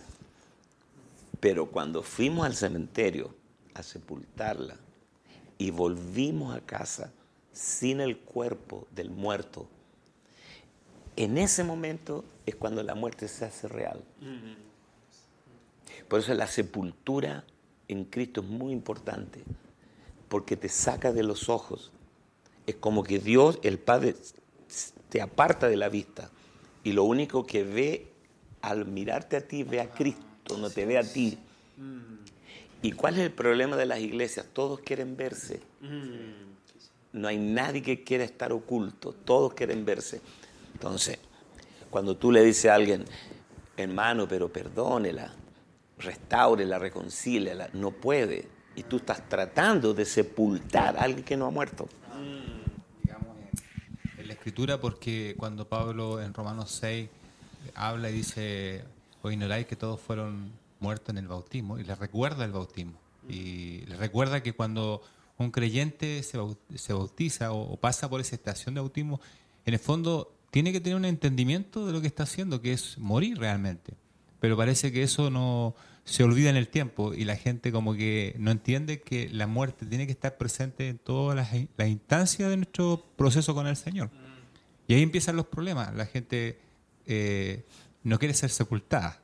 Pero 1.40 1.66
cuando 1.66 2.04
fuimos 2.04 2.46
al 2.46 2.54
cementerio 2.54 3.34
a 3.74 3.82
sepultarla 3.82 4.76
y 5.58 5.70
volvimos 5.70 6.56
a 6.56 6.60
casa 6.60 7.12
sin 7.52 8.00
el 8.00 8.18
cuerpo 8.18 8.86
del 8.94 9.10
muerto, 9.10 9.66
en 11.16 11.36
ese 11.36 11.64
momento 11.64 12.24
es 12.46 12.54
cuando 12.54 12.82
la 12.84 12.94
muerte 12.94 13.26
se 13.26 13.44
hace 13.44 13.66
real. 13.66 14.00
Por 16.08 16.20
eso 16.20 16.32
la 16.34 16.46
sepultura 16.46 17.44
en 17.88 18.04
Cristo 18.04 18.40
es 18.40 18.46
muy 18.46 18.72
importante, 18.72 19.42
porque 20.28 20.56
te 20.56 20.68
saca 20.68 21.12
de 21.12 21.24
los 21.24 21.48
ojos. 21.48 21.90
Es 22.66 22.76
como 22.76 23.02
que 23.02 23.18
Dios, 23.18 23.58
el 23.62 23.78
Padre, 23.78 24.14
te 25.08 25.20
aparta 25.20 25.68
de 25.68 25.76
la 25.76 25.88
vista 25.88 26.30
y 26.84 26.92
lo 26.92 27.04
único 27.04 27.44
que 27.46 27.64
ve 27.64 28.12
al 28.62 28.86
mirarte 28.86 29.36
a 29.36 29.46
ti, 29.46 29.64
ve 29.64 29.80
a 29.80 29.90
Cristo, 29.90 30.56
no 30.56 30.70
te 30.70 30.86
ve 30.86 30.98
a 30.98 31.02
ti. 31.02 31.38
¿Y 32.82 32.92
cuál 32.92 33.14
es 33.14 33.20
el 33.20 33.32
problema 33.32 33.76
de 33.76 33.86
las 33.86 33.98
iglesias? 34.00 34.46
Todos 34.52 34.80
quieren 34.80 35.16
verse. 35.16 35.60
No 37.12 37.28
hay 37.28 37.38
nadie 37.38 37.82
que 37.82 38.04
quiera 38.04 38.24
estar 38.24 38.52
oculto, 38.52 39.12
todos 39.12 39.54
quieren 39.54 39.84
verse. 39.84 40.20
Entonces, 40.74 41.18
cuando 41.90 42.16
tú 42.16 42.30
le 42.30 42.44
dices 42.44 42.70
a 42.70 42.74
alguien, 42.74 43.04
hermano, 43.76 44.28
pero 44.28 44.52
perdónela, 44.52 45.32
restaure, 45.98 46.66
reconcilia, 46.78 47.70
no 47.72 47.90
puede. 47.90 48.48
Y 48.76 48.84
tú 48.84 48.98
estás 48.98 49.28
tratando 49.28 49.92
de 49.92 50.04
sepultar 50.04 50.96
a 50.96 51.02
alguien 51.02 51.24
que 51.24 51.36
no 51.36 51.46
ha 51.46 51.50
muerto. 51.50 51.88
Digamos, 53.02 53.36
en, 54.18 54.28
la 54.28 54.34
escritura, 54.34 54.80
porque 54.80 55.34
cuando 55.36 55.66
Pablo 55.66 56.22
en 56.22 56.32
Romanos 56.32 56.70
6 56.80 57.08
habla 57.74 58.10
y 58.10 58.12
dice, 58.12 58.84
o 59.22 59.30
ignoráis 59.32 59.66
que 59.66 59.74
todos 59.74 60.00
fueron 60.00 60.52
muertos 60.80 61.10
en 61.10 61.18
el 61.18 61.28
bautismo, 61.28 61.78
y 61.78 61.84
le 61.84 61.94
recuerda 61.94 62.44
el 62.44 62.52
bautismo. 62.52 62.98
Y 63.28 63.84
le 63.86 63.96
recuerda 63.96 64.42
que 64.42 64.52
cuando 64.52 65.02
un 65.38 65.50
creyente 65.50 66.22
se 66.22 66.92
bautiza 66.92 67.52
o, 67.52 67.76
pasa 67.76 68.08
por 68.08 68.20
esa 68.20 68.34
estación 68.34 68.74
de 68.74 68.80
bautismo, 68.80 69.20
en 69.64 69.74
el 69.74 69.80
fondo 69.80 70.34
tiene 70.50 70.72
que 70.72 70.80
tener 70.80 70.96
un 70.96 71.04
entendimiento 71.04 71.86
de 71.86 71.92
lo 71.92 72.00
que 72.00 72.06
está 72.06 72.24
haciendo, 72.24 72.60
que 72.60 72.72
es 72.72 72.98
morir 72.98 73.38
realmente. 73.38 73.94
Pero 74.40 74.56
parece 74.56 74.92
que 74.92 75.02
eso 75.02 75.30
no 75.30 75.74
se 76.04 76.24
olvida 76.24 76.48
en 76.48 76.56
el 76.56 76.68
tiempo 76.68 77.12
y 77.12 77.24
la 77.24 77.36
gente 77.36 77.70
como 77.70 77.94
que 77.94 78.34
no 78.38 78.50
entiende 78.50 79.00
que 79.02 79.28
la 79.28 79.46
muerte 79.46 79.84
tiene 79.84 80.06
que 80.06 80.12
estar 80.12 80.38
presente 80.38 80.88
en 80.88 80.98
todas 80.98 81.36
las, 81.36 81.88
instancias 81.88 82.48
de 82.48 82.56
nuestro 82.56 83.04
proceso 83.16 83.54
con 83.54 83.66
el 83.66 83.76
Señor. 83.76 84.10
Y 84.86 84.94
ahí 84.94 85.02
empiezan 85.02 85.36
los 85.36 85.46
problemas. 85.46 85.94
La 85.94 86.06
gente 86.06 86.58
eh, 87.06 87.64
no 88.04 88.18
quiere 88.18 88.32
ser 88.32 88.48
sepultada. 88.48 89.20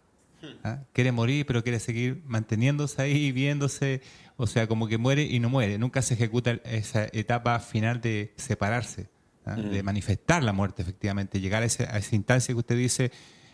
¿Ah? 0.63 0.83
Quiere 0.93 1.13
morir, 1.13 1.47
pero 1.47 1.63
quiere 1.63 1.81
seguir 1.81 2.23
manteniéndose 2.27 3.03
ahí, 3.03 3.33
viéndose. 3.33 4.01
O 4.37 4.47
sea, 4.47 4.67
como 4.67 4.89
que 4.89 4.99
muere 4.99 5.23
y 5.23 5.39
no 5.41 5.49
muere. 5.49 5.79
Nunca 5.79 6.03
se 6.03 6.15
ejecuta 6.15 6.59
esa 6.65 7.07
etapa 7.13 7.59
final 7.61 8.01
de 8.01 8.33
separarse, 8.37 9.09
¿ah? 9.47 9.55
de 9.55 9.83
manifestar 9.83 10.43
la 10.43 10.53
muerte, 10.53 10.83
efectivamente. 10.83 11.41
Llegar 11.41 11.63
a, 11.63 11.67
esa 11.67 12.15
instancia 12.15 12.53
que 12.55 12.59
usted 12.59 12.77
dice, 12.77 13.13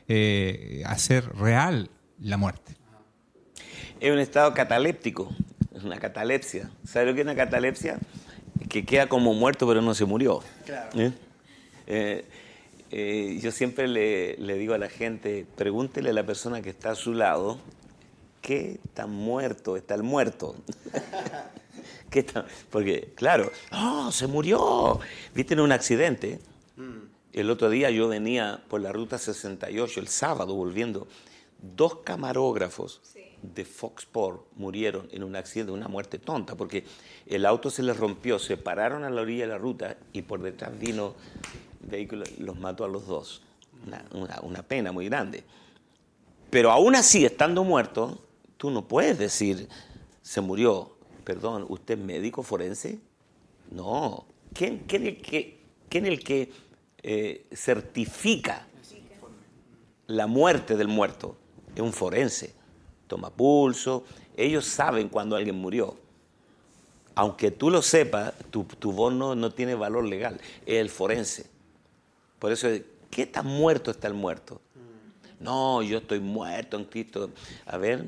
eh, 0.09 0.83
hacer 0.87 1.25
real 1.37 1.91
la 2.19 2.37
muerte. 2.37 2.77
Es 4.01 4.11
un 4.11 4.19
estado 4.19 4.55
cataléptico, 4.55 5.31
es 5.75 5.85
una 5.85 5.99
catalepsia. 5.99 6.71
¿Sabe 6.85 7.07
lo 7.07 7.15
que 7.15 7.21
es 7.21 7.27
una 7.27 7.37
catalepsia? 7.37 7.99
Que 8.69 8.85
queda 8.85 9.09
como 9.09 9.35
muerto, 9.35 9.67
pero 9.67 9.83
no 9.83 9.95
se 9.95 10.07
murió. 10.07 10.43
Claro. 10.65 10.91
¿Eh? 10.99 11.13
Eh, 11.87 12.25
eh, 12.91 13.39
yo 13.41 13.53
siempre 13.53 13.87
le, 13.87 14.37
digo 14.59 14.75
a 14.75 14.79
la 14.79 14.89
gente, 14.89 15.47
pregúntele 15.57 16.11
a 16.11 16.13
la 16.13 16.27
persona 16.27 16.61
que 16.61 16.71
está 16.71 16.91
a 16.91 16.95
su 16.95 17.15
lado, 17.15 17.59
¿qué 18.43 18.81
tan 18.95 19.11
muerto 19.11 19.77
está 19.77 19.95
el 19.95 20.03
muerto? 20.03 20.57
¿Qué 22.11 22.27
Porque, 22.71 23.13
claro, 23.15 23.53
¡oh, 23.73 24.11
se 24.11 24.27
murió! 24.27 24.99
Viste 25.35 25.55
en 25.55 25.61
un 25.61 25.71
accidente. 25.71 26.41
Mm. 26.77 27.11
El 27.33 27.51
otro 27.51 27.71
día 27.71 27.91
yo 27.91 28.09
venía 28.09 28.65
por 28.69 28.81
la 28.81 28.91
ruta 28.91 29.19
68, 29.19 30.01
el 30.01 30.09
sábado 30.09 30.55
volviendo, 30.55 31.07
dos 31.63 31.99
camarógrafos 32.03 33.01
de 33.43 33.65
Fox 33.65 34.03
Sport 34.03 34.47
murieron 34.57 35.09
en 35.13 35.23
un 35.23 35.37
accidente, 35.37 35.73
una 35.73 35.87
muerte 35.87 36.19
tonta, 36.19 36.57
porque 36.57 36.85
el 37.27 37.47
auto 37.47 37.71
se 37.71 37.85
les 37.85 37.97
rompió, 37.97 38.41
se 38.41 38.57
pararon 38.57 39.05
a 39.05 39.11
la 39.11 39.23
orilla 39.23 39.45
de 39.45 39.53
la 39.53 39.59
ruta 39.59 39.97
y 40.13 40.23
por 40.23 40.43
detrás 40.43 40.79
vino 40.79 41.15
vehículo 41.81 42.25
los 42.39 42.59
mató 42.59 42.85
a 42.85 42.89
los 42.89 43.07
dos. 43.07 43.43
Una, 44.43 44.63
pena 44.63 44.93
muy 44.93 45.07
grande. 45.07 45.43
Pero 46.51 46.71
aún 46.71 46.97
así, 46.97 47.25
estando 47.25 47.65
muerto, 47.65 48.19
tú 48.57 48.71
no 48.71 48.87
puedes 48.87 49.19
decir, 49.19 49.69
se 50.23 50.41
murió. 50.41 50.97
Perdón, 51.25 51.65
¿usted 51.69 51.99
es 51.99 52.05
médico 52.05 52.43
forense? 52.43 52.99
No. 53.71 54.27
¿Quién, 54.53 54.85
quién 54.87 55.07
el 55.07 55.23
que, 55.23 55.61
quién 55.89 56.07
el 56.07 56.23
que 56.23 56.51
eh, 57.03 57.47
certifica 57.53 58.67
la 60.09 60.27
muerte 60.27 60.77
del 60.77 60.89
muerto? 60.89 61.37
Es 61.75 61.81
un 61.81 61.93
forense. 61.93 62.55
Toma 63.07 63.31
pulso. 63.31 64.05
Ellos 64.37 64.65
saben 64.65 65.09
cuando 65.09 65.37
alguien 65.37 65.57
murió. 65.57 65.97
Aunque 67.15 67.51
tú 67.51 67.71
lo 67.71 67.83
sepas, 67.83 68.33
tu, 68.51 68.65
voz 68.93 69.13
no, 69.13 69.35
no 69.35 69.53
tiene 69.53 69.75
valor 69.75 70.05
legal. 70.05 70.41
Es 70.67 70.77
el 70.77 70.91
forense. 70.91 71.60
Por 72.41 72.51
eso, 72.51 72.69
¿qué 73.11 73.27
tan 73.27 73.47
muerto 73.47 73.93
está 73.93 74.09
el 74.09 74.15
muerto? 74.15 74.61
No, 75.39 75.83
yo 75.83 75.99
estoy 75.99 76.21
muerto 76.21 76.79
en 76.79 76.87
Cristo. 76.87 77.31
A 77.67 77.77
ver, 77.77 78.05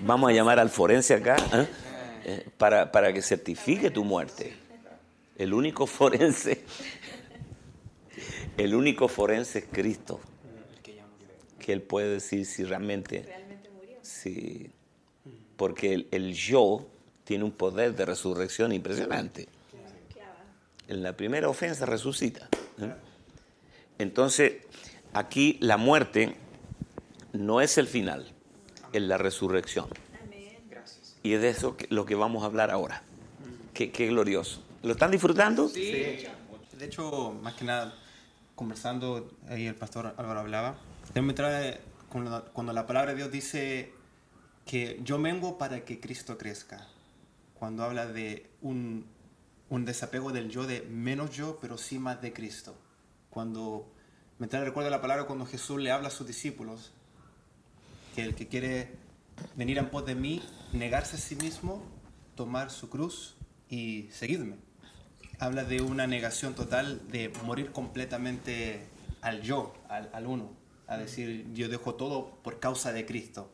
vamos 0.00 0.30
a 0.30 0.32
llamar 0.32 0.58
al 0.58 0.70
forense 0.70 1.14
acá 1.14 1.36
¿eh? 1.52 1.68
Eh, 2.24 2.48
para, 2.58 2.90
para 2.90 3.12
que 3.12 3.22
certifique 3.22 3.90
tu 3.90 4.04
muerte. 4.04 4.56
El 5.36 5.52
único 5.52 5.86
forense, 5.86 6.64
el 8.56 8.74
único 8.74 9.06
forense 9.06 9.60
es 9.60 9.66
Cristo. 9.70 10.18
Que 11.58 11.74
Él 11.74 11.82
puede 11.82 12.08
decir 12.08 12.46
si 12.46 12.64
realmente... 12.64 13.26
Sí, 14.00 14.70
porque 15.56 15.92
el, 15.92 16.08
el 16.10 16.32
yo 16.32 16.86
tiene 17.24 17.44
un 17.44 17.50
poder 17.50 17.94
de 17.94 18.06
resurrección 18.06 18.72
impresionante 18.72 19.48
en 20.88 21.02
la 21.02 21.16
primera 21.16 21.48
ofensa 21.48 21.86
resucita. 21.86 22.48
Entonces, 23.98 24.54
aquí 25.12 25.58
la 25.60 25.76
muerte 25.76 26.36
no 27.32 27.60
es 27.60 27.78
el 27.78 27.86
final, 27.86 28.32
es 28.92 29.02
la 29.02 29.18
resurrección. 29.18 29.88
Y 31.22 31.32
es 31.32 31.40
de 31.40 31.48
eso 31.48 31.76
lo 31.88 32.06
que 32.06 32.14
vamos 32.14 32.42
a 32.44 32.46
hablar 32.46 32.70
ahora. 32.70 33.02
Qué, 33.74 33.88
glorioso. 33.88 34.62
¿Lo 34.82 34.92
están 34.92 35.10
disfrutando? 35.10 35.68
Sí. 35.68 35.90
De 35.90 36.84
hecho, 36.84 37.32
más 37.42 37.54
que 37.54 37.64
nada, 37.64 37.94
conversando, 38.54 39.30
ahí 39.48 39.66
el 39.66 39.74
pastor 39.74 40.14
Álvaro 40.16 40.40
hablaba, 40.40 40.78
me 41.14 41.32
trae 41.32 41.80
cuando, 42.08 42.44
cuando 42.52 42.72
la 42.72 42.86
palabra 42.86 43.12
de 43.12 43.16
Dios 43.16 43.30
dice 43.30 43.92
que 44.66 45.00
yo 45.02 45.20
vengo 45.20 45.58
para 45.58 45.84
que 45.84 46.00
Cristo 46.00 46.36
crezca. 46.36 46.86
Cuando 47.58 47.82
habla 47.84 48.06
de 48.06 48.46
un, 48.60 49.06
un 49.68 49.84
desapego 49.84 50.32
del 50.32 50.50
yo 50.50 50.66
de 50.66 50.82
menos 50.82 51.30
yo, 51.30 51.58
pero 51.60 51.78
sí 51.78 51.98
más 51.98 52.20
de 52.22 52.32
Cristo. 52.32 52.76
Cuando 53.30 53.92
me 54.38 54.46
trae 54.46 54.64
recuerdo 54.64 54.90
la 54.90 55.00
palabra 55.00 55.24
cuando 55.24 55.46
Jesús 55.46 55.80
le 55.80 55.90
habla 55.90 56.08
a 56.08 56.10
sus 56.10 56.26
discípulos, 56.26 56.92
que 58.14 58.22
el 58.22 58.34
que 58.34 58.48
quiere 58.48 58.96
venir 59.56 59.78
en 59.78 59.90
pos 59.90 60.06
de 60.06 60.14
mí, 60.14 60.42
negarse 60.72 61.16
a 61.16 61.18
sí 61.18 61.36
mismo, 61.36 61.82
tomar 62.34 62.70
su 62.70 62.88
cruz 62.88 63.36
y 63.68 64.08
seguirme. 64.12 64.56
Habla 65.38 65.64
de 65.64 65.82
una 65.82 66.06
negación 66.06 66.54
total 66.54 67.08
de 67.08 67.30
morir 67.44 67.72
completamente 67.72 68.86
al 69.20 69.42
yo, 69.42 69.74
al, 69.88 70.26
uno, 70.26 70.50
a 70.86 70.96
decir 70.96 71.52
yo 71.52 71.68
dejo 71.68 71.94
todo 71.94 72.38
por 72.42 72.60
causa 72.60 72.92
de 72.92 73.04
Cristo. 73.04 73.50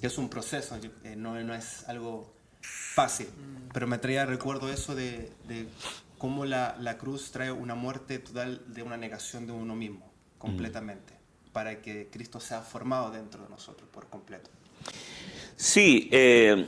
Es 0.00 0.16
un 0.16 0.30
proceso, 0.30 0.78
eh, 1.04 1.16
no, 1.16 1.42
no 1.42 1.54
es 1.54 1.88
algo 1.88 2.32
fácil. 2.94 3.28
Pero 3.72 3.86
me 3.86 3.98
traía 3.98 4.26
recuerdo 4.26 4.72
eso 4.72 4.94
de, 4.94 5.30
cómo 6.16 6.44
la, 6.44 6.96
cruz 6.98 7.30
trae 7.30 7.52
una 7.52 7.74
muerte 7.74 8.18
total 8.18 8.62
de 8.66 8.82
una 8.82 8.96
negación 8.96 9.46
de 9.46 9.52
uno 9.52 9.74
mismo, 9.74 10.10
completamente, 10.38 11.12
para 11.52 11.80
que 11.80 12.08
Cristo 12.10 12.40
sea 12.40 12.62
formado 12.62 13.10
dentro 13.10 13.42
de 13.44 13.50
nosotros 13.50 13.88
por 13.90 14.06
completo. 14.08 14.50
Sí, 15.56 16.08
eh, 16.12 16.66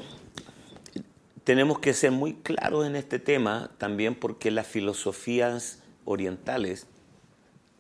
tenemos 1.44 1.78
que 1.78 1.94
ser 1.94 2.12
muy 2.12 2.34
claros 2.34 2.86
en 2.86 2.96
este 2.96 3.18
tema 3.18 3.70
también 3.78 4.14
porque 4.14 4.50
las 4.50 4.66
filosofías 4.66 5.82
orientales, 6.04 6.86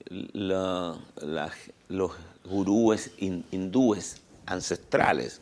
los 0.08 0.98
gurúes 2.44 3.12
hindúes 3.18 4.22
ancestrales, 4.46 5.40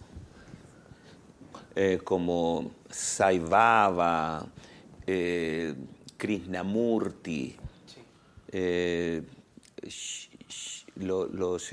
eh, 1.81 2.01
como 2.03 2.73
Saivava, 2.91 4.45
eh, 5.07 5.73
Krishnamurti, 6.17 7.55
eh, 8.51 9.23
los 10.97 11.71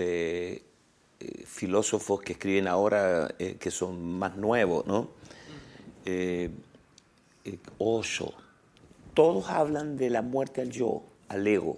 filósofos 1.45 2.21
que 2.21 2.33
escriben 2.33 2.67
ahora, 2.67 3.33
que 3.59 3.71
son 3.71 4.19
más 4.19 4.37
nuevos, 4.37 4.85
¿no? 4.85 5.09
Osho, 7.79 8.31
todos 9.15 9.49
hablan 9.49 9.97
de 9.97 10.11
la 10.11 10.21
muerte 10.21 10.61
al 10.61 10.69
yo, 10.69 11.01
al 11.29 11.47
ego, 11.47 11.77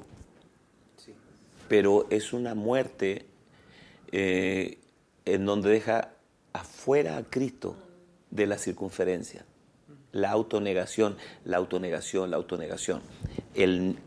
pero 1.70 2.08
es 2.10 2.34
una 2.34 2.56
muerte 2.56 3.26
en 4.12 5.46
donde 5.46 5.70
deja 5.70 6.10
afuera 6.52 7.16
a 7.16 7.24
Cristo 7.24 7.87
de 8.38 8.48
la 8.48 8.58
circunferencia. 8.58 9.46
La 10.14 10.32
autonegación, 10.32 11.18
la 11.44 11.58
autonegación, 11.58 12.32
la 12.32 12.38
autonegación. 12.38 13.02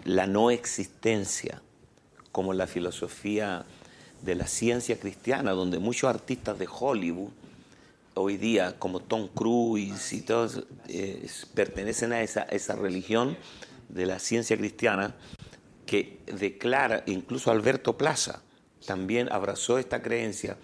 La 0.05 0.27
no 0.27 0.51
existencia, 0.51 1.61
como 2.33 2.55
la 2.55 2.67
filosofía 2.67 3.67
de 4.23 4.35
la 4.35 4.47
ciencia 4.47 4.99
cristiana, 4.99 5.53
donde 5.53 5.79
muchos 5.79 6.09
artistas 6.09 6.59
de 6.59 6.69
Hollywood 6.71 7.31
hoy 8.15 8.37
día, 8.37 8.79
como 8.79 9.01
Tom 9.01 9.29
Cruise 9.29 10.13
y 10.13 10.23
todos, 10.23 10.65
eh, 10.89 11.27
pertenecen 11.55 12.13
a 12.13 12.23
esa 12.23 12.77
religión 12.77 13.37
de 13.89 14.07
la 14.07 14.19
ciencia 14.19 14.57
cristiana 14.57 15.15
que 15.87 16.21
declara, 16.27 17.03
incluso 17.07 17.51
Alberto 17.51 17.97
Plaza, 17.97 18.43
también 18.87 19.31
abrazó 19.31 19.79
esta 19.79 20.03
creencia 20.03 20.57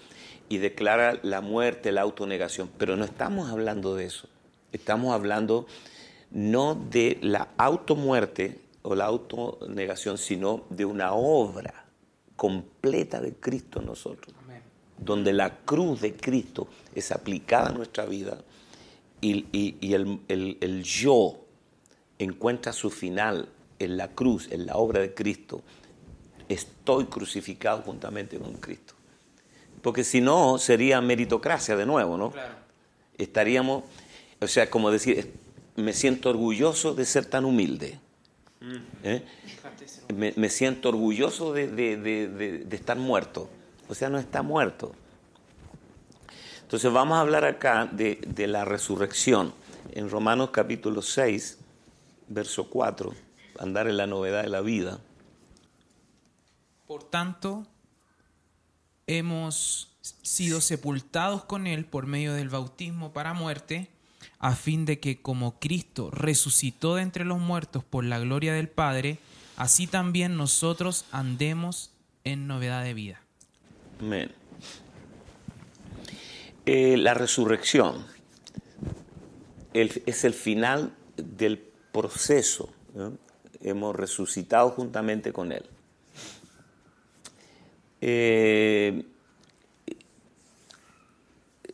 y 0.49 0.59
declara 0.59 1.19
la 1.23 1.41
muerte, 1.41 1.93
la 1.93 2.03
autonegación. 2.03 2.71
Pero 2.79 2.97
no 2.97 3.05
estamos 3.05 3.51
hablando 3.51 3.95
de 3.97 4.07
eso. 4.07 4.29
Estamos 4.73 5.13
hablando 5.15 5.67
no 6.31 6.75
de 6.75 7.19
la 7.23 7.49
automuerte 7.57 8.61
o 8.83 8.95
la 8.95 9.07
autonegación, 9.07 10.19
sino 10.19 10.65
de 10.71 10.85
una 10.85 11.13
obra 11.15 11.87
completa 12.37 13.21
de 13.21 13.35
Cristo 13.35 13.81
en 13.81 13.87
nosotros, 13.87 14.35
donde 14.99 15.33
la 15.33 15.59
cruz 15.65 16.01
de 16.01 16.15
Cristo 16.15 16.69
es 16.95 17.11
aplicada 17.13 17.69
a 17.71 17.73
nuestra 17.73 18.05
vida 18.07 18.39
y, 19.21 19.47
y- 19.53 19.77
y 19.81 19.95
el, 19.95 20.21
el- 20.29 20.59
el 20.61 20.83
yo 20.83 21.41
encuentra 22.19 22.73
su 22.73 22.91
final 22.91 23.49
en 23.79 23.97
la 23.97 24.09
cruz, 24.09 24.51
en 24.53 24.67
la 24.67 24.77
obra 24.77 25.01
de 25.01 25.15
Cristo. 25.15 25.63
Estoy 26.49 27.07
crucificado 27.07 27.83
juntamente 27.83 28.39
con 28.39 28.55
Cristo. 28.55 28.95
Porque 29.87 30.03
si 30.03 30.21
no, 30.21 30.59
sería 30.59 31.01
meritocracia 31.01 31.77
de 31.77 31.87
nuevo, 31.87 32.17
¿no? 32.17 32.31
Estaríamos, 33.19 33.85
o 34.41 34.49
sea, 34.49 34.69
como 34.69 34.91
decir, 34.91 35.33
me 35.77 35.93
siento 35.93 36.29
orgulloso 36.29 36.93
de 36.93 37.05
ser 37.05 37.25
tan 37.27 37.45
humilde. 37.45 38.01
¿eh? 39.05 39.25
Me, 40.13 40.33
me 40.35 40.51
siento 40.51 40.89
orgulloso 40.89 41.53
de, 41.53 41.69
de- 41.69 41.97
de- 41.99 42.27
de- 42.27 42.59
de 42.65 42.77
estar 42.77 42.97
muerto. 42.97 43.49
O 43.89 43.95
sea, 43.95 44.09
no 44.09 44.19
está 44.19 44.43
muerto. 44.43 44.93
Entonces 46.63 46.93
vamos 46.93 47.17
a 47.17 47.21
hablar 47.21 47.45
acá 47.45 47.89
de, 47.93 48.19
de 48.27 48.49
la 48.49 48.65
resurrección. 48.65 49.55
En 49.93 50.11
Romanos 50.11 50.51
capítulo 50.51 51.01
6, 51.01 51.59
verso 52.27 52.69
4, 52.69 53.15
andar 53.61 53.87
en 53.87 53.99
la 53.99 54.09
novedad 54.09 54.43
de 54.43 54.49
la 54.49 54.63
vida. 54.63 54.99
Por 56.89 57.05
tanto, 57.05 57.65
hemos 59.07 59.91
sido 60.23 60.61
sepultados 60.61 61.45
con 61.45 61.67
Él 61.67 61.85
por 61.85 62.07
medio 62.07 62.35
del 62.35 62.49
bautismo 62.49 63.13
para 63.13 63.35
muerte, 63.35 63.89
a 64.39 64.55
fin 64.55 64.85
de 64.85 65.01
que 65.01 65.21
como 65.21 65.59
Cristo 65.59 66.11
resucitó 66.11 66.97
de 66.97 67.03
entre 67.03 67.25
los 67.25 67.39
muertos 67.39 67.85
por 67.85 68.05
la 68.05 68.19
gloria 68.19 68.53
del 68.53 68.69
Padre, 68.69 69.19
así 69.57 69.87
también 69.87 70.37
nosotros 70.37 71.05
andemos 71.13 71.91
en 72.25 72.47
novedad 72.47 72.85
de 72.85 72.95
vida. 72.95 73.21
Amén. 74.01 74.33
Eh, 76.67 76.97
la 76.97 77.15
resurrección 77.15 78.05
es 79.73 80.25
el 80.25 80.35
final 80.35 80.93
del 81.17 81.59
proceso. 81.93 82.71
Hemos 83.61 83.95
resucitado 83.95 84.71
juntamente 84.71 85.33
con 85.33 85.53
Él. 85.53 85.65
Eh, 88.09 89.05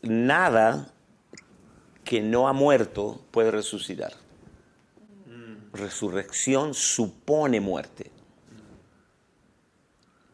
nada 0.01 0.91
que 2.05 2.23
no 2.23 2.49
ha 2.49 2.55
muerto 2.55 3.21
puede 3.31 3.51
resucitar. 3.51 4.15
Resurrección 5.75 6.73
supone 6.73 7.61
muerte. 7.61 8.11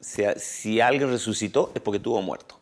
O 0.00 0.04
sea, 0.04 0.38
si 0.38 0.80
alguien 0.80 1.10
resucitó 1.10 1.72
es 1.74 1.82
porque 1.82 1.98
tuvo 1.98 2.22
muerto. 2.22 2.60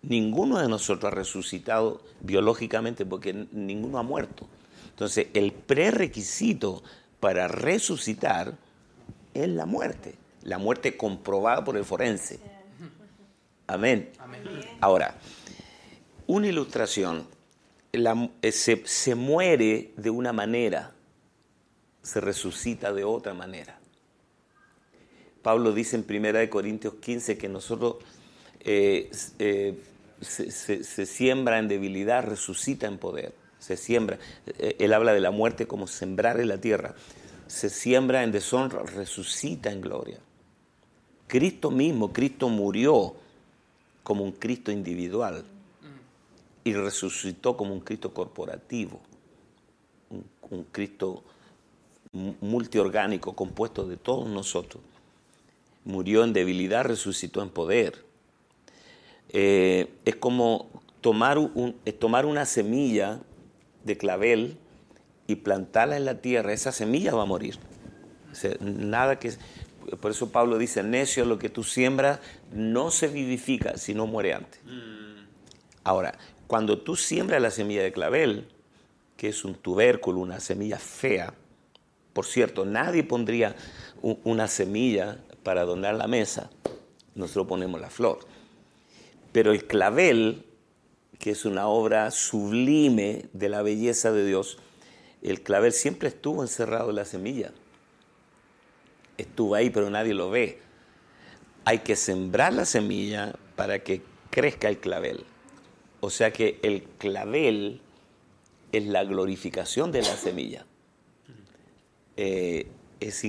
Ninguno 0.00 0.60
de 0.60 0.68
nosotros 0.68 1.12
ha 1.12 1.14
resucitado 1.14 2.00
biológicamente 2.22 3.04
porque 3.04 3.34
ninguno 3.52 3.98
ha 3.98 4.02
muerto. 4.02 4.46
Entonces, 4.88 5.26
el 5.34 5.52
prerequisito 5.52 6.82
para 7.20 7.48
resucitar 7.48 8.56
es 9.34 9.48
la 9.50 9.66
muerte. 9.66 10.14
La 10.42 10.58
muerte 10.58 10.96
comprobada 10.96 11.64
por 11.64 11.76
el 11.76 11.84
forense. 11.84 12.38
Amén. 13.66 14.10
Ahora, 14.80 15.14
una 16.26 16.46
ilustración. 16.48 17.26
La- 17.92 18.30
eh, 18.42 18.52
se, 18.52 18.82
se 18.86 19.14
muere 19.14 19.92
de 19.96 20.10
una 20.10 20.32
manera, 20.32 20.92
se 22.02 22.20
resucita 22.20 22.92
de 22.92 23.04
otra 23.04 23.34
manera. 23.34 23.78
Pablo 25.42 25.72
dice 25.72 25.96
en 25.96 26.04
1 26.08 26.50
Corintios 26.50 26.94
15 26.94 27.36
que 27.38 27.48
nosotros 27.48 27.96
eh, 28.60 29.10
eh, 29.38 29.78
se, 30.20 30.50
se- 30.50 30.84
se 30.84 31.06
siembra 31.06 31.58
en 31.58 31.66
debilidad, 31.68 32.24
resucita 32.24 32.86
en 32.86 32.98
poder. 32.98 33.34
Se 33.58 33.76
siembra. 33.76 34.18
Él 34.58 34.92
habla 34.94 35.12
de 35.12 35.20
la 35.20 35.30
muerte 35.30 35.66
como 35.66 35.86
sembrar 35.86 36.40
en 36.40 36.48
la 36.48 36.58
tierra. 36.58 36.94
Se 37.46 37.68
siembra 37.68 38.22
en 38.22 38.32
deshonra, 38.32 38.82
resucita 38.84 39.70
en 39.72 39.80
gloria. 39.80 40.18
Cristo 41.30 41.70
mismo, 41.70 42.12
Cristo 42.12 42.48
murió 42.48 43.14
como 44.02 44.24
un 44.24 44.32
Cristo 44.32 44.72
individual 44.72 45.44
y 46.64 46.72
resucitó 46.74 47.56
como 47.56 47.72
un 47.72 47.78
Cristo 47.78 48.12
corporativo, 48.12 48.98
un, 50.50 50.64
Cristo 50.72 51.22
mu- 52.10 52.34
multiorgánico 52.40 53.36
compuesto 53.36 53.86
de 53.86 53.96
todos 53.96 54.28
nosotros. 54.28 54.82
Murió 55.84 56.24
en 56.24 56.32
debilidad, 56.32 56.84
resucitó 56.84 57.42
en 57.42 57.50
poder. 57.50 58.04
Eh, 59.28 59.88
es 60.04 60.16
como 60.16 60.68
tomar, 61.00 61.38
tomar 62.00 62.26
una 62.26 62.44
semilla 62.44 63.20
de 63.84 63.96
clavel 63.96 64.58
y 65.28 65.36
plantarla 65.36 65.96
en 65.96 66.06
la 66.06 66.20
tierra, 66.20 66.52
esa 66.52 66.72
semilla 66.72 67.14
va 67.14 67.22
a 67.22 67.26
morir. 67.26 67.56
Nada 68.60 69.20
que... 69.20 69.32
Por 70.00 70.10
eso 70.10 70.30
Pablo 70.30 70.58
dice, 70.58 70.82
necio, 70.82 71.24
lo 71.24 71.38
que 71.38 71.48
tú 71.48 71.64
siembras 71.64 72.20
no 72.52 72.90
se 72.90 73.08
vivifica 73.08 73.76
si 73.76 73.94
no 73.94 74.06
muere 74.06 74.34
antes. 74.34 74.60
Ahora, 75.84 76.18
cuando 76.46 76.78
tú 76.78 76.96
siembras 76.96 77.40
la 77.40 77.50
semilla 77.50 77.82
de 77.82 77.92
clavel, 77.92 78.48
que 79.16 79.28
es 79.28 79.44
un 79.44 79.54
tubérculo, 79.54 80.20
una 80.20 80.40
semilla 80.40 80.78
fea, 80.78 81.34
por 82.12 82.26
cierto, 82.26 82.64
nadie 82.64 83.04
pondría 83.04 83.54
una 84.02 84.48
semilla 84.48 85.18
para 85.42 85.62
adornar 85.62 85.94
la 85.94 86.06
mesa, 86.06 86.50
nosotros 87.14 87.46
ponemos 87.46 87.80
la 87.80 87.90
flor. 87.90 88.20
Pero 89.32 89.52
el 89.52 89.66
clavel, 89.66 90.44
que 91.18 91.30
es 91.30 91.44
una 91.44 91.68
obra 91.68 92.10
sublime 92.10 93.26
de 93.32 93.48
la 93.48 93.62
belleza 93.62 94.12
de 94.12 94.26
Dios, 94.26 94.58
el 95.22 95.42
clavel 95.42 95.72
siempre 95.72 96.08
estuvo 96.08 96.42
encerrado 96.42 96.90
en 96.90 96.96
la 96.96 97.04
semilla. 97.04 97.52
Estuvo 99.20 99.54
ahí, 99.54 99.68
pero 99.68 99.90
nadie 99.90 100.14
lo 100.14 100.30
ve. 100.30 100.58
Hay 101.66 101.80
que 101.80 101.94
sembrar 101.94 102.54
la 102.54 102.64
semilla 102.64 103.34
para 103.54 103.80
que 103.80 104.00
crezca 104.30 104.68
el 104.68 104.78
clavel. 104.78 105.24
O 106.00 106.08
sea 106.08 106.32
que 106.32 106.58
el 106.62 106.84
clavel 106.84 107.82
es 108.72 108.86
la 108.86 109.04
glorificación 109.04 109.92
de 109.92 110.00
la 110.00 110.16
semilla. 110.16 110.64
Eh, 112.16 112.68
es 113.00 113.26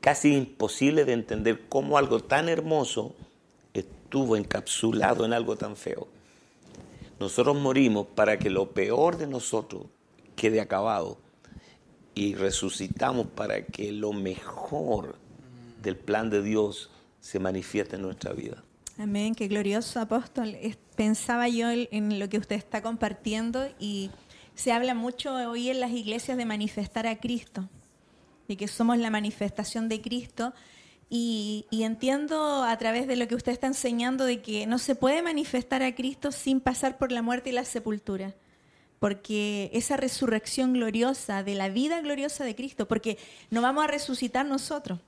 casi 0.00 0.34
imposible 0.34 1.04
de 1.04 1.12
entender 1.12 1.68
cómo 1.68 1.96
algo 1.96 2.18
tan 2.18 2.48
hermoso 2.48 3.14
estuvo 3.74 4.36
encapsulado 4.36 5.24
en 5.24 5.32
algo 5.32 5.54
tan 5.54 5.76
feo. 5.76 6.08
Nosotros 7.20 7.56
morimos 7.56 8.08
para 8.08 8.40
que 8.40 8.50
lo 8.50 8.72
peor 8.72 9.18
de 9.18 9.28
nosotros 9.28 9.84
quede 10.34 10.60
acabado 10.60 11.18
y 12.14 12.34
resucitamos 12.34 13.26
para 13.28 13.64
que 13.64 13.92
lo 13.92 14.12
mejor 14.12 15.16
del 15.82 15.96
plan 15.96 16.30
de 16.30 16.42
Dios 16.42 16.90
se 17.20 17.38
manifieste 17.38 17.96
en 17.96 18.02
nuestra 18.02 18.32
vida. 18.32 18.62
Amén, 18.98 19.34
qué 19.34 19.48
glorioso 19.48 20.00
apóstol. 20.00 20.56
Pensaba 20.96 21.48
yo 21.48 21.70
en 21.70 22.18
lo 22.18 22.28
que 22.28 22.38
usted 22.38 22.56
está 22.56 22.82
compartiendo 22.82 23.66
y 23.78 24.10
se 24.54 24.72
habla 24.72 24.94
mucho 24.94 25.34
hoy 25.34 25.70
en 25.70 25.80
las 25.80 25.90
iglesias 25.92 26.36
de 26.36 26.44
manifestar 26.44 27.06
a 27.06 27.18
Cristo, 27.18 27.68
de 28.46 28.58
que 28.58 28.68
somos 28.68 28.98
la 28.98 29.08
manifestación 29.08 29.88
de 29.88 30.02
Cristo. 30.02 30.52
Y, 31.08 31.66
y 31.70 31.84
entiendo 31.84 32.62
a 32.62 32.76
través 32.76 33.08
de 33.08 33.16
lo 33.16 33.26
que 33.26 33.34
usted 33.34 33.52
está 33.52 33.66
enseñando 33.66 34.26
de 34.26 34.42
que 34.42 34.66
no 34.66 34.78
se 34.78 34.94
puede 34.94 35.22
manifestar 35.22 35.82
a 35.82 35.94
Cristo 35.94 36.30
sin 36.30 36.60
pasar 36.60 36.98
por 36.98 37.10
la 37.10 37.22
muerte 37.22 37.50
y 37.50 37.52
la 37.52 37.64
sepultura. 37.64 38.34
Porque 39.00 39.70
esa 39.72 39.96
resurrección 39.96 40.74
gloriosa, 40.74 41.42
de 41.42 41.54
la 41.56 41.68
vida 41.68 42.00
gloriosa 42.00 42.44
de 42.44 42.54
Cristo, 42.54 42.86
porque 42.86 43.18
no 43.50 43.62
vamos 43.62 43.82
a 43.82 43.88
resucitar 43.88 44.46
nosotros. 44.46 45.00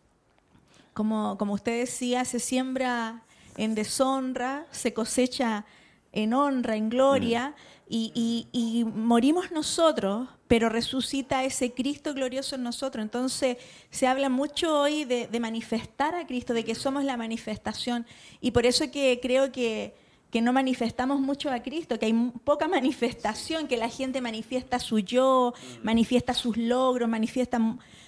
Como, 0.95 1.39
como 1.39 1.53
usted 1.55 1.79
decía, 1.79 2.25
se 2.25 2.41
siembra 2.41 3.23
en 3.57 3.75
deshonra, 3.75 4.67
se 4.73 4.93
cosecha 4.93 5.65
en 6.13 6.35
honra, 6.35 6.77
en 6.77 6.89
gloria, 6.91 7.55
y, 7.89 8.11
y- 8.15 8.47
y 8.53 8.85
morimos 8.85 9.51
nosotros, 9.53 10.29
pero 10.49 10.69
resucita 10.71 11.45
ese 11.45 11.73
Cristo 11.73 12.15
glorioso 12.15 12.55
en 12.57 12.63
nosotros. 12.63 13.03
Entonces 13.03 13.57
se 13.91 14.07
habla 14.07 14.29
mucho 14.31 14.81
hoy 14.81 15.05
de, 15.05 15.27
de 15.27 15.41
manifestar 15.41 16.15
a 16.15 16.27
Cristo, 16.27 16.55
de 16.55 16.65
que 16.65 16.75
somos 16.75 17.05
la 17.05 17.17
manifestación, 17.19 18.07
y 18.41 18.51
por 18.53 18.65
eso 18.67 18.91
que 18.91 19.19
creo 19.23 19.53
que, 19.53 19.95
que 20.33 20.41
no 20.41 20.55
manifestamos 20.55 21.21
mucho 21.21 21.51
a 21.51 21.63
Cristo, 21.63 21.99
que 21.99 22.07
hay 22.07 22.33
poca 22.43 22.67
manifestación, 22.67 23.69
que 23.69 23.77
la 23.77 23.91
gente 23.91 24.23
manifiesta 24.23 24.79
su 24.79 24.99
yo, 24.99 25.53
manifiesta 25.83 26.33
sus 26.33 26.57
logros, 26.57 27.07
manifiesta 27.07 27.61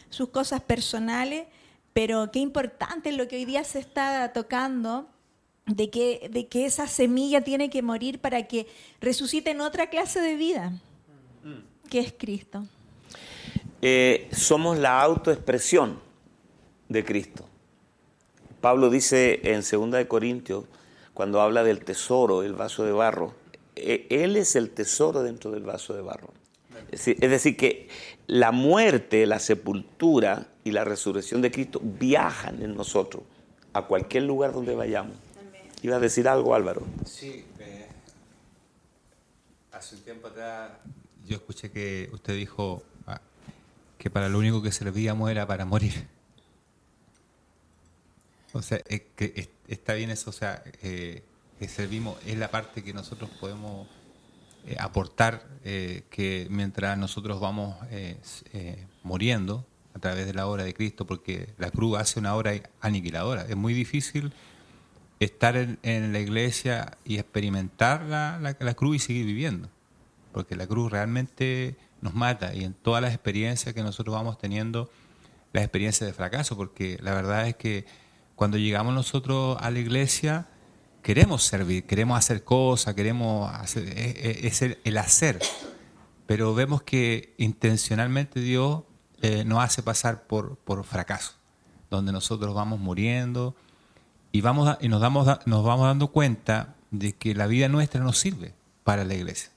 sus 0.08 0.30
cosas 0.30 0.62
personales, 0.62 1.44
pero 1.92 2.30
qué 2.32 2.38
importante 2.38 3.10
es 3.10 3.18
lo 3.18 3.28
que 3.28 3.36
hoy 3.36 3.44
día 3.44 3.62
se 3.62 3.78
está 3.78 4.32
tocando, 4.32 5.06
de 5.66 5.90
que, 5.90 6.30
de 6.32 6.48
que 6.48 6.64
esa 6.64 6.86
semilla 6.86 7.42
tiene 7.42 7.68
que 7.68 7.82
morir 7.82 8.18
para 8.18 8.46
que 8.48 8.68
resucite 9.02 9.50
en 9.50 9.60
otra 9.60 9.90
clase 9.90 10.22
de 10.22 10.34
vida, 10.34 10.72
que 11.90 11.98
es 11.98 12.14
Cristo. 12.16 12.66
Eh, 13.82 14.30
somos 14.32 14.78
la 14.78 14.98
autoexpresión 15.02 16.00
de 16.88 17.04
Cristo. 17.04 17.44
Pablo 18.62 18.88
dice 18.88 19.40
en 19.44 19.60
2 19.60 19.90
de 19.90 20.08
Corintios, 20.08 20.64
cuando 21.14 21.40
habla 21.40 21.62
del 21.64 21.84
tesoro, 21.84 22.42
el 22.42 22.52
vaso 22.54 22.84
de 22.84 22.92
barro, 22.92 23.34
eh, 23.76 24.06
Él 24.10 24.36
es 24.36 24.56
el 24.56 24.70
tesoro 24.70 25.22
dentro 25.22 25.50
del 25.50 25.62
vaso 25.62 25.94
de 25.94 26.02
barro. 26.02 26.28
Es 26.90 27.04
decir, 27.18 27.56
que 27.56 27.88
la 28.26 28.52
muerte, 28.52 29.26
la 29.26 29.38
sepultura 29.38 30.48
y 30.64 30.70
la 30.72 30.84
resurrección 30.84 31.40
de 31.42 31.50
Cristo 31.50 31.80
viajan 31.82 32.62
en 32.62 32.74
nosotros 32.76 33.22
a 33.72 33.82
cualquier 33.82 34.24
lugar 34.24 34.52
donde 34.52 34.74
vayamos. 34.74 35.16
Iba 35.82 35.96
a 35.96 36.00
decir 36.00 36.28
algo, 36.28 36.54
Álvaro. 36.54 36.82
Sí, 37.04 37.44
eh, 37.58 37.88
hace 39.72 39.96
un 39.96 40.02
tiempo 40.02 40.28
atrás 40.28 40.70
yo 41.26 41.36
escuché 41.36 41.70
que 41.70 42.10
usted 42.12 42.34
dijo 42.36 42.82
ah, 43.06 43.20
que 43.98 44.10
para 44.10 44.28
lo 44.28 44.38
único 44.38 44.62
que 44.62 44.70
servíamos 44.72 45.30
era 45.30 45.46
para 45.46 45.64
morir. 45.64 46.06
O 48.52 48.62
sea, 48.62 48.80
es 48.86 49.02
que 49.16 49.32
es- 49.36 49.48
está 49.68 49.94
bien 49.94 50.10
eso, 50.10 50.30
o 50.30 50.32
sea, 50.32 50.62
eh, 50.82 51.22
que 51.58 51.68
servimos, 51.68 52.16
es 52.26 52.36
la 52.38 52.50
parte 52.50 52.82
que 52.82 52.92
nosotros 52.92 53.30
podemos 53.40 53.86
eh, 54.66 54.76
aportar, 54.78 55.46
eh, 55.64 56.02
que 56.10 56.46
mientras 56.50 56.98
nosotros 56.98 57.40
vamos 57.40 57.76
muriendo 59.02 59.66
a 59.94 59.98
través 59.98 60.26
de 60.26 60.34
la 60.34 60.46
obra 60.46 60.64
de 60.64 60.74
Cristo, 60.74 61.06
porque 61.06 61.48
la 61.58 61.70
cruz 61.70 61.98
hace 61.98 62.18
una 62.18 62.34
obra 62.34 62.52
aniquiladora. 62.80 63.46
Es 63.48 63.56
muy 63.56 63.74
difícil 63.74 64.32
estar 65.20 65.56
en, 65.56 65.78
en 65.82 66.12
la 66.12 66.18
iglesia 66.18 66.98
y 67.04 67.18
experimentar 67.18 68.02
la, 68.02 68.38
la- 68.40 68.56
la 68.58 68.74
cruz 68.74 68.96
y 68.96 68.98
seguir 68.98 69.26
viviendo, 69.26 69.68
porque 70.32 70.56
la 70.56 70.66
cruz 70.66 70.90
realmente 70.90 71.76
nos 72.00 72.14
mata 72.14 72.54
y 72.54 72.64
en 72.64 72.74
todas 72.74 73.00
las 73.00 73.14
experiencias 73.14 73.74
que 73.74 73.82
nosotros 73.82 74.14
vamos 74.14 74.36
teniendo, 74.38 74.90
las 75.52 75.62
experiencias 75.62 76.08
de 76.08 76.12
fracaso, 76.12 76.56
porque 76.56 76.98
la 77.00 77.14
verdad 77.14 77.46
es 77.46 77.54
que 77.54 77.86
cuando 78.37 78.57
llegamos 78.59 78.95
nosotros 78.95 79.57
a 79.61 79.70
la 79.70 79.78
iglesia, 79.78 80.49
queremos 81.03 81.45
servir, 81.45 81.85
queremos 81.87 82.18
hacer 82.18 82.45
cosas, 82.45 82.95
queremos 82.95 83.53
hacer, 83.53 83.87
es, 83.97 84.16
es- 84.45 84.62
es 84.62 84.78
el, 84.85 84.99
hacer, 84.99 85.39
pero 86.26 86.55
vemos 86.55 86.82
que 86.82 87.35
intencionalmente 87.39 88.41
Dios 88.41 88.82
eh, 89.22 89.45
nos 89.45 89.62
hace 89.62 89.82
pasar 89.82 90.26
por, 90.26 90.57
por 90.57 90.85
fracaso, 90.85 91.35
donde 91.91 92.12
nosotros 92.12 92.55
vamos 92.55 92.80
muriendo 92.80 93.55
y, 94.32 94.41
vamos 94.41 94.76
y 94.80 94.89
nos, 94.89 95.01
damos, 95.01 95.26
da- 95.26 95.41
nos 95.47 95.64
vamos 95.64 95.87
dando 95.87 96.09
cuenta 96.09 96.74
de 96.91 97.12
que 97.14 97.35
la 97.35 97.47
vida 97.47 97.68
nuestra 97.68 98.03
no 98.03 98.12
sirve 98.12 98.55
para 98.85 99.05
la 99.05 99.14
iglesia. 99.14 99.51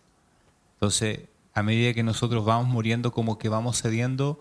Entonces, 0.74 1.22
a 1.54 1.64
medida 1.64 1.94
que 1.94 2.04
nosotros 2.04 2.46
vamos 2.46 2.68
muriendo, 2.68 3.12
como 3.12 3.38
que 3.40 3.50
vamos 3.50 3.82
cediendo 3.82 4.40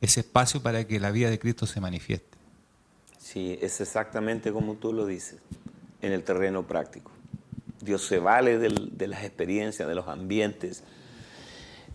ese 0.00 0.20
espacio 0.20 0.62
para 0.62 0.86
que 0.86 1.00
la 1.00 1.10
vida 1.10 1.30
de 1.30 1.38
Cristo 1.38 1.66
se 1.66 1.80
manifieste. 1.80 2.37
Sí, 3.28 3.58
es 3.60 3.82
exactamente 3.82 4.52
como 4.52 4.76
tú 4.76 4.94
lo 4.94 5.04
dices, 5.04 5.36
en 6.00 6.12
el 6.12 6.24
terreno 6.24 6.66
práctico. 6.66 7.10
Dios 7.82 8.06
se 8.06 8.18
vale 8.18 8.56
del- 8.56 8.96
de 8.96 9.06
las 9.06 9.22
experiencias, 9.22 9.86
de 9.86 9.94
los 9.94 10.08
ambientes. 10.08 10.82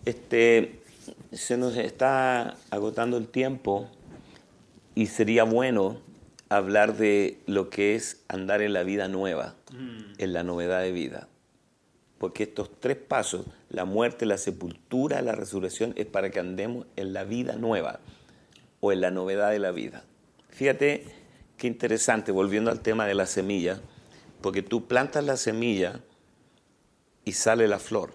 Este, 0.04 0.80
se 1.32 1.56
nos 1.56 1.76
está 1.76 2.56
agotando 2.70 3.16
el 3.16 3.26
tiempo 3.26 3.88
y 4.94 5.06
sería 5.06 5.42
bueno 5.42 5.98
hablar 6.50 6.96
de 6.96 7.40
lo 7.46 7.68
que 7.68 7.96
es 7.96 8.22
andar 8.28 8.62
en 8.62 8.72
la 8.72 8.84
vida 8.84 9.08
nueva, 9.08 9.56
en 10.18 10.32
la 10.32 10.44
novedad 10.44 10.82
de 10.82 10.92
vida. 10.92 11.26
Porque 12.18 12.44
estos 12.44 12.70
tres 12.78 12.96
pasos, 12.96 13.44
la 13.70 13.84
muerte, 13.84 14.24
la 14.24 14.38
sepultura, 14.38 15.20
la 15.20 15.32
resurrección, 15.32 15.94
es 15.96 16.06
para 16.06 16.30
que 16.30 16.38
andemos 16.38 16.86
en 16.94 17.12
la 17.12 17.24
vida 17.24 17.56
nueva 17.56 17.98
o 18.78 18.92
en 18.92 19.00
la 19.00 19.10
novedad 19.10 19.50
de 19.50 19.58
la 19.58 19.72
vida. 19.72 20.04
Fíjate 20.50 21.23
qué 21.64 21.68
interesante, 21.68 22.30
volviendo 22.30 22.70
al 22.70 22.80
tema 22.80 23.06
de 23.06 23.14
la 23.14 23.24
semilla, 23.24 23.80
porque 24.42 24.60
tú 24.60 24.86
plantas 24.86 25.24
la 25.24 25.38
semilla 25.38 26.02
y 27.24 27.32
sale 27.32 27.68
la 27.68 27.78
flor, 27.78 28.12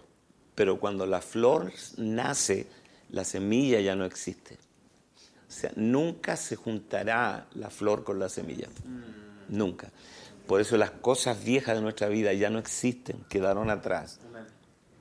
pero 0.54 0.80
cuando 0.80 1.08
la 1.08 1.20
flor 1.20 1.74
nace, 1.98 2.68
la 3.10 3.24
semilla 3.24 3.80
ya 3.80 3.96
no 3.96 4.06
existe. 4.06 4.60
O 5.48 5.52
sea, 5.52 5.72
nunca 5.76 6.36
se 6.38 6.58
juntará 6.58 7.48
la 7.56 7.72
flor 7.72 8.04
con 8.04 8.20
la 8.20 8.30
semilla. 8.30 8.68
Nunca. 9.48 9.90
Por 10.46 10.62
eso 10.62 10.78
las 10.78 10.92
cosas 10.92 11.44
viejas 11.44 11.76
de 11.76 11.82
nuestra 11.82 12.08
vida 12.08 12.32
ya 12.34 12.52
no 12.52 12.60
existen, 12.60 13.26
quedaron 13.30 13.72
atrás. 13.72 14.20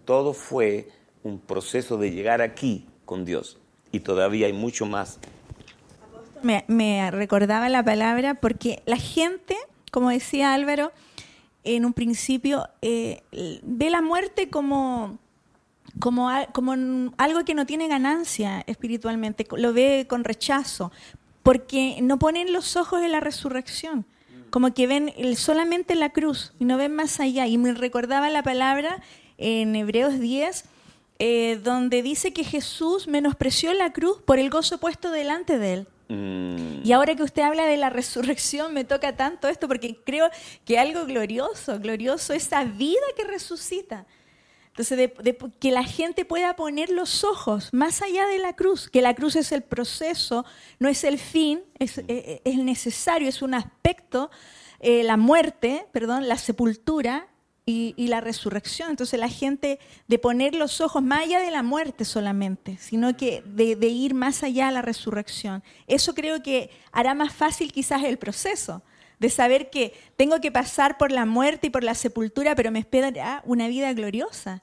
Todo 0.07 0.33
fue 0.33 0.89
un 1.23 1.39
proceso 1.39 1.99
de 1.99 2.13
llegar 2.13 2.41
aquí 2.41 2.87
con 3.05 3.27
Dios. 3.27 3.59
Y 3.93 4.01
todavía 4.01 4.47
hay 4.47 4.55
mucho 4.55 4.87
más 4.87 5.19
Me, 6.43 6.65
me 6.69 7.11
recordaba 7.11 7.69
la 7.69 7.83
palabra 7.83 8.35
porque 8.35 8.83
la 8.87 8.97
gente, 8.97 9.57
como 9.91 10.11
decía 10.11 10.55
Álvaro, 10.55 10.93
en 11.65 11.85
un 11.85 11.93
principio 11.93 12.69
eh, 12.83 13.23
ve 13.63 13.91
la 13.91 14.01
muerte 14.01 14.49
como, 14.49 15.19
como, 15.99 16.31
como 16.53 16.73
algo 17.19 17.45
que 17.45 17.55
no 17.55 17.67
tiene 17.67 17.89
ganancia 17.89 18.65
espiritualmente, 18.67 19.47
lo 19.57 19.73
ve 19.73 20.07
con 20.09 20.25
rechazo, 20.25 20.93
porque 21.43 21.99
no 22.03 22.19
ponen 22.19 22.53
los 22.53 22.77
ojos 22.77 23.03
en 23.03 23.13
la 23.13 23.21
resurrección, 23.21 24.07
como 24.51 24.73
que 24.73 24.87
ven 24.87 25.13
solamente 25.37 25.95
la 25.95 26.11
cruz 26.11 26.55
y 26.59 26.65
no 26.65 26.79
ven 26.79 26.95
más 26.95 27.21
allá. 27.21 27.47
Y 27.47 27.59
me 27.59 27.75
recordaba 27.75 28.31
la 28.31 28.43
palabra 28.43 29.03
en 29.37 29.77
Hebreos 29.77 30.19
10, 30.19 30.65
eh, 31.19 31.61
donde 31.63 32.03
dice 32.03 32.33
que 32.33 32.45
Jesús 32.45 33.09
menospreció 33.09 33.75
la 33.75 33.93
cruz 33.93 34.23
por 34.23 34.39
el 34.39 34.49
gozo 34.49 34.79
puesto 34.79 35.11
delante 35.11 35.59
de 35.59 35.73
él. 35.75 35.89
Mm, 36.09 36.81
Y 36.85 36.93
ahora 36.93 37.15
que 37.15 37.23
usted 37.23 37.43
habla 37.43 37.67
de 37.67 37.77
la 37.77 37.91
resurrección, 38.01 38.73
me 38.75 38.85
toca 38.85 39.17
tanto 39.17 39.49
esto 39.49 39.69
porque 39.69 40.01
creo 40.05 40.29
que 40.65 40.79
algo 40.79 41.05
glorioso, 41.05 41.79
glorioso, 41.79 42.33
esa 42.33 42.65
vida 42.65 43.01
que 43.17 43.25
resucita. 43.25 44.07
Entonces, 44.69 44.97
de- 44.97 45.15
de- 45.23 45.37
que 45.59 45.71
la 45.73 45.83
gente 45.83 46.25
pueda 46.25 46.55
poner 46.55 46.89
los 46.91 47.25
ojos 47.25 47.69
más 47.73 48.01
allá 48.01 48.27
de 48.29 48.39
la 48.39 48.55
cruz, 48.55 48.89
que 48.89 49.03
la 49.03 49.15
cruz 49.15 49.35
es 49.37 49.51
el 49.53 49.63
proceso, 49.63 50.45
no 50.79 50.89
es 50.89 51.03
el 51.03 51.19
fin, 51.19 51.63
es, 51.81 51.99
eh, 52.07 52.41
es 52.45 52.57
necesario, 52.59 53.29
es 53.29 53.43
un 53.43 53.55
aspecto, 53.55 54.31
eh, 54.79 55.03
la 55.03 55.17
muerte, 55.17 55.87
perdón, 55.93 56.29
la 56.29 56.39
sepultura 56.39 57.27
y, 57.69 57.93
y 57.99 58.09
la 58.09 58.23
resurrección. 58.23 58.89
Entonces, 58.89 59.21
la 59.21 59.29
gente 59.29 59.79
de 60.07 60.19
poner 60.19 60.55
los 60.55 60.81
ojos 60.81 61.03
más 61.03 61.25
allá 61.25 61.41
de 61.41 61.51
la 61.51 61.63
muerte 61.63 62.07
solamente, 62.07 62.79
sino 62.79 63.15
que 63.15 63.43
de, 63.45 63.77
de 63.77 63.89
ir 63.89 64.15
más 64.15 64.43
allá 64.43 64.69
a 64.69 64.71
la 64.73 64.81
resurrección. 64.81 65.63
Eso 65.87 66.15
creo 66.15 66.43
que 66.43 66.71
hará 66.93 67.13
más 67.13 67.35
fácil 67.35 67.71
quizás 67.71 68.05
el 68.05 68.17
proceso 68.17 68.81
de 69.19 69.29
saber 69.29 69.69
que 69.69 69.93
tengo 70.17 70.41
que 70.41 70.51
pasar 70.51 70.97
por 70.97 71.13
la 71.13 71.27
muerte 71.27 71.67
y 71.67 71.71
por 71.71 71.85
la 71.85 71.95
sepultura, 71.95 72.55
pero 72.55 72.71
me 72.71 72.79
espera 72.79 73.43
una 73.45 73.69
vida 73.69 73.93
gloriosa. 73.93 74.63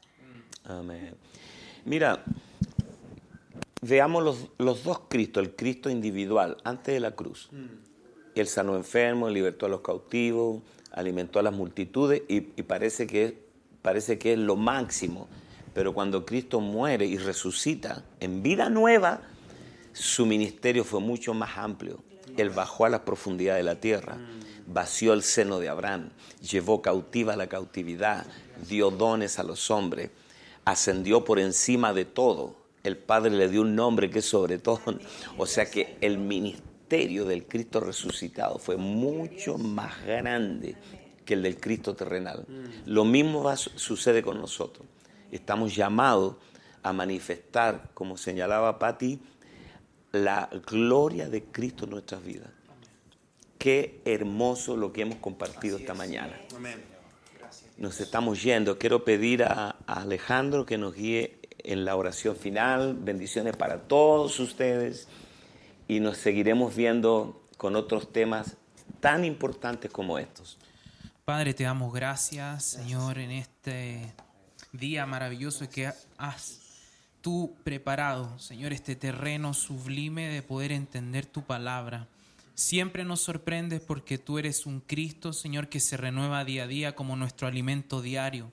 Amén. 0.64 1.14
Mira, 1.84 2.24
veamos 3.82 4.24
los, 4.24 4.48
los 4.58 4.84
dos 4.84 5.02
Cristos, 5.08 5.44
el 5.44 5.56
Cristo 5.56 5.92
individual 5.92 6.58
antes 6.64 6.96
de 6.96 7.00
la 7.00 7.12
cruz. 7.12 7.52
Él 8.34 8.48
sanó 8.48 8.76
enfermos, 8.76 9.32
libertó 9.32 9.68
a 9.68 9.70
los 9.70 9.82
cautivos, 9.82 10.64
alimentó 10.96 11.40
a 11.40 11.44
las 11.44 11.54
multitudes 11.54 12.24
y, 12.28 12.42
parece, 12.64 13.06
que 13.06 13.26
es, 13.26 13.34
parece 13.82 14.18
que 14.18 14.34
es 14.34 14.40
lo 14.40 14.56
máximo. 14.56 15.28
Pero 15.74 15.94
cuando 15.94 16.26
Cristo 16.26 16.62
muere 16.62 17.06
y 17.06 17.18
resucita 17.18 18.06
en 18.22 18.42
vida 18.42 18.70
nueva, 18.70 19.22
su 19.92 20.26
ministerio 20.26 20.86
fue 20.86 21.02
mucho 21.02 21.34
más 21.34 21.58
amplio. 21.58 22.02
Él 22.38 22.50
bajó 22.50 22.86
a 22.86 22.90
las 22.90 23.02
profundidades 23.02 23.60
de 23.60 23.72
la 23.72 23.80
tierra, 23.80 24.18
vació 24.68 25.14
el 25.14 25.22
seno 25.22 25.60
de 25.60 25.70
Abraham, 25.70 26.12
llevó 26.42 26.82
cautiva 26.82 27.36
la 27.36 27.48
cautividad, 27.48 28.26
dio 28.68 28.90
dones 28.90 29.38
a 29.38 29.44
los 29.44 29.70
hombres, 29.70 30.12
ascendió 30.64 31.26
por 31.26 31.40
encima 31.40 31.94
de 31.94 32.06
todo. 32.06 32.56
El 32.84 32.98
Padre 32.98 33.32
le 33.32 33.50
dio 33.50 33.62
un 33.62 33.76
nombre 33.76 34.10
que 34.10 34.20
es 34.20 34.26
sobre 34.26 34.60
todo. 34.60 34.82
O 35.38 35.46
sea 35.46 35.70
que 35.70 35.98
el 36.00 36.18
ministerio 36.18 36.75
del 37.26 37.46
Cristo 37.46 37.80
resucitado 37.80 38.60
fue 38.60 38.78
mucho 38.78 39.58
más 39.58 40.06
grande 40.06 40.76
que 41.26 41.34
el 41.34 41.44
del 41.44 41.60
Cristo 41.60 41.96
terrenal. 41.96 42.46
Lo 42.86 43.04
mismo 43.06 43.44
va, 43.44 43.58
sucede 43.58 44.22
con 44.22 44.40
nosotros. 44.40 44.88
Estamos 45.32 45.76
llamados 45.76 46.36
a 46.84 46.94
manifestar, 46.94 47.90
como 47.94 48.16
señalaba 48.16 48.78
Patti, 48.78 49.20
la 50.12 50.50
gloria 50.68 51.28
de 51.28 51.44
Cristo 51.44 51.86
en 51.86 51.92
nuestras 51.92 52.24
vidas. 52.24 52.50
Qué 53.58 54.02
hermoso 54.06 54.78
lo 54.78 54.94
que 54.94 55.02
hemos 55.02 55.18
compartido 55.18 55.78
esta 55.78 55.96
mañana. 55.96 56.40
Nos 57.78 58.00
estamos 58.00 58.44
yendo. 58.44 58.78
Quiero 58.78 59.04
pedir 59.04 59.44
a, 59.44 59.78
a 59.88 60.02
Alejandro 60.02 60.66
que 60.66 60.78
nos 60.78 60.94
guíe 60.94 61.40
en 61.58 61.84
la 61.84 61.96
oración 61.96 62.36
final. 62.36 62.96
Bendiciones 62.96 63.58
para 63.58 63.82
todos 63.82 64.40
ustedes. 64.40 65.08
Y 65.88 66.00
nos 66.00 66.18
seguiremos 66.18 66.76
viendo 66.76 67.44
con 67.58 67.76
otros 67.76 68.12
temas 68.12 68.58
tan 69.00 69.24
importantes 69.26 69.92
como 69.92 70.18
estos. 70.20 70.58
Padre, 71.26 71.54
te 71.54 71.64
damos 71.64 71.94
gracias, 71.94 72.66
Señor, 72.66 73.18
en 73.18 73.32
este 73.32 74.14
día 74.72 75.06
maravilloso 75.06 75.70
que 75.70 75.92
has 76.18 76.60
tú 77.22 77.56
preparado, 77.64 78.38
Señor, 78.38 78.74
este 78.74 78.96
terreno 78.96 79.56
sublime 79.56 80.28
de 80.28 80.44
poder 80.44 80.72
entender 80.72 81.26
tu 81.26 81.42
palabra. 81.42 82.08
Siempre 82.54 83.04
nos 83.04 83.22
sorprendes 83.22 83.82
porque 83.82 84.18
tú 84.18 84.38
eres 84.38 84.68
un 84.68 84.80
Cristo, 84.80 85.34
Señor, 85.34 85.68
que 85.68 85.80
se 85.80 85.98
renueva 85.98 86.46
día 86.46 86.66
a 86.66 86.68
día 86.68 86.96
como 86.96 87.16
nuestro 87.16 87.48
alimento 87.48 88.02
diario. 88.02 88.52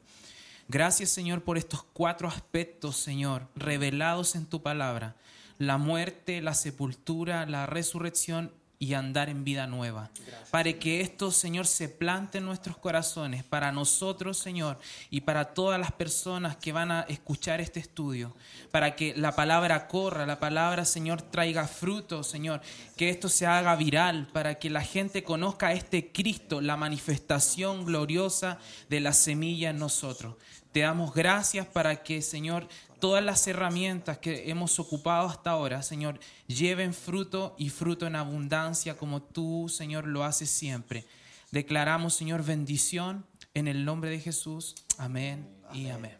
Gracias, 0.68 1.10
Señor, 1.10 1.42
por 1.42 1.58
estos 1.58 1.82
cuatro 1.82 2.28
aspectos, 2.28 2.96
Señor, 2.96 3.46
revelados 3.54 4.34
en 4.34 4.46
tu 4.46 4.62
palabra. 4.62 5.16
La 5.62 5.78
muerte, 5.78 6.42
la 6.42 6.54
sepultura, 6.54 7.46
la 7.46 7.66
resurrección 7.66 8.50
y 8.80 8.94
andar 8.94 9.28
en 9.28 9.44
vida 9.44 9.68
nueva. 9.68 10.10
Para 10.50 10.72
que 10.72 11.02
esto, 11.02 11.30
Señor, 11.30 11.68
se 11.68 11.88
plante 11.88 12.38
en 12.38 12.46
nuestros 12.46 12.76
corazones, 12.76 13.44
para 13.44 13.70
nosotros, 13.70 14.38
Señor, 14.38 14.76
y 15.08 15.20
para 15.20 15.54
todas 15.54 15.78
las 15.78 15.92
personas 15.92 16.56
que 16.56 16.72
van 16.72 16.90
a 16.90 17.02
escuchar 17.02 17.60
este 17.60 17.78
estudio, 17.78 18.34
para 18.72 18.96
que 18.96 19.14
la 19.16 19.36
palabra 19.36 19.86
corra, 19.86 20.26
la 20.26 20.40
palabra, 20.40 20.84
Señor, 20.84 21.22
traiga 21.22 21.68
fruto, 21.68 22.24
Señor, 22.24 22.60
que 22.96 23.08
esto 23.08 23.28
se 23.28 23.46
haga 23.46 23.76
viral, 23.76 24.26
para 24.32 24.56
que 24.56 24.68
la 24.68 24.82
gente 24.82 25.22
conozca 25.22 25.68
a 25.68 25.74
este 25.74 26.10
Cristo, 26.10 26.60
la 26.60 26.76
manifestación 26.76 27.84
gloriosa 27.84 28.58
de 28.88 28.98
la 28.98 29.12
semilla 29.12 29.70
en 29.70 29.78
nosotros. 29.78 30.34
Te 30.72 30.80
damos 30.80 31.14
gracias 31.14 31.68
para 31.68 32.02
que, 32.02 32.20
Señor, 32.20 32.66
todas 33.02 33.24
las 33.24 33.44
herramientas 33.48 34.18
que 34.18 34.48
hemos 34.48 34.78
ocupado 34.78 35.26
hasta 35.26 35.50
ahora, 35.50 35.82
Señor, 35.82 36.20
lleven 36.46 36.94
fruto 36.94 37.56
y 37.58 37.68
fruto 37.68 38.06
en 38.06 38.14
abundancia 38.14 38.96
como 38.96 39.20
tú, 39.20 39.68
Señor, 39.68 40.06
lo 40.06 40.22
haces 40.22 40.48
siempre. 40.48 41.04
Declaramos, 41.50 42.14
Señor, 42.14 42.44
bendición 42.44 43.26
en 43.54 43.66
el 43.66 43.84
nombre 43.84 44.08
de 44.08 44.20
Jesús. 44.20 44.76
Amén 44.98 45.48
y 45.72 45.88
amén. 45.88 46.16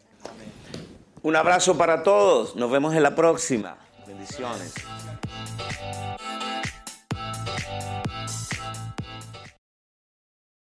Un 1.21 1.37
abrazo 1.37 1.77
para 1.77 2.03
todos. 2.03 2.53
Nos 2.57 2.69
vemos 2.69 2.93
en 2.93 3.03
la 3.03 3.15
próxima. 3.15 3.77
Bendiciones. 4.05 4.73